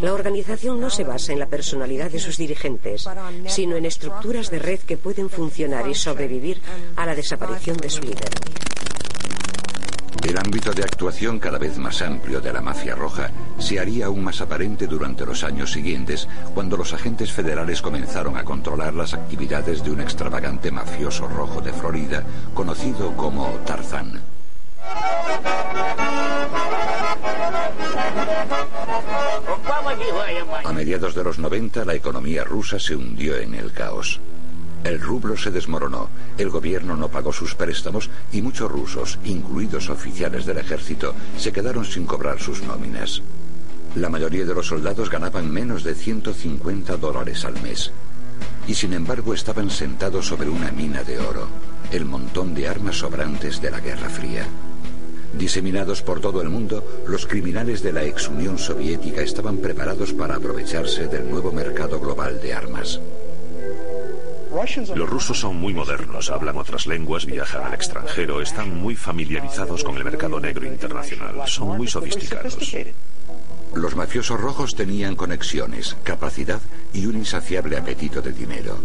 La 0.01 0.13
organización 0.13 0.79
no 0.79 0.89
se 0.89 1.03
basa 1.03 1.33
en 1.33 1.39
la 1.39 1.47
personalidad 1.47 2.11
de 2.11 2.19
sus 2.19 2.37
dirigentes, 2.37 3.05
sino 3.47 3.75
en 3.75 3.85
estructuras 3.85 4.51
de 4.51 4.59
red 4.59 4.79
que 4.79 4.97
pueden 4.97 5.29
funcionar 5.29 5.87
y 5.87 5.95
sobrevivir 5.95 6.61
a 6.95 7.05
la 7.05 7.15
desaparición 7.15 7.77
de 7.77 7.89
su 7.89 8.01
líder. 8.01 8.29
El 10.23 10.37
ámbito 10.37 10.71
de 10.71 10.83
actuación 10.83 11.39
cada 11.39 11.57
vez 11.57 11.77
más 11.77 12.01
amplio 12.01 12.41
de 12.41 12.51
la 12.51 12.61
mafia 12.61 12.95
roja 12.95 13.29
se 13.59 13.79
haría 13.79 14.07
aún 14.07 14.23
más 14.23 14.41
aparente 14.41 14.87
durante 14.87 15.25
los 15.25 15.43
años 15.43 15.71
siguientes, 15.71 16.27
cuando 16.53 16.77
los 16.77 16.93
agentes 16.93 17.31
federales 17.31 17.81
comenzaron 17.81 18.37
a 18.37 18.43
controlar 18.43 18.93
las 18.93 19.13
actividades 19.13 19.83
de 19.83 19.91
un 19.91 20.01
extravagante 20.01 20.71
mafioso 20.71 21.27
rojo 21.27 21.61
de 21.61 21.73
Florida, 21.73 22.23
conocido 22.53 23.15
como 23.15 23.49
Tarzán. 23.65 24.21
A 30.63 30.73
mediados 30.73 31.15
de 31.15 31.23
los 31.23 31.39
90 31.39 31.85
la 31.85 31.93
economía 31.93 32.43
rusa 32.43 32.79
se 32.79 32.95
hundió 32.95 33.37
en 33.37 33.53
el 33.53 33.71
caos. 33.71 34.19
El 34.85 35.01
rublo 35.01 35.35
se 35.35 35.49
desmoronó, 35.49 36.09
el 36.37 36.51
gobierno 36.51 36.95
no 36.95 37.09
pagó 37.09 37.33
sus 37.33 37.55
préstamos 37.55 38.11
y 38.31 38.43
muchos 38.43 38.71
rusos, 38.71 39.17
incluidos 39.25 39.89
oficiales 39.89 40.45
del 40.45 40.59
ejército, 40.59 41.15
se 41.39 41.51
quedaron 41.51 41.85
sin 41.85 42.05
cobrar 42.05 42.39
sus 42.39 42.61
nóminas. 42.61 43.23
La 43.95 44.09
mayoría 44.09 44.45
de 44.45 44.53
los 44.53 44.67
soldados 44.67 45.09
ganaban 45.09 45.49
menos 45.49 45.83
de 45.83 45.95
150 45.95 46.97
dólares 46.97 47.45
al 47.45 47.59
mes. 47.63 47.91
Y 48.67 48.75
sin 48.75 48.93
embargo 48.93 49.33
estaban 49.33 49.71
sentados 49.71 50.27
sobre 50.27 50.49
una 50.49 50.71
mina 50.71 51.03
de 51.03 51.17
oro, 51.17 51.47
el 51.91 52.05
montón 52.05 52.53
de 52.53 52.67
armas 52.67 52.97
sobrantes 52.99 53.59
de 53.59 53.71
la 53.71 53.79
Guerra 53.79 54.09
Fría. 54.09 54.45
Diseminados 55.35 56.03
por 56.03 56.21
todo 56.21 56.43
el 56.43 56.49
mundo, 56.49 57.03
los 57.07 57.25
criminales 57.25 57.81
de 57.81 57.91
la 57.91 58.03
ex 58.03 58.27
Unión 58.27 58.59
Soviética 58.59 59.23
estaban 59.23 59.57
preparados 59.57 60.13
para 60.13 60.35
aprovecharse 60.35 61.07
del 61.07 61.27
nuevo 61.27 61.51
mercado 61.51 61.99
global 61.99 62.39
de 62.39 62.53
armas. 62.53 62.99
Los 64.95 65.09
rusos 65.09 65.37
son 65.37 65.57
muy 65.57 65.73
modernos, 65.73 66.29
hablan 66.29 66.55
otras 66.57 66.87
lenguas, 66.87 67.25
viajan 67.25 67.63
al 67.63 67.73
extranjero, 67.73 68.41
están 68.41 68.73
muy 68.73 68.95
familiarizados 68.95 69.83
con 69.83 69.97
el 69.97 70.05
mercado 70.05 70.39
negro 70.39 70.65
internacional, 70.65 71.41
son 71.45 71.75
muy 71.75 71.87
sofisticados. 71.87 72.57
Los 73.73 73.95
mafiosos 73.97 74.39
rojos 74.39 74.73
tenían 74.73 75.17
conexiones, 75.17 75.97
capacidad 76.03 76.61
y 76.93 77.05
un 77.05 77.17
insaciable 77.17 77.77
apetito 77.77 78.21
de 78.21 78.31
dinero. 78.31 78.77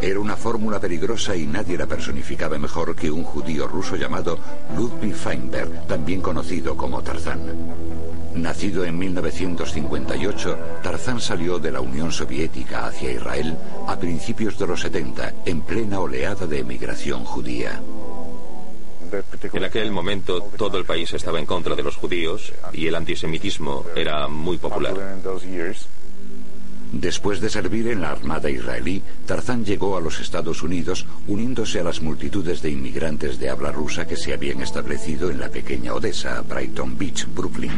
Era 0.00 0.20
una 0.20 0.36
fórmula 0.36 0.78
peligrosa 0.78 1.34
y 1.34 1.46
nadie 1.46 1.76
la 1.76 1.86
personificaba 1.86 2.56
mejor 2.58 2.94
que 2.94 3.10
un 3.10 3.24
judío 3.24 3.66
ruso 3.66 3.96
llamado 3.96 4.38
Ludwig 4.76 5.14
Feinberg, 5.14 5.86
también 5.88 6.20
conocido 6.20 6.76
como 6.76 7.02
Tarzán. 7.02 7.40
Nacido 8.34 8.84
en 8.84 8.96
1958, 8.96 10.58
Tarzán 10.82 11.20
salió 11.20 11.58
de 11.58 11.72
la 11.72 11.80
Unión 11.80 12.12
Soviética 12.12 12.86
hacia 12.86 13.10
Israel 13.10 13.56
a 13.88 13.98
principios 13.98 14.56
de 14.56 14.66
los 14.68 14.80
70, 14.82 15.34
en 15.44 15.62
plena 15.62 15.98
oleada 15.98 16.46
de 16.46 16.60
emigración 16.60 17.24
judía. 17.24 17.80
En 19.52 19.64
aquel 19.64 19.90
momento 19.90 20.40
todo 20.56 20.78
el 20.78 20.84
país 20.84 21.12
estaba 21.12 21.40
en 21.40 21.46
contra 21.46 21.74
de 21.74 21.82
los 21.82 21.96
judíos 21.96 22.52
y 22.72 22.86
el 22.86 22.94
antisemitismo 22.94 23.86
era 23.96 24.28
muy 24.28 24.58
popular. 24.58 24.94
Después 26.92 27.40
de 27.40 27.50
servir 27.50 27.88
en 27.88 28.00
la 28.00 28.10
Armada 28.10 28.48
israelí, 28.48 29.02
Tarzán 29.26 29.64
llegó 29.64 29.96
a 29.96 30.00
los 30.00 30.20
Estados 30.20 30.62
Unidos 30.62 31.06
uniéndose 31.26 31.80
a 31.80 31.84
las 31.84 32.00
multitudes 32.00 32.62
de 32.62 32.70
inmigrantes 32.70 33.38
de 33.38 33.50
habla 33.50 33.72
rusa 33.72 34.06
que 34.06 34.16
se 34.16 34.32
habían 34.32 34.62
establecido 34.62 35.30
en 35.30 35.38
la 35.38 35.50
pequeña 35.50 35.92
Odessa, 35.92 36.40
Brighton 36.40 36.96
Beach, 36.96 37.26
Brooklyn. 37.34 37.72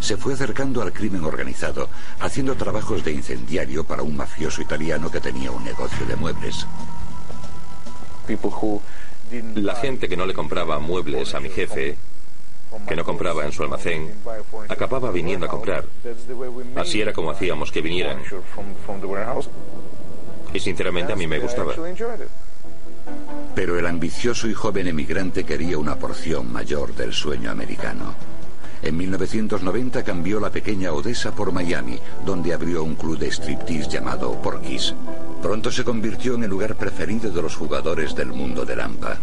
Se 0.00 0.16
fue 0.16 0.34
acercando 0.34 0.82
al 0.82 0.92
crimen 0.92 1.24
organizado, 1.24 1.88
haciendo 2.18 2.56
trabajos 2.56 3.04
de 3.04 3.12
incendiario 3.12 3.84
para 3.84 4.02
un 4.02 4.16
mafioso 4.16 4.60
italiano 4.60 5.10
que 5.10 5.20
tenía 5.20 5.52
un 5.52 5.64
negocio 5.64 6.04
de 6.04 6.16
muebles. 6.16 6.66
La 9.54 9.76
gente 9.76 10.08
que 10.08 10.16
no 10.16 10.26
le 10.26 10.34
compraba 10.34 10.80
muebles 10.80 11.34
a 11.34 11.40
mi 11.40 11.48
jefe 11.48 11.96
que 12.86 12.96
no 12.96 13.04
compraba 13.04 13.44
en 13.44 13.52
su 13.52 13.62
almacén, 13.62 14.12
acababa 14.68 15.10
viniendo 15.10 15.46
a 15.46 15.48
comprar. 15.48 15.84
Así 16.74 17.00
era 17.00 17.12
como 17.12 17.30
hacíamos 17.30 17.70
que 17.70 17.82
vinieran. 17.82 18.18
Y 20.52 20.60
sinceramente 20.60 21.12
a 21.12 21.16
mí 21.16 21.26
me 21.26 21.38
gustaba. 21.38 21.74
Pero 23.54 23.78
el 23.78 23.86
ambicioso 23.86 24.48
y 24.48 24.54
joven 24.54 24.88
emigrante 24.88 25.44
quería 25.44 25.78
una 25.78 25.96
porción 25.96 26.52
mayor 26.52 26.94
del 26.94 27.12
sueño 27.12 27.50
americano. 27.50 28.14
En 28.82 28.96
1990 28.96 30.04
cambió 30.04 30.38
la 30.38 30.50
pequeña 30.50 30.92
Odessa 30.92 31.34
por 31.34 31.50
Miami, 31.50 31.98
donde 32.24 32.52
abrió 32.52 32.84
un 32.84 32.94
club 32.94 33.18
de 33.18 33.28
striptease 33.28 33.88
llamado 33.88 34.40
Porky's. 34.42 34.94
Pronto 35.42 35.70
se 35.70 35.82
convirtió 35.84 36.34
en 36.34 36.44
el 36.44 36.50
lugar 36.50 36.76
preferido 36.76 37.30
de 37.30 37.42
los 37.42 37.56
jugadores 37.56 38.14
del 38.14 38.28
mundo 38.28 38.64
del 38.64 38.80
AMPA. 38.80 39.18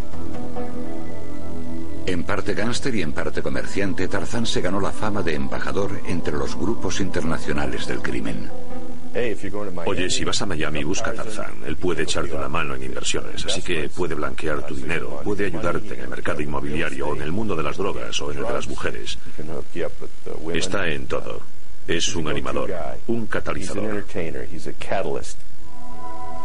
En 2.06 2.24
parte 2.26 2.54
gángster 2.54 2.94
y 2.96 3.02
en 3.02 3.13
parte 3.13 3.42
comerciante, 3.42 4.08
Tarzán 4.08 4.46
se 4.46 4.62
ganó 4.62 4.82
la 4.82 4.92
fama 4.92 5.22
de 5.22 5.36
embajador 5.36 6.02
entre 6.06 6.34
los 6.34 6.56
grupos 6.56 7.00
internacionales 7.00 7.88
del 7.88 8.02
crimen. 8.02 8.50
Oye, 9.86 10.10
si 10.10 10.26
vas 10.26 10.42
a 10.42 10.46
Miami, 10.46 10.84
busca 10.84 11.12
a 11.12 11.13
Tarzán. 11.13 11.63
Él 11.66 11.78
puede 11.78 12.04
echarte 12.04 12.34
una 12.34 12.50
mano 12.50 12.76
en 12.76 12.84
inversiones, 12.84 13.46
así 13.46 13.62
que 13.62 13.88
puede 13.89 14.16
blanquear 14.16 14.66
tu 14.66 14.76
dinero, 14.76 15.22
puede 15.24 15.46
ayudarte 15.46 15.94
en 15.94 16.02
el 16.02 16.08
mercado 16.10 16.42
inmobiliario, 16.42 17.08
o 17.08 17.16
en 17.16 17.22
el 17.22 17.32
mundo 17.32 17.56
de 17.56 17.63
las 17.63 17.78
drogas 17.78 18.20
o 18.22 18.32
en 18.32 18.39
el 18.39 18.44
de 18.44 18.54
las 18.54 18.68
mujeres. 18.68 19.18
Está 20.54 20.89
en 20.89 21.08
todo. 21.08 21.42
Es 21.88 22.16
un 22.16 22.28
animador, 22.28 22.74
un 23.08 23.28
catalizador. 23.28 24.06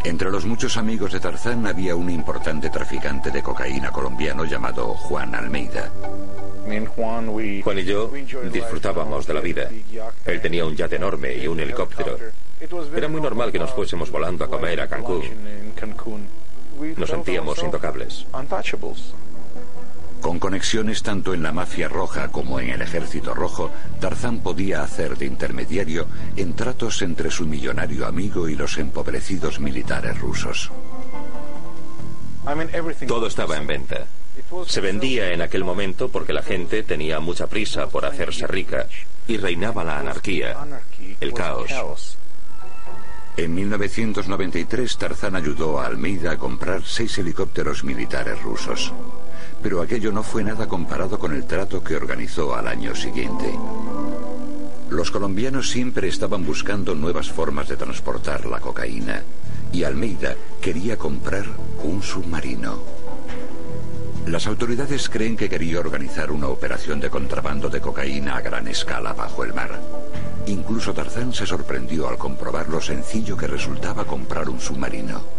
Entre 0.04 0.30
los 0.30 0.44
muchos 0.46 0.76
amigos 0.76 1.12
de 1.12 1.20
Tarzán 1.20 1.66
había 1.66 1.94
un 1.96 2.08
importante 2.08 2.70
traficante 2.70 3.30
de 3.30 3.42
cocaína 3.42 3.90
colombiano 3.90 4.44
llamado 4.44 4.94
Juan 4.94 5.34
Almeida. 5.34 5.90
Juan 7.62 7.78
y 7.78 7.84
yo 7.84 8.10
disfrutábamos 8.52 9.26
de 9.26 9.34
la 9.34 9.40
vida. 9.40 9.68
Él 10.24 10.40
tenía 10.40 10.64
un 10.64 10.76
yate 10.76 10.96
enorme 10.96 11.34
y 11.34 11.46
un 11.46 11.60
helicóptero. 11.60 12.16
Era 12.94 13.08
muy 13.08 13.20
normal 13.20 13.52
que 13.52 13.58
nos 13.58 13.72
fuésemos 13.72 14.10
volando 14.10 14.44
a 14.44 14.48
comer 14.48 14.80
a 14.80 14.88
Cancún. 14.88 15.22
Nos 16.96 17.08
sentíamos 17.08 17.62
intocables. 17.62 18.26
Con 20.20 20.40
conexiones 20.40 21.02
tanto 21.02 21.32
en 21.32 21.42
la 21.42 21.52
mafia 21.52 21.88
roja 21.88 22.28
como 22.28 22.58
en 22.58 22.70
el 22.70 22.82
ejército 22.82 23.34
rojo, 23.34 23.70
Tarzán 24.00 24.40
podía 24.40 24.82
hacer 24.82 25.16
de 25.16 25.26
intermediario 25.26 26.06
en 26.36 26.54
tratos 26.54 27.02
entre 27.02 27.30
su 27.30 27.46
millonario 27.46 28.06
amigo 28.06 28.48
y 28.48 28.56
los 28.56 28.78
empobrecidos 28.78 29.60
militares 29.60 30.18
rusos. 30.18 30.70
Todo 33.06 33.26
estaba 33.26 33.56
en 33.56 33.66
venta. 33.66 34.06
Se 34.66 34.80
vendía 34.80 35.32
en 35.32 35.42
aquel 35.42 35.64
momento 35.64 36.08
porque 36.08 36.32
la 36.32 36.42
gente 36.42 36.82
tenía 36.82 37.20
mucha 37.20 37.46
prisa 37.46 37.88
por 37.88 38.04
hacerse 38.04 38.46
rica 38.46 38.86
y 39.26 39.36
reinaba 39.36 39.84
la 39.84 39.98
anarquía, 40.00 40.56
el 41.20 41.32
caos. 41.32 42.16
En 43.36 43.54
1993 43.54 44.96
Tarzán 44.98 45.36
ayudó 45.36 45.78
a 45.78 45.86
Almeida 45.86 46.32
a 46.32 46.38
comprar 46.38 46.82
seis 46.84 47.18
helicópteros 47.18 47.84
militares 47.84 48.42
rusos 48.42 48.92
pero 49.62 49.80
aquello 49.80 50.12
no 50.12 50.22
fue 50.22 50.44
nada 50.44 50.66
comparado 50.66 51.18
con 51.18 51.32
el 51.32 51.44
trato 51.44 51.82
que 51.82 51.96
organizó 51.96 52.54
al 52.54 52.68
año 52.68 52.94
siguiente. 52.94 53.52
Los 54.90 55.10
colombianos 55.10 55.68
siempre 55.68 56.08
estaban 56.08 56.46
buscando 56.46 56.94
nuevas 56.94 57.30
formas 57.30 57.68
de 57.68 57.76
transportar 57.76 58.46
la 58.46 58.60
cocaína 58.60 59.22
y 59.72 59.84
Almeida 59.84 60.34
quería 60.60 60.96
comprar 60.96 61.44
un 61.82 62.02
submarino. 62.02 62.82
Las 64.26 64.46
autoridades 64.46 65.08
creen 65.08 65.36
que 65.36 65.48
quería 65.48 65.80
organizar 65.80 66.30
una 66.30 66.48
operación 66.48 67.00
de 67.00 67.10
contrabando 67.10 67.68
de 67.68 67.80
cocaína 67.80 68.36
a 68.36 68.40
gran 68.40 68.68
escala 68.68 69.12
bajo 69.12 69.44
el 69.44 69.54
mar. 69.54 69.80
Incluso 70.46 70.92
Tarzán 70.94 71.32
se 71.32 71.46
sorprendió 71.46 72.08
al 72.08 72.18
comprobar 72.18 72.68
lo 72.68 72.80
sencillo 72.80 73.36
que 73.36 73.46
resultaba 73.46 74.04
comprar 74.04 74.48
un 74.48 74.60
submarino. 74.60 75.37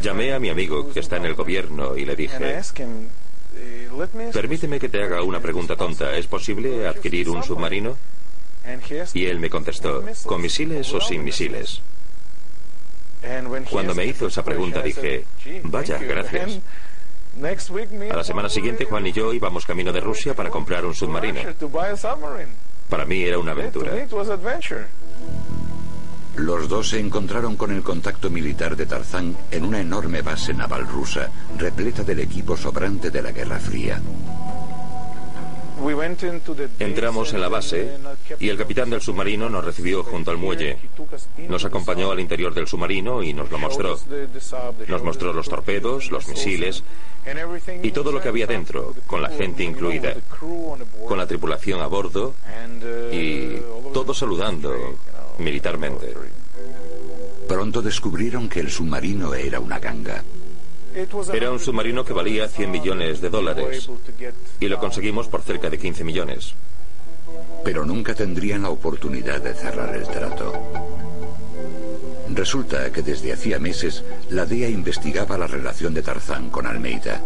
Llamé 0.00 0.32
a 0.32 0.38
mi 0.38 0.48
amigo 0.50 0.92
que 0.92 1.00
está 1.00 1.16
en 1.16 1.26
el 1.26 1.34
gobierno 1.34 1.96
y 1.96 2.04
le 2.04 2.16
dije, 2.16 2.60
permíteme 4.32 4.78
que 4.80 4.88
te 4.88 5.02
haga 5.02 5.22
una 5.22 5.40
pregunta 5.40 5.76
tonta. 5.76 6.16
¿Es 6.16 6.26
posible 6.26 6.86
adquirir 6.88 7.28
un 7.28 7.42
submarino? 7.42 7.96
Y 9.14 9.26
él 9.26 9.38
me 9.40 9.50
contestó, 9.50 10.02
¿con 10.24 10.40
misiles 10.40 10.92
o 10.92 11.00
sin 11.00 11.24
misiles? 11.24 11.80
Cuando 13.70 13.94
me 13.94 14.04
hizo 14.06 14.26
esa 14.26 14.42
pregunta 14.44 14.82
dije, 14.82 15.24
vaya, 15.64 15.98
gracias. 15.98 16.58
A 18.10 18.16
la 18.16 18.24
semana 18.24 18.48
siguiente 18.48 18.84
Juan 18.84 19.06
y 19.06 19.12
yo 19.12 19.32
íbamos 19.32 19.64
camino 19.64 19.92
de 19.92 20.00
Rusia 20.00 20.34
para 20.34 20.50
comprar 20.50 20.84
un 20.84 20.94
submarino. 20.94 21.40
Para 22.88 23.06
mí 23.06 23.22
era 23.22 23.38
una 23.38 23.52
aventura. 23.52 23.92
Los 26.36 26.68
dos 26.68 26.88
se 26.88 26.98
encontraron 26.98 27.56
con 27.56 27.72
el 27.72 27.82
contacto 27.82 28.30
militar 28.30 28.76
de 28.76 28.86
Tarzán 28.86 29.36
en 29.50 29.64
una 29.64 29.80
enorme 29.80 30.22
base 30.22 30.54
naval 30.54 30.86
rusa, 30.88 31.30
repleta 31.58 32.02
del 32.02 32.20
equipo 32.20 32.56
sobrante 32.56 33.10
de 33.10 33.22
la 33.22 33.32
Guerra 33.32 33.58
Fría. 33.58 34.00
Entramos 36.78 37.32
en 37.34 37.40
la 37.40 37.48
base 37.48 37.98
y 38.38 38.48
el 38.48 38.56
capitán 38.56 38.88
del 38.90 39.00
submarino 39.00 39.48
nos 39.48 39.64
recibió 39.64 40.04
junto 40.04 40.30
al 40.30 40.36
muelle. 40.36 40.78
Nos 41.48 41.64
acompañó 41.64 42.10
al 42.12 42.20
interior 42.20 42.54
del 42.54 42.68
submarino 42.68 43.22
y 43.22 43.32
nos 43.32 43.50
lo 43.50 43.58
mostró. 43.58 43.98
Nos 44.86 45.02
mostró 45.02 45.32
los 45.32 45.48
torpedos, 45.48 46.10
los 46.10 46.28
misiles 46.28 46.84
y 47.82 47.90
todo 47.90 48.12
lo 48.12 48.20
que 48.20 48.28
había 48.28 48.46
dentro, 48.46 48.94
con 49.06 49.22
la 49.22 49.30
gente 49.30 49.64
incluida, 49.64 50.14
con 51.06 51.18
la 51.18 51.26
tripulación 51.26 51.80
a 51.80 51.86
bordo 51.88 52.34
y 53.10 53.56
todo 53.92 54.14
saludando 54.14 54.72
militarmente. 55.38 56.14
Pronto 57.48 57.82
descubrieron 57.82 58.48
que 58.48 58.60
el 58.60 58.70
submarino 58.70 59.34
era 59.34 59.60
una 59.60 59.78
ganga. 59.78 60.22
Era 61.32 61.50
un 61.50 61.58
submarino 61.58 62.04
que 62.04 62.12
valía 62.12 62.48
100 62.48 62.70
millones 62.70 63.20
de 63.20 63.30
dólares 63.30 63.88
y 64.60 64.68
lo 64.68 64.78
conseguimos 64.78 65.28
por 65.28 65.42
cerca 65.42 65.70
de 65.70 65.78
15 65.78 66.04
millones. 66.04 66.54
Pero 67.64 67.84
nunca 67.84 68.14
tendrían 68.14 68.62
la 68.62 68.70
oportunidad 68.70 69.40
de 69.40 69.54
cerrar 69.54 69.94
el 69.94 70.06
trato. 70.06 70.52
Resulta 72.34 72.90
que 72.90 73.02
desde 73.02 73.32
hacía 73.32 73.58
meses 73.58 74.04
la 74.30 74.46
DEA 74.46 74.68
investigaba 74.68 75.38
la 75.38 75.46
relación 75.46 75.94
de 75.94 76.02
Tarzán 76.02 76.50
con 76.50 76.66
Almeida. 76.66 77.20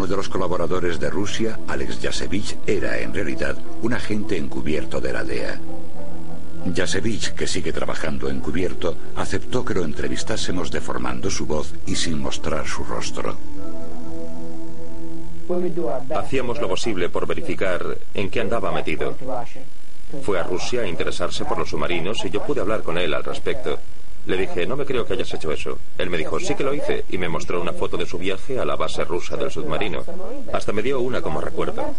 Uno 0.00 0.06
de 0.06 0.16
los 0.16 0.30
colaboradores 0.30 0.98
de 0.98 1.10
Rusia, 1.10 1.60
Alex 1.68 2.00
Yasevich, 2.00 2.56
era 2.66 2.98
en 3.00 3.12
realidad 3.12 3.54
un 3.82 3.92
agente 3.92 4.34
encubierto 4.34 4.98
de 4.98 5.12
la 5.12 5.22
DEA. 5.22 5.60
Yasevich, 6.72 7.34
que 7.34 7.46
sigue 7.46 7.70
trabajando 7.70 8.30
encubierto, 8.30 8.96
aceptó 9.14 9.62
que 9.62 9.74
lo 9.74 9.84
entrevistásemos 9.84 10.70
deformando 10.70 11.28
su 11.28 11.44
voz 11.44 11.74
y 11.84 11.96
sin 11.96 12.18
mostrar 12.18 12.66
su 12.66 12.82
rostro. 12.82 13.36
Hacíamos 16.16 16.58
lo 16.62 16.68
posible 16.70 17.10
por 17.10 17.26
verificar 17.26 17.84
en 18.14 18.30
qué 18.30 18.40
andaba 18.40 18.72
metido. 18.72 19.14
Fue 20.22 20.40
a 20.40 20.44
Rusia 20.44 20.80
a 20.80 20.88
interesarse 20.88 21.44
por 21.44 21.58
los 21.58 21.68
submarinos 21.68 22.24
y 22.24 22.30
yo 22.30 22.42
pude 22.42 22.62
hablar 22.62 22.82
con 22.82 22.96
él 22.96 23.12
al 23.12 23.22
respecto. 23.22 23.78
Le 24.26 24.36
dije, 24.36 24.66
no 24.66 24.76
me 24.76 24.84
creo 24.84 25.06
que 25.06 25.14
hayas 25.14 25.32
hecho 25.32 25.50
eso. 25.50 25.78
Él 25.98 26.10
me 26.10 26.18
dijo, 26.18 26.38
sí 26.38 26.54
que 26.54 26.64
lo 26.64 26.74
hice, 26.74 27.04
y 27.08 27.18
me 27.18 27.28
mostró 27.28 27.60
una 27.60 27.72
foto 27.72 27.96
de 27.96 28.06
su 28.06 28.18
viaje 28.18 28.58
a 28.58 28.64
la 28.64 28.76
base 28.76 29.04
rusa 29.04 29.36
del 29.36 29.50
submarino. 29.50 30.04
Hasta 30.52 30.72
me 30.72 30.82
dio 30.82 31.00
una 31.00 31.22
como 31.22 31.40
recuerdo. 31.40 31.94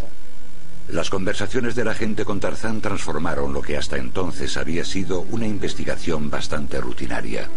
Las 0.90 1.10
conversaciones 1.10 1.76
de 1.76 1.86
la 1.86 1.94
gente 1.94 2.26
con 2.26 2.40
Tarzán 2.40 2.82
transformaron 2.82 3.54
lo 3.54 3.62
que 3.62 3.78
hasta 3.78 3.98
entonces 3.98 4.58
había 4.58 4.84
sido 4.84 5.22
una 5.22 5.48
investigación 5.48 6.30
bastante 6.30 6.80
rutinaria. 6.82 7.50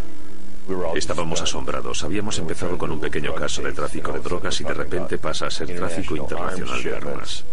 Estábamos 0.95 1.43
asombrados. 1.43 2.05
Habíamos 2.05 2.39
empezado 2.39 2.79
con 2.79 2.91
un 2.91 3.01
pequeño 3.01 3.35
caso 3.35 3.61
de 3.63 3.73
tráfico 3.73 4.13
de 4.13 4.21
drogas 4.21 4.61
y 4.61 4.65
de 4.65 4.75
repente 4.75 5.19
pasa 5.19 5.47
a 5.47 5.51
ser 5.51 5.75
tráfico 5.75 6.17
internacional 6.17 6.83
de 6.83 6.97
armas. 6.97 7.45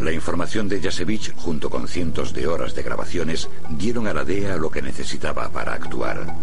La 0.00 0.12
información 0.12 0.68
de 0.68 0.80
Yasevich, 0.80 1.32
junto 1.36 1.70
con 1.70 1.86
cientos 1.86 2.32
de 2.32 2.46
horas 2.48 2.74
de 2.74 2.82
grabaciones, 2.82 3.48
dieron 3.70 4.08
a 4.08 4.14
la 4.14 4.24
DEA 4.24 4.56
lo 4.56 4.70
que 4.70 4.82
necesitaba 4.82 5.48
para 5.50 5.74
actuar. 5.74 6.34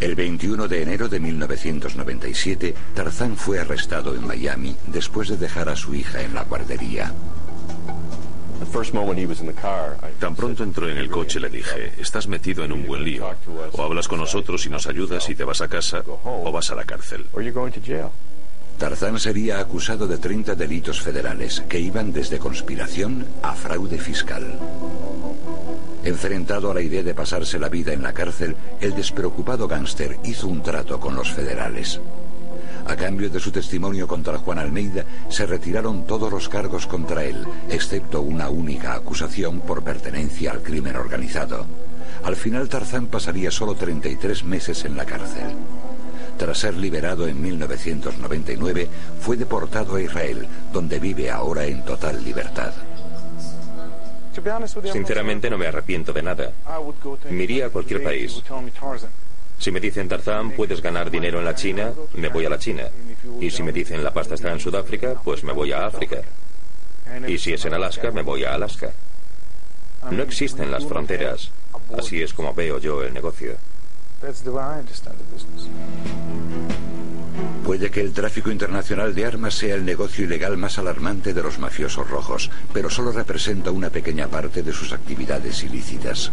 El 0.00 0.14
21 0.14 0.66
de 0.66 0.82
enero 0.82 1.10
de 1.10 1.20
1997, 1.20 2.74
Tarzán 2.94 3.36
fue 3.36 3.60
arrestado 3.60 4.14
en 4.14 4.26
Miami 4.26 4.74
después 4.86 5.28
de 5.28 5.36
dejar 5.36 5.68
a 5.68 5.76
su 5.76 5.94
hija 5.94 6.22
en 6.22 6.34
la 6.34 6.44
guardería. 6.44 7.12
Tan 10.18 10.34
pronto 10.34 10.62
entró 10.62 10.88
en 10.88 10.96
el 10.96 11.10
coche 11.10 11.38
le 11.38 11.50
dije, 11.50 11.92
estás 11.98 12.28
metido 12.28 12.64
en 12.64 12.72
un 12.72 12.86
buen 12.86 13.04
lío. 13.04 13.26
O 13.72 13.82
hablas 13.82 14.08
con 14.08 14.20
nosotros 14.20 14.64
y 14.64 14.70
nos 14.70 14.86
ayudas 14.86 15.28
y 15.28 15.34
te 15.34 15.44
vas 15.44 15.60
a 15.60 15.68
casa, 15.68 16.02
o 16.06 16.50
vas 16.50 16.70
a 16.70 16.74
la 16.74 16.84
cárcel. 16.84 17.26
Tarzán 18.80 19.20
sería 19.20 19.60
acusado 19.60 20.06
de 20.06 20.16
30 20.16 20.54
delitos 20.54 21.02
federales 21.02 21.62
que 21.68 21.78
iban 21.78 22.14
desde 22.14 22.38
conspiración 22.38 23.26
a 23.42 23.54
fraude 23.54 23.98
fiscal. 23.98 24.58
Enfrentado 26.02 26.70
a 26.70 26.74
la 26.74 26.80
idea 26.80 27.02
de 27.02 27.12
pasarse 27.12 27.58
la 27.58 27.68
vida 27.68 27.92
en 27.92 28.02
la 28.02 28.14
cárcel, 28.14 28.56
el 28.80 28.94
despreocupado 28.94 29.68
gángster 29.68 30.18
hizo 30.24 30.48
un 30.48 30.62
trato 30.62 30.98
con 30.98 31.14
los 31.14 31.30
federales. 31.30 32.00
A 32.86 32.96
cambio 32.96 33.28
de 33.28 33.38
su 33.38 33.52
testimonio 33.52 34.08
contra 34.08 34.38
Juan 34.38 34.58
Almeida, 34.58 35.04
se 35.28 35.44
retiraron 35.44 36.06
todos 36.06 36.32
los 36.32 36.48
cargos 36.48 36.86
contra 36.86 37.22
él, 37.24 37.46
excepto 37.68 38.22
una 38.22 38.48
única 38.48 38.94
acusación 38.94 39.60
por 39.60 39.84
pertenencia 39.84 40.52
al 40.52 40.62
crimen 40.62 40.96
organizado. 40.96 41.66
Al 42.24 42.34
final 42.34 42.70
Tarzán 42.70 43.08
pasaría 43.08 43.50
solo 43.50 43.74
33 43.74 44.42
meses 44.44 44.86
en 44.86 44.96
la 44.96 45.04
cárcel. 45.04 45.54
Tras 46.40 46.56
ser 46.56 46.72
liberado 46.72 47.28
en 47.28 47.38
1999, 47.38 48.88
fue 49.20 49.36
deportado 49.36 49.96
a 49.96 50.00
Israel, 50.00 50.48
donde 50.72 50.98
vive 50.98 51.30
ahora 51.30 51.66
en 51.66 51.84
total 51.84 52.24
libertad. 52.24 52.72
Sinceramente 54.90 55.50
no 55.50 55.58
me 55.58 55.66
arrepiento 55.66 56.14
de 56.14 56.22
nada. 56.22 56.50
Me 57.28 57.44
iría 57.44 57.66
a 57.66 57.68
cualquier 57.68 58.02
país. 58.02 58.42
Si 59.58 59.70
me 59.70 59.80
dicen 59.80 60.08
Tarzán, 60.08 60.52
puedes 60.52 60.80
ganar 60.80 61.10
dinero 61.10 61.40
en 61.40 61.44
la 61.44 61.54
China, 61.54 61.92
me 62.14 62.30
voy 62.30 62.46
a 62.46 62.48
la 62.48 62.58
China. 62.58 62.84
Y 63.38 63.50
si 63.50 63.62
me 63.62 63.70
dicen 63.70 64.02
la 64.02 64.14
pasta 64.14 64.34
está 64.34 64.50
en 64.50 64.60
Sudáfrica, 64.60 65.20
pues 65.22 65.44
me 65.44 65.52
voy 65.52 65.72
a 65.72 65.84
África. 65.84 66.22
Y 67.28 67.36
si 67.36 67.52
es 67.52 67.66
en 67.66 67.74
Alaska, 67.74 68.12
me 68.12 68.22
voy 68.22 68.44
a 68.44 68.54
Alaska. 68.54 68.90
No 70.10 70.22
existen 70.22 70.70
las 70.70 70.86
fronteras. 70.86 71.50
Así 71.98 72.22
es 72.22 72.32
como 72.32 72.54
veo 72.54 72.78
yo 72.78 73.02
el 73.02 73.12
negocio. 73.12 73.58
Puede 77.64 77.90
que 77.90 78.00
el 78.00 78.12
tráfico 78.12 78.50
internacional 78.50 79.14
de 79.14 79.24
armas 79.24 79.54
sea 79.54 79.74
el 79.74 79.84
negocio 79.84 80.24
ilegal 80.24 80.56
más 80.58 80.78
alarmante 80.78 81.32
de 81.32 81.42
los 81.42 81.58
mafiosos 81.58 82.08
rojos, 82.08 82.50
pero 82.72 82.90
solo 82.90 83.12
representa 83.12 83.70
una 83.70 83.88
pequeña 83.88 84.28
parte 84.28 84.62
de 84.62 84.72
sus 84.72 84.92
actividades 84.92 85.62
ilícitas. 85.62 86.32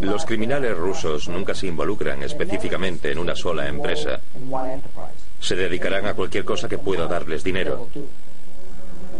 Los 0.00 0.24
criminales 0.24 0.76
rusos 0.76 1.28
nunca 1.28 1.54
se 1.54 1.66
involucran 1.66 2.22
específicamente 2.22 3.12
en 3.12 3.18
una 3.18 3.36
sola 3.36 3.68
empresa. 3.68 4.20
Se 5.40 5.56
dedicarán 5.56 6.06
a 6.06 6.14
cualquier 6.14 6.44
cosa 6.44 6.68
que 6.68 6.78
pueda 6.78 7.06
darles 7.06 7.44
dinero. 7.44 7.88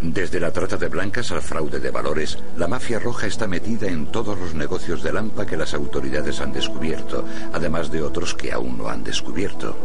Desde 0.02 0.40
la 0.40 0.50
trata 0.50 0.76
de 0.76 0.88
blancas 0.88 1.30
al 1.30 1.40
fraude 1.40 1.78
de 1.78 1.90
valores, 1.92 2.36
la 2.56 2.66
mafia 2.66 2.98
roja 2.98 3.28
está 3.28 3.46
metida 3.46 3.86
en 3.86 4.06
todos 4.06 4.36
los 4.36 4.52
negocios 4.52 5.00
de 5.04 5.12
Lampa 5.12 5.46
que 5.46 5.56
las 5.56 5.74
autoridades 5.74 6.40
han 6.40 6.52
descubierto, 6.52 7.24
además 7.52 7.90
de 7.92 8.02
otros 8.02 8.34
que 8.34 8.50
aún 8.50 8.76
no 8.78 8.88
han 8.88 9.04
descubierto. 9.04 9.76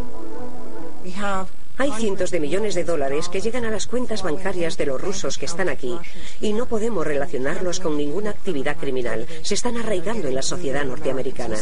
Hay 1.78 1.92
cientos 1.92 2.32
de 2.32 2.40
millones 2.40 2.74
de 2.74 2.84
dólares 2.84 3.30
que 3.30 3.40
llegan 3.40 3.64
a 3.66 3.70
las 3.70 3.86
cuentas 3.86 4.24
bancarias 4.24 4.76
de 4.76 4.88
los 4.88 5.00
rusos 5.00 5.38
que 5.38 5.46
están 5.46 5.70
aquí 5.70 5.96
y 6.42 6.52
no 6.54 6.66
podemos 6.66 7.06
relacionarlos 7.06 7.80
con 7.80 7.96
ninguna 7.96 8.32
actividad 8.32 8.76
criminal. 8.78 9.28
Se 9.44 9.54
están 9.54 9.78
arraigando 9.78 10.28
en 10.28 10.34
la 10.34 10.42
sociedad 10.42 10.84
norteamericana. 10.84 11.58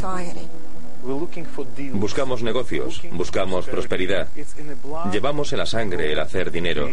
Buscamos 1.92 2.42
negocios, 2.42 3.02
buscamos 3.12 3.68
prosperidad. 3.68 4.30
Llevamos 5.12 5.52
en 5.52 5.60
la 5.60 5.66
sangre 5.66 6.14
el 6.14 6.20
hacer 6.20 6.50
dinero. 6.50 6.88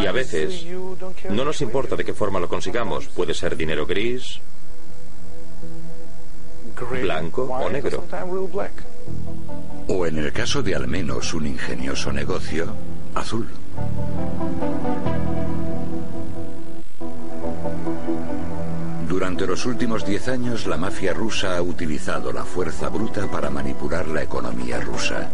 Y 0.00 0.06
a 0.06 0.12
veces 0.12 0.64
no 1.30 1.44
nos 1.44 1.60
importa 1.60 1.96
de 1.96 2.04
qué 2.04 2.14
forma 2.14 2.38
lo 2.38 2.48
consigamos. 2.48 3.06
Puede 3.08 3.34
ser 3.34 3.56
dinero 3.56 3.86
gris, 3.86 4.40
blanco 7.02 7.44
o 7.44 7.70
negro. 7.70 8.04
O 9.88 10.06
en 10.06 10.18
el 10.18 10.32
caso 10.32 10.62
de 10.62 10.74
al 10.74 10.88
menos 10.88 11.34
un 11.34 11.46
ingenioso 11.46 12.12
negocio, 12.12 12.74
azul. 13.14 13.48
Durante 19.08 19.46
los 19.46 19.64
últimos 19.66 20.04
diez 20.04 20.28
años, 20.28 20.66
la 20.66 20.76
mafia 20.76 21.14
rusa 21.14 21.56
ha 21.56 21.62
utilizado 21.62 22.32
la 22.32 22.44
fuerza 22.44 22.88
bruta 22.88 23.30
para 23.30 23.50
manipular 23.50 24.08
la 24.08 24.22
economía 24.22 24.80
rusa. 24.80 25.30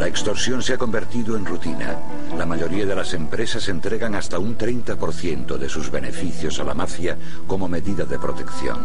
La 0.00 0.08
extorsión 0.08 0.62
se 0.62 0.72
ha 0.72 0.78
convertido 0.78 1.36
en 1.36 1.44
rutina. 1.44 1.94
La 2.38 2.46
mayoría 2.46 2.86
de 2.86 2.94
las 2.94 3.12
empresas 3.12 3.68
entregan 3.68 4.14
hasta 4.14 4.38
un 4.38 4.56
30% 4.56 5.58
de 5.58 5.68
sus 5.68 5.90
beneficios 5.90 6.58
a 6.58 6.64
la 6.64 6.72
mafia 6.72 7.18
como 7.46 7.68
medida 7.68 8.06
de 8.06 8.18
protección. 8.18 8.78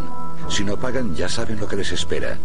Si 0.49 0.65
no 0.65 0.77
pagan, 0.77 1.15
ya 1.15 1.29
saben 1.29 1.57
lo 1.57 1.69
que 1.69 1.77
les 1.77 1.93
espera. 1.93 2.37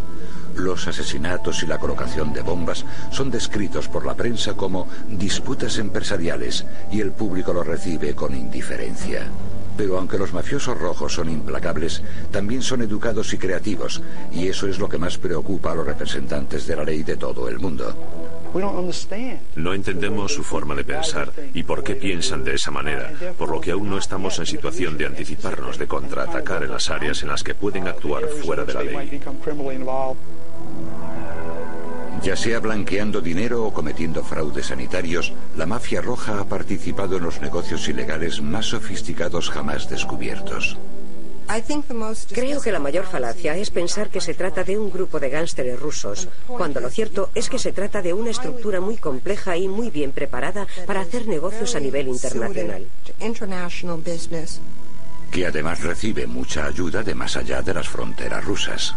Los 0.55 0.87
asesinatos 0.87 1.64
y 1.64 1.66
la 1.66 1.79
colocación 1.81 2.33
de 2.33 2.43
bombas 2.43 2.87
son 3.11 3.29
descritos 3.29 3.89
por 3.89 4.07
la 4.07 4.14
prensa 4.14 4.55
como 4.55 4.87
disputas 5.09 5.77
empresariales 5.79 6.64
y 6.93 7.01
el 7.01 7.11
público 7.11 7.53
lo 7.53 7.64
recibe 7.64 8.14
con 8.14 8.37
indiferencia. 8.37 9.27
Pero 9.77 9.99
aunque 9.99 10.16
los 10.16 10.33
mafiosos 10.33 10.79
rojos 10.79 11.14
son 11.14 11.29
implacables, 11.29 12.05
también 12.31 12.62
son 12.62 12.83
educados 12.83 13.35
y 13.35 13.39
creativos, 13.39 14.01
y 14.31 14.47
eso 14.47 14.68
es 14.68 14.79
lo 14.79 14.89
que 14.89 14.99
más 14.99 15.18
preocupa 15.18 15.73
a 15.73 15.75
los 15.75 15.87
representantes 15.87 16.68
de 16.68 16.77
la 16.77 16.85
ley 16.85 17.03
de 17.03 17.16
todo 17.16 17.49
el 17.49 17.59
mundo. 17.59 18.20
No 19.57 19.74
entendemos 19.74 20.34
su 20.34 20.42
forma 20.42 20.74
de 20.74 20.84
pensar 20.84 21.32
y 21.55 21.62
por 21.62 21.82
qué 21.82 21.94
piensan 21.94 22.44
de 22.44 22.55
esa 22.55 22.70
manera, 22.70 23.12
por 23.38 23.51
lo 23.51 23.61
que 23.61 23.72
aún 23.72 23.90
no 23.90 23.98
estamos 23.98 24.38
en 24.38 24.46
situación 24.46 24.96
de 24.96 25.07
anticiparnos, 25.07 25.78
de 25.78 25.86
contraatacar 25.86 26.64
en 26.64 26.70
las 26.70 26.90
áreas 26.90 27.22
en 27.22 27.28
las 27.28 27.42
que 27.42 27.55
pueden 27.55 27.88
actuar 27.88 28.26
fuera 28.28 28.64
de 28.64 28.74
la 28.74 28.82
ley. 28.82 29.20
Ya 32.22 32.36
sea 32.36 32.61
blanqueando 32.61 33.22
dinero 33.22 33.64
o 33.64 33.72
cometiendo 33.72 34.22
fraudes 34.22 34.66
sanitarios, 34.66 35.32
la 35.57 35.64
mafia 35.64 36.03
roja 36.03 36.38
ha 36.38 36.44
participado 36.44 37.16
en 37.16 37.24
los 37.24 37.40
negocios 37.40 37.88
ilegales 37.88 38.42
más 38.42 38.66
sofisticados 38.66 39.48
jamás 39.48 39.88
descubiertos. 39.88 40.76
Creo 42.32 42.61
que 42.61 42.72
la 42.72 42.78
mayor 42.78 43.07
falacia 43.07 43.57
es 43.57 43.70
pensar 43.70 44.09
que 44.09 44.20
se 44.20 44.34
trata 44.34 44.62
de 44.62 44.78
un 44.78 44.91
grupo 44.91 45.18
de 45.18 45.30
gánsteres 45.30 45.80
rusos, 45.80 46.28
cuando 46.47 46.80
lo 46.80 46.91
cierto 46.91 47.30
es 47.34 47.49
que 47.49 47.59
se 47.59 47.72
trata 47.72 48.03
de 48.03 48.12
una 48.12 48.30
estructura 48.30 48.80
muy 48.80 48.97
compleja 48.97 49.57
y 49.57 49.68
muy 49.68 49.91
bien 49.91 50.12
preparada 50.12 50.66
para 50.86 51.01
hacer 51.01 51.26
negocios 51.26 51.74
a 51.74 51.80
nivel 51.80 52.09
internacional. 52.09 52.86
Que 55.30 55.47
además 55.47 55.80
recibe 55.82 56.26
mucha 56.26 56.66
ayuda 56.66 57.03
de 57.03 57.14
más 57.14 57.36
allá 57.36 57.62
de 57.62 57.74
las 57.74 57.88
fronteras 57.88 58.45
rusas. 58.45 58.97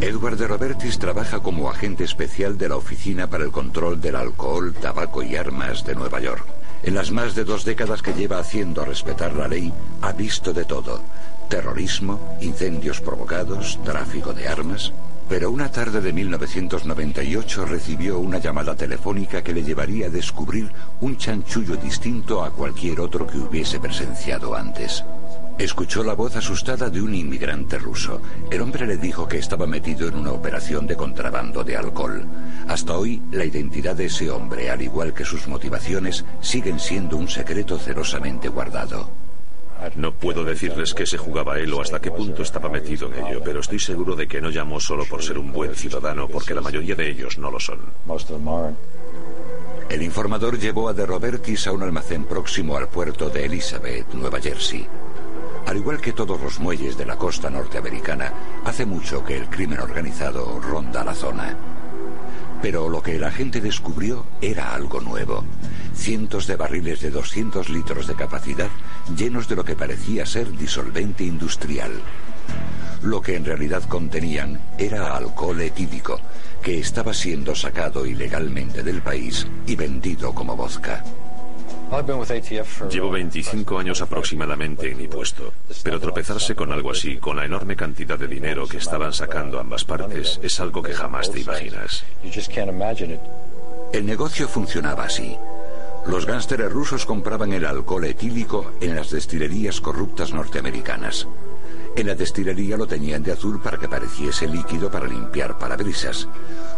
Edward 0.00 0.36
de 0.36 0.46
Robertis 0.46 0.98
trabaja 0.98 1.40
como 1.40 1.68
agente 1.68 2.04
especial 2.04 2.56
de 2.56 2.68
la 2.68 2.76
Oficina 2.76 3.28
para 3.28 3.44
el 3.44 3.50
Control 3.50 4.00
del 4.00 4.14
Alcohol, 4.14 4.72
Tabaco 4.74 5.22
y 5.22 5.36
Armas 5.36 5.84
de 5.84 5.94
Nueva 5.96 6.20
York. 6.20 6.46
En 6.84 6.94
las 6.94 7.10
más 7.10 7.34
de 7.34 7.44
dos 7.44 7.64
décadas 7.64 8.02
que 8.02 8.12
lleva 8.12 8.38
haciendo 8.38 8.84
respetar 8.84 9.34
la 9.34 9.48
ley, 9.48 9.72
ha 10.02 10.12
visto 10.12 10.52
de 10.52 10.64
todo 10.64 11.00
terrorismo, 11.48 12.36
incendios 12.40 13.00
provocados, 13.00 13.78
tráfico 13.84 14.32
de 14.32 14.48
armas. 14.48 14.92
Pero 15.28 15.50
una 15.50 15.70
tarde 15.70 16.00
de 16.00 16.12
1998 16.12 17.64
recibió 17.64 18.18
una 18.18 18.38
llamada 18.38 18.76
telefónica 18.76 19.42
que 19.42 19.54
le 19.54 19.62
llevaría 19.62 20.06
a 20.06 20.10
descubrir 20.10 20.70
un 21.00 21.16
chanchullo 21.16 21.76
distinto 21.76 22.44
a 22.44 22.50
cualquier 22.50 23.00
otro 23.00 23.26
que 23.26 23.38
hubiese 23.38 23.80
presenciado 23.80 24.54
antes. 24.54 25.02
Escuchó 25.56 26.02
la 26.02 26.14
voz 26.14 26.34
asustada 26.36 26.90
de 26.90 27.00
un 27.00 27.14
inmigrante 27.14 27.78
ruso. 27.78 28.20
El 28.50 28.60
hombre 28.60 28.86
le 28.86 28.96
dijo 28.96 29.26
que 29.28 29.38
estaba 29.38 29.66
metido 29.66 30.08
en 30.08 30.16
una 30.16 30.32
operación 30.32 30.86
de 30.86 30.96
contrabando 30.96 31.62
de 31.62 31.76
alcohol. 31.76 32.26
Hasta 32.66 32.96
hoy, 32.98 33.22
la 33.30 33.44
identidad 33.44 33.94
de 33.94 34.06
ese 34.06 34.30
hombre, 34.30 34.68
al 34.68 34.82
igual 34.82 35.14
que 35.14 35.24
sus 35.24 35.46
motivaciones, 35.46 36.24
siguen 36.40 36.80
siendo 36.80 37.16
un 37.16 37.28
secreto 37.28 37.78
celosamente 37.78 38.48
guardado. 38.48 39.23
No 39.96 40.12
puedo 40.12 40.44
decirles 40.44 40.94
qué 40.94 41.06
se 41.06 41.18
jugaba 41.18 41.58
él 41.58 41.72
o 41.72 41.80
hasta 41.80 42.00
qué 42.00 42.10
punto 42.10 42.42
estaba 42.42 42.68
metido 42.68 43.08
en 43.12 43.26
ello, 43.26 43.40
pero 43.44 43.60
estoy 43.60 43.78
seguro 43.78 44.16
de 44.16 44.26
que 44.26 44.40
no 44.40 44.50
llamó 44.50 44.80
solo 44.80 45.04
por 45.04 45.22
ser 45.22 45.38
un 45.38 45.52
buen 45.52 45.74
ciudadano, 45.74 46.28
porque 46.28 46.54
la 46.54 46.60
mayoría 46.60 46.94
de 46.94 47.10
ellos 47.10 47.38
no 47.38 47.50
lo 47.50 47.60
son. 47.60 47.80
El 49.88 50.02
informador 50.02 50.58
llevó 50.58 50.88
a 50.88 50.94
De 50.94 51.06
Robertis 51.06 51.66
a 51.66 51.72
un 51.72 51.82
almacén 51.82 52.24
próximo 52.24 52.76
al 52.76 52.88
puerto 52.88 53.28
de 53.28 53.44
Elizabeth, 53.44 54.12
Nueva 54.14 54.40
Jersey. 54.40 54.86
Al 55.66 55.76
igual 55.76 56.00
que 56.00 56.12
todos 56.12 56.40
los 56.40 56.60
muelles 56.60 56.96
de 56.96 57.06
la 57.06 57.16
costa 57.16 57.48
norteamericana, 57.48 58.32
hace 58.64 58.84
mucho 58.84 59.24
que 59.24 59.36
el 59.36 59.48
crimen 59.48 59.80
organizado 59.80 60.60
ronda 60.60 61.04
la 61.04 61.14
zona. 61.14 61.73
Pero 62.62 62.88
lo 62.88 63.02
que 63.02 63.16
el 63.16 63.24
agente 63.24 63.60
descubrió 63.60 64.26
era 64.40 64.74
algo 64.74 65.00
nuevo. 65.00 65.44
Cientos 65.94 66.46
de 66.46 66.56
barriles 66.56 67.00
de 67.00 67.10
200 67.10 67.68
litros 67.68 68.06
de 68.06 68.14
capacidad 68.14 68.70
llenos 69.16 69.48
de 69.48 69.56
lo 69.56 69.64
que 69.64 69.76
parecía 69.76 70.26
ser 70.26 70.50
disolvente 70.56 71.24
industrial. 71.24 71.92
Lo 73.02 73.20
que 73.20 73.36
en 73.36 73.44
realidad 73.44 73.82
contenían 73.84 74.60
era 74.78 75.16
alcohol 75.16 75.60
etílico, 75.60 76.18
que 76.62 76.78
estaba 76.78 77.12
siendo 77.12 77.54
sacado 77.54 78.06
ilegalmente 78.06 78.82
del 78.82 79.02
país 79.02 79.46
y 79.66 79.76
vendido 79.76 80.34
como 80.34 80.56
vodka. 80.56 81.04
Llevo 82.90 83.10
25 83.10 83.78
años 83.78 84.00
aproximadamente 84.02 84.90
en 84.90 84.98
mi 84.98 85.08
puesto, 85.08 85.52
pero 85.82 86.00
tropezarse 86.00 86.54
con 86.54 86.72
algo 86.72 86.90
así, 86.90 87.16
con 87.16 87.36
la 87.36 87.44
enorme 87.44 87.76
cantidad 87.76 88.18
de 88.18 88.26
dinero 88.26 88.66
que 88.66 88.78
estaban 88.78 89.12
sacando 89.12 89.60
ambas 89.60 89.84
partes, 89.84 90.40
es 90.42 90.60
algo 90.60 90.82
que 90.82 90.92
jamás 90.92 91.30
te 91.30 91.40
imaginas. 91.40 92.04
El 93.92 94.06
negocio 94.06 94.48
funcionaba 94.48 95.04
así. 95.04 95.36
Los 96.06 96.26
gánsteres 96.26 96.70
rusos 96.70 97.06
compraban 97.06 97.52
el 97.52 97.64
alcohol 97.64 98.04
etílico 98.04 98.72
en 98.80 98.94
las 98.94 99.10
destilerías 99.10 99.80
corruptas 99.80 100.32
norteamericanas. 100.32 101.26
En 101.96 102.08
la 102.08 102.14
destilería 102.16 102.76
lo 102.76 102.88
tenían 102.88 103.22
de 103.22 103.30
azul 103.30 103.60
para 103.60 103.78
que 103.78 103.88
pareciese 103.88 104.48
líquido 104.48 104.90
para 104.90 105.06
limpiar 105.06 105.58
parabrisas. 105.58 106.28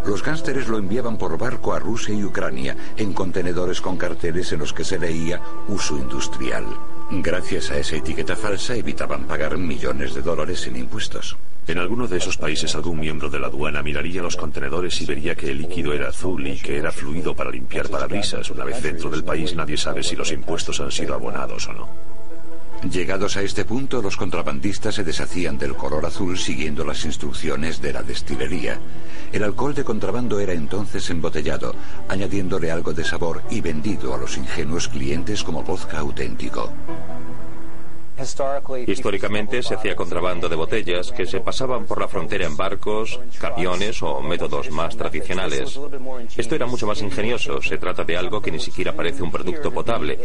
Los 0.06 0.22
gánsteres 0.22 0.68
lo 0.68 0.76
enviaban 0.76 1.16
por 1.16 1.38
barco 1.38 1.72
a 1.72 1.78
Rusia 1.78 2.14
y 2.14 2.22
Ucrania 2.22 2.76
en 2.98 3.14
contenedores 3.14 3.80
con 3.80 3.96
carteles 3.96 4.52
en 4.52 4.58
los 4.58 4.74
que 4.74 4.84
se 4.84 4.98
leía 4.98 5.40
uso 5.68 5.96
industrial. 5.96 6.66
Gracias 7.10 7.70
a 7.70 7.78
esa 7.78 7.96
etiqueta 7.96 8.36
falsa 8.36 8.74
evitaban 8.74 9.24
pagar 9.24 9.56
millones 9.56 10.14
de 10.14 10.20
dólares 10.20 10.66
en 10.66 10.76
impuestos. 10.76 11.36
En 11.66 11.78
alguno 11.78 12.06
de 12.06 12.18
esos 12.18 12.36
países 12.36 12.74
algún 12.74 13.00
miembro 13.00 13.30
de 13.30 13.40
la 13.40 13.46
aduana 13.46 13.82
miraría 13.82 14.22
los 14.22 14.36
contenedores 14.36 15.00
y 15.00 15.06
vería 15.06 15.34
que 15.34 15.50
el 15.50 15.62
líquido 15.62 15.94
era 15.94 16.10
azul 16.10 16.46
y 16.46 16.58
que 16.58 16.76
era 16.76 16.92
fluido 16.92 17.34
para 17.34 17.50
limpiar 17.50 17.88
parabrisas. 17.88 18.50
Una 18.50 18.64
vez 18.64 18.82
dentro 18.82 19.08
del 19.08 19.24
país 19.24 19.54
nadie 19.54 19.78
sabe 19.78 20.02
si 20.02 20.14
los 20.14 20.30
impuestos 20.30 20.78
han 20.80 20.92
sido 20.92 21.14
abonados 21.14 21.66
o 21.68 21.72
no. 21.72 22.15
Llegados 22.82 23.36
a 23.36 23.42
este 23.42 23.64
punto, 23.64 24.00
los 24.02 24.16
contrabandistas 24.16 24.94
se 24.94 25.04
deshacían 25.04 25.58
del 25.58 25.74
color 25.74 26.04
azul 26.06 26.38
siguiendo 26.38 26.84
las 26.84 27.04
instrucciones 27.04 27.80
de 27.80 27.92
la 27.92 28.02
destilería. 28.02 28.78
El 29.32 29.42
alcohol 29.42 29.74
de 29.74 29.84
contrabando 29.84 30.38
era 30.38 30.52
entonces 30.52 31.08
embotellado, 31.10 31.74
añadiéndole 32.08 32.70
algo 32.70 32.92
de 32.92 33.04
sabor 33.04 33.42
y 33.50 33.60
vendido 33.60 34.14
a 34.14 34.18
los 34.18 34.36
ingenuos 34.36 34.88
clientes 34.88 35.42
como 35.42 35.62
vodka 35.62 35.98
auténtico. 35.98 36.70
Históricamente 38.86 39.62
se 39.62 39.74
hacía 39.74 39.94
contrabando 39.94 40.48
de 40.48 40.56
botellas 40.56 41.12
que 41.12 41.26
se 41.26 41.40
pasaban 41.40 41.84
por 41.84 42.00
la 42.00 42.08
frontera 42.08 42.46
en 42.46 42.56
barcos, 42.56 43.20
camiones 43.38 44.02
o 44.02 44.22
métodos 44.22 44.70
más 44.70 44.96
tradicionales. 44.96 45.78
Esto 46.36 46.54
era 46.54 46.66
mucho 46.66 46.86
más 46.86 47.02
ingenioso. 47.02 47.60
Se 47.60 47.76
trata 47.76 48.04
de 48.04 48.16
algo 48.16 48.40
que 48.40 48.50
ni 48.50 48.58
siquiera 48.58 48.94
parece 48.94 49.22
un 49.22 49.30
producto 49.30 49.70
potable, 49.70 50.18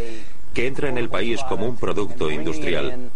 que 0.53 0.67
entra 0.67 0.89
en 0.89 0.97
el 0.97 1.09
país 1.09 1.39
como 1.47 1.65
un 1.65 1.75
producto 1.75 2.29
industrial 2.29 3.11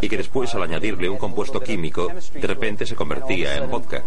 y 0.00 0.08
que 0.08 0.16
después 0.16 0.54
al 0.54 0.62
añadirle 0.62 1.08
un 1.08 1.18
compuesto 1.18 1.60
químico, 1.60 2.08
de 2.32 2.46
repente 2.46 2.86
se 2.86 2.94
convertía 2.94 3.56
en 3.56 3.70
vodka. 3.70 4.02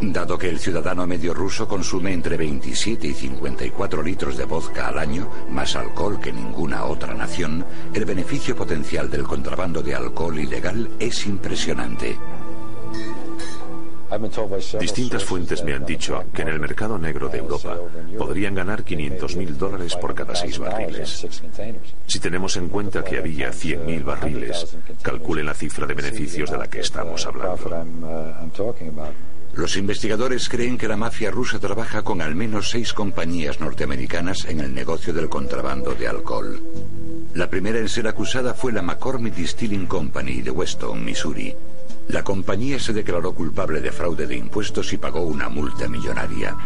Dado 0.00 0.36
que 0.36 0.48
el 0.48 0.58
ciudadano 0.58 1.06
medio 1.06 1.32
ruso 1.32 1.68
consume 1.68 2.12
entre 2.12 2.36
27 2.36 3.06
y 3.06 3.14
54 3.14 4.02
litros 4.02 4.36
de 4.36 4.44
vodka 4.44 4.88
al 4.88 4.98
año, 4.98 5.28
más 5.48 5.76
alcohol 5.76 6.18
que 6.20 6.32
ninguna 6.32 6.86
otra 6.86 7.14
nación, 7.14 7.64
el 7.94 8.04
beneficio 8.04 8.56
potencial 8.56 9.08
del 9.08 9.22
contrabando 9.22 9.80
de 9.80 9.94
alcohol 9.94 10.38
ilegal 10.38 10.90
es 10.98 11.24
impresionante. 11.26 12.16
Distintas 14.78 15.24
fuentes 15.24 15.64
me 15.64 15.74
han 15.74 15.86
dicho 15.86 16.22
que 16.34 16.42
en 16.42 16.48
el 16.48 16.60
mercado 16.60 16.98
negro 16.98 17.28
de 17.28 17.38
Europa 17.38 17.76
podrían 18.18 18.54
ganar 18.54 18.84
500 18.84 19.36
mil 19.36 19.56
dólares 19.56 19.96
por 19.96 20.14
cada 20.14 20.34
seis 20.34 20.58
barriles. 20.58 21.26
Si 22.06 22.20
tenemos 22.20 22.56
en 22.56 22.68
cuenta 22.68 23.02
que 23.02 23.18
había 23.18 23.50
100.000 23.50 24.04
barriles, 24.04 24.76
calculen 25.00 25.46
la 25.46 25.54
cifra 25.54 25.86
de 25.86 25.94
beneficios 25.94 26.50
de 26.50 26.58
la 26.58 26.68
que 26.68 26.80
estamos 26.80 27.26
hablando. 27.26 27.86
Los 29.54 29.76
investigadores 29.76 30.48
creen 30.48 30.78
que 30.78 30.88
la 30.88 30.96
mafia 30.96 31.30
rusa 31.30 31.58
trabaja 31.58 32.02
con 32.02 32.22
al 32.22 32.34
menos 32.34 32.70
seis 32.70 32.94
compañías 32.94 33.60
norteamericanas 33.60 34.46
en 34.46 34.60
el 34.60 34.74
negocio 34.74 35.12
del 35.12 35.28
contrabando 35.28 35.94
de 35.94 36.08
alcohol. 36.08 36.62
La 37.34 37.50
primera 37.50 37.78
en 37.78 37.88
ser 37.88 38.08
acusada 38.08 38.54
fue 38.54 38.72
la 38.72 38.82
McCormick 38.82 39.34
Distilling 39.34 39.86
Company 39.86 40.40
de 40.40 40.50
Weston, 40.50 41.04
Missouri. 41.04 41.54
La 42.08 42.22
compañía 42.22 42.78
se 42.78 42.92
declaró 42.92 43.34
culpable 43.34 43.80
de 43.80 43.92
fraude 43.92 44.26
de 44.26 44.36
impuestos 44.36 44.92
y 44.92 44.98
pagó 44.98 45.22
una 45.22 45.48
multa 45.48 45.88
millonaria. 45.88 46.56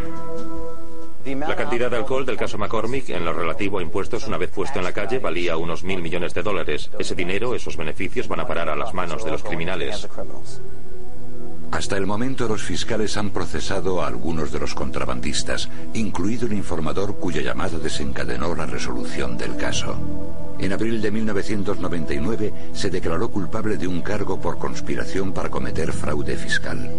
La 1.25 1.57
cantidad 1.57 1.91
de 1.91 1.97
alcohol 1.97 2.25
del 2.25 2.37
caso 2.37 2.57
McCormick 2.57 3.09
en 3.11 3.25
lo 3.25 3.33
relativo 3.33 3.79
a 3.79 3.83
impuestos 3.83 4.29
una 4.29 4.39
vez 4.39 4.51
puesto 4.51 4.79
en 4.79 4.85
la 4.85 4.93
calle 4.93 5.19
valía 5.19 5.57
unos 5.57 5.83
mil 5.83 6.01
millones 6.01 6.33
de 6.35 6.43
dólares. 6.43 6.91
Ese 6.99 7.17
dinero, 7.17 7.55
esos 7.55 7.77
beneficios 7.77 8.29
van 8.29 8.41
a 8.41 8.47
parar 8.47 8.69
a 8.69 8.77
las 8.77 8.95
manos 8.95 9.25
de 9.25 9.33
los 9.33 9.43
criminales. 9.43 10.09
Hasta 11.71 11.97
el 11.97 12.07
momento 12.07 12.49
los 12.49 12.63
fiscales 12.63 13.17
han 13.17 13.31
procesado 13.31 14.03
a 14.03 14.07
algunos 14.07 14.53
de 14.53 14.61
los 14.61 14.75
contrabandistas, 14.75 15.69
incluido 15.95 16.47
el 16.47 16.53
informador 16.53 17.17
cuya 17.17 17.43
llamada 17.43 17.79
desencadenó 17.79 18.55
la 18.55 18.67
resolución 18.67 19.37
del 19.37 19.57
caso. 19.57 19.97
En 20.59 20.73
abril 20.73 21.03
de 21.03 21.11
1999 21.11 22.55
se 22.73 22.89
declaró 22.89 23.31
culpable 23.31 23.77
de 23.77 23.87
un 23.87 24.01
cargo 24.01 24.41
por 24.41 24.59
conspiración 24.59 25.33
para 25.33 25.51
cometer 25.51 25.93
fraude 25.93 26.37
fiscal. 26.37 26.91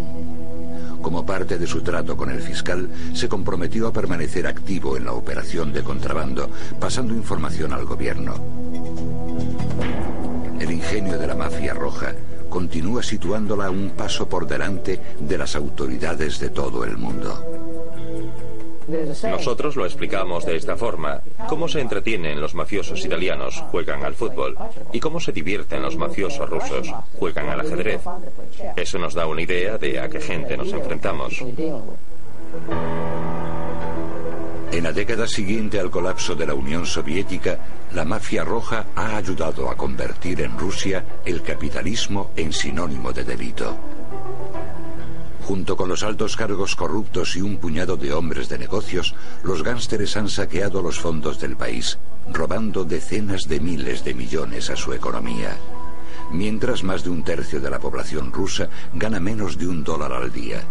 Como 1.02 1.24
parte 1.24 1.58
de 1.58 1.66
su 1.66 1.80
trato 1.80 2.16
con 2.16 2.30
el 2.30 2.40
fiscal, 2.40 2.88
se 3.14 3.28
comprometió 3.28 3.88
a 3.88 3.92
permanecer 3.92 4.46
activo 4.46 4.96
en 4.96 5.06
la 5.06 5.12
operación 5.12 5.72
de 5.72 5.82
contrabando, 5.82 6.50
pasando 6.78 7.14
información 7.14 7.72
al 7.72 7.84
gobierno. 7.84 8.34
El 10.60 10.70
ingenio 10.70 11.18
de 11.18 11.26
la 11.26 11.34
mafia 11.34 11.72
roja 11.72 12.14
continúa 12.48 13.02
situándola 13.02 13.70
un 13.70 13.90
paso 13.90 14.28
por 14.28 14.46
delante 14.46 15.00
de 15.20 15.38
las 15.38 15.54
autoridades 15.56 16.38
de 16.38 16.50
todo 16.50 16.84
el 16.84 16.96
mundo. 16.96 17.44
Nosotros 18.88 19.76
lo 19.76 19.84
explicamos 19.84 20.46
de 20.46 20.56
esta 20.56 20.76
forma. 20.76 21.20
¿Cómo 21.46 21.68
se 21.68 21.80
entretienen 21.80 22.40
los 22.40 22.54
mafiosos 22.54 23.04
italianos? 23.04 23.62
Juegan 23.70 24.02
al 24.02 24.14
fútbol. 24.14 24.56
¿Y 24.92 25.00
cómo 25.00 25.20
se 25.20 25.32
divierten 25.32 25.82
los 25.82 25.96
mafiosos 25.96 26.48
rusos? 26.48 26.90
Juegan 27.18 27.50
al 27.50 27.60
ajedrez. 27.60 28.00
Eso 28.76 28.98
nos 28.98 29.12
da 29.12 29.26
una 29.26 29.42
idea 29.42 29.76
de 29.76 30.00
a 30.00 30.08
qué 30.08 30.20
gente 30.20 30.56
nos 30.56 30.72
enfrentamos. 30.72 31.44
En 34.70 34.84
la 34.84 34.92
década 34.92 35.26
siguiente 35.26 35.80
al 35.80 35.90
colapso 35.90 36.34
de 36.34 36.46
la 36.46 36.54
Unión 36.54 36.84
Soviética, 36.84 37.58
la 37.94 38.04
mafia 38.04 38.44
roja 38.44 38.86
ha 38.94 39.16
ayudado 39.16 39.70
a 39.70 39.76
convertir 39.76 40.42
en 40.42 40.58
Rusia 40.58 41.04
el 41.24 41.42
capitalismo 41.42 42.30
en 42.36 42.52
sinónimo 42.52 43.12
de 43.12 43.24
delito. 43.24 43.76
Junto 45.44 45.74
con 45.74 45.88
los 45.88 46.02
altos 46.02 46.36
cargos 46.36 46.76
corruptos 46.76 47.34
y 47.34 47.40
un 47.40 47.56
puñado 47.56 47.96
de 47.96 48.12
hombres 48.12 48.50
de 48.50 48.58
negocios, 48.58 49.14
los 49.42 49.62
gánsteres 49.62 50.14
han 50.18 50.28
saqueado 50.28 50.82
los 50.82 50.98
fondos 50.98 51.40
del 51.40 51.56
país, 51.56 51.98
robando 52.30 52.84
decenas 52.84 53.48
de 53.48 53.60
miles 53.60 54.04
de 54.04 54.12
millones 54.12 54.68
a 54.68 54.76
su 54.76 54.92
economía. 54.92 55.56
Mientras 56.30 56.84
más 56.84 57.02
de 57.02 57.08
un 57.08 57.24
tercio 57.24 57.58
de 57.58 57.70
la 57.70 57.78
población 57.78 58.30
rusa 58.30 58.68
gana 58.92 59.18
menos 59.18 59.56
de 59.56 59.66
un 59.66 59.82
dólar 59.82 60.12
al 60.12 60.30
día. 60.30 60.62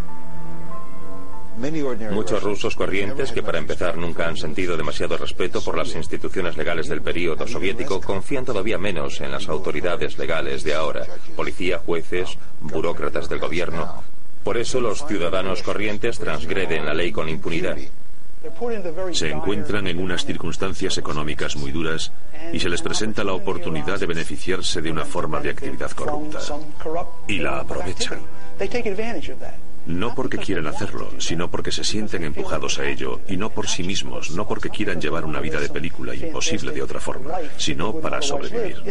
Muchos 2.12 2.44
rusos 2.44 2.76
corrientes 2.76 3.32
que 3.32 3.42
para 3.42 3.58
empezar 3.58 3.98
nunca 3.98 4.28
han 4.28 4.38
sentido 4.38 4.78
demasiado 4.78 5.18
respeto 5.18 5.62
por 5.64 5.76
las 5.76 5.96
instituciones 5.96 6.56
legales 6.56 6.88
del 6.88 7.02
período 7.02 7.48
soviético 7.48 8.00
confían 8.00 8.46
todavía 8.46 8.78
menos 8.78 9.22
en 9.22 9.32
las 9.32 9.50
autoridades 9.50 10.18
legales 10.18 10.64
de 10.64 10.76
ahora, 10.76 11.06
policía, 11.36 11.80
jueces, 11.80 12.38
burócratas 12.62 13.28
del 13.28 13.40
gobierno. 13.40 14.04
Por 14.44 14.58
eso 14.58 14.80
los 14.80 15.06
ciudadanos 15.06 15.64
corrientes 15.64 16.20
transgreden 16.20 16.86
la 16.86 16.94
ley 16.94 17.12
con 17.12 17.28
impunidad. 17.28 17.76
Se 19.12 19.30
encuentran 19.30 19.88
en 19.88 20.00
unas 20.00 20.26
circunstancias 20.26 20.98
económicas 20.98 21.56
muy 21.56 21.72
duras 21.72 22.12
y 22.54 22.60
se 22.60 22.70
les 22.70 22.82
presenta 22.82 23.24
la 23.24 23.34
oportunidad 23.34 24.00
de 24.00 24.06
beneficiarse 24.06 24.82
de 24.82 24.92
una 24.92 25.06
forma 25.06 25.40
de 25.42 25.50
actividad 25.50 25.92
corrupta. 25.92 26.40
Y 27.28 27.40
la 27.40 27.60
aprovechan. 27.60 28.20
No 29.88 30.14
porque 30.14 30.38
quieran 30.38 30.68
hacerlo, 30.68 31.10
sino 31.18 31.50
porque 31.50 31.72
se 31.72 31.84
sienten 31.84 32.26
empujados 32.26 32.78
a 32.78 32.86
ello, 32.86 33.22
y 33.28 33.38
no 33.38 33.50
por 33.50 33.68
sí 33.68 33.84
mismos, 33.84 34.32
no 34.32 34.46
porque 34.48 34.70
quieran 34.70 35.00
llevar 35.00 35.24
una 35.24 35.40
vida 35.40 35.60
de 35.62 35.70
película 35.70 36.14
imposible 36.14 36.72
de 36.72 36.84
otra 36.84 37.00
forma, 37.00 37.32
sino 37.58 37.94
para 37.94 38.22
sobrevivir. 38.22 38.84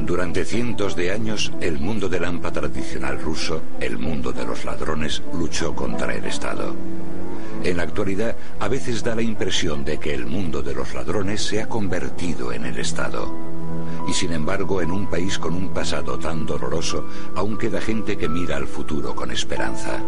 Durante 0.00 0.44
cientos 0.44 0.96
de 0.96 1.12
años, 1.12 1.52
el 1.60 1.78
mundo 1.78 2.08
del 2.08 2.24
AMPA 2.24 2.50
tradicional 2.50 3.20
ruso, 3.20 3.62
el 3.78 3.96
mundo 3.96 4.32
de 4.32 4.44
los 4.44 4.64
ladrones, 4.64 5.22
luchó 5.32 5.72
contra 5.72 6.12
el 6.12 6.24
Estado. 6.24 6.74
En 7.62 7.76
la 7.76 7.84
actualidad, 7.84 8.34
a 8.58 8.66
veces 8.66 9.04
da 9.04 9.14
la 9.14 9.22
impresión 9.22 9.84
de 9.84 9.98
que 9.98 10.12
el 10.12 10.26
mundo 10.26 10.62
de 10.62 10.74
los 10.74 10.94
ladrones 10.94 11.42
se 11.42 11.62
ha 11.62 11.68
convertido 11.68 12.52
en 12.52 12.64
el 12.64 12.78
Estado. 12.78 13.32
Y 14.08 14.12
sin 14.12 14.32
embargo, 14.32 14.82
en 14.82 14.90
un 14.90 15.06
país 15.06 15.38
con 15.38 15.54
un 15.54 15.68
pasado 15.68 16.18
tan 16.18 16.46
doloroso, 16.46 17.06
aún 17.34 17.56
queda 17.56 17.80
gente 17.80 18.16
que 18.16 18.28
mira 18.28 18.56
al 18.56 18.66
futuro 18.66 19.14
con 19.14 19.30
esperanza. 19.30 20.02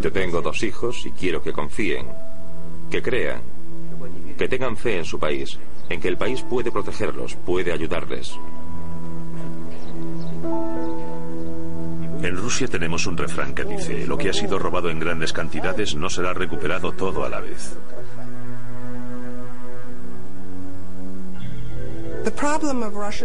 Yo 0.00 0.12
tengo 0.12 0.42
dos 0.42 0.62
hijos 0.62 1.06
y 1.06 1.12
quiero 1.12 1.42
que 1.42 1.52
confíen, 1.52 2.06
que 2.90 3.02
crean, 3.02 3.42
que 4.36 4.48
tengan 4.48 4.76
fe 4.76 4.98
en 4.98 5.04
su 5.04 5.18
país, 5.18 5.58
en 5.88 6.00
que 6.00 6.08
el 6.08 6.16
país 6.16 6.42
puede 6.42 6.72
protegerlos, 6.72 7.36
puede 7.36 7.72
ayudarles. 7.72 8.36
En 12.22 12.36
Rusia 12.36 12.68
tenemos 12.68 13.06
un 13.06 13.16
refrán 13.16 13.54
que 13.54 13.64
dice, 13.64 14.06
lo 14.06 14.16
que 14.16 14.30
ha 14.30 14.32
sido 14.32 14.58
robado 14.58 14.90
en 14.90 15.00
grandes 15.00 15.32
cantidades 15.32 15.94
no 15.94 16.08
será 16.08 16.32
recuperado 16.32 16.92
todo 16.92 17.24
a 17.24 17.28
la 17.28 17.40
vez. 17.40 17.76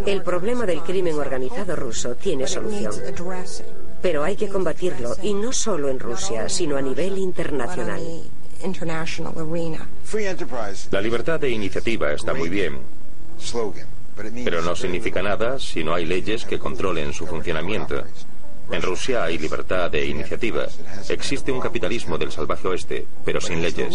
El 0.06 0.22
problema 0.22 0.66
del 0.66 0.82
crimen 0.82 1.18
organizado 1.18 1.76
ruso 1.76 2.14
tiene 2.16 2.46
solución. 2.46 2.92
Pero 4.02 4.24
hay 4.24 4.36
que 4.36 4.48
combatirlo, 4.48 5.16
y 5.22 5.34
no 5.34 5.52
solo 5.52 5.88
en 5.88 5.98
Rusia, 5.98 6.48
sino 6.48 6.76
a 6.76 6.82
nivel 6.82 7.18
internacional. 7.18 8.00
La 10.90 11.00
libertad 11.00 11.40
de 11.40 11.50
iniciativa 11.50 12.12
está 12.12 12.34
muy 12.34 12.48
bien, 12.48 12.78
pero 14.44 14.62
no 14.62 14.74
significa 14.74 15.22
nada 15.22 15.58
si 15.60 15.84
no 15.84 15.94
hay 15.94 16.04
leyes 16.06 16.44
que 16.44 16.58
controlen 16.58 17.12
su 17.12 17.26
funcionamiento. 17.26 18.02
En 18.70 18.82
Rusia 18.82 19.24
hay 19.24 19.38
libertad 19.38 19.90
de 19.90 20.06
iniciativa. 20.06 20.66
Existe 21.08 21.52
un 21.52 21.60
capitalismo 21.60 22.18
del 22.18 22.32
salvaje 22.32 22.68
oeste, 22.68 23.06
pero 23.24 23.40
sin 23.40 23.62
leyes. 23.62 23.94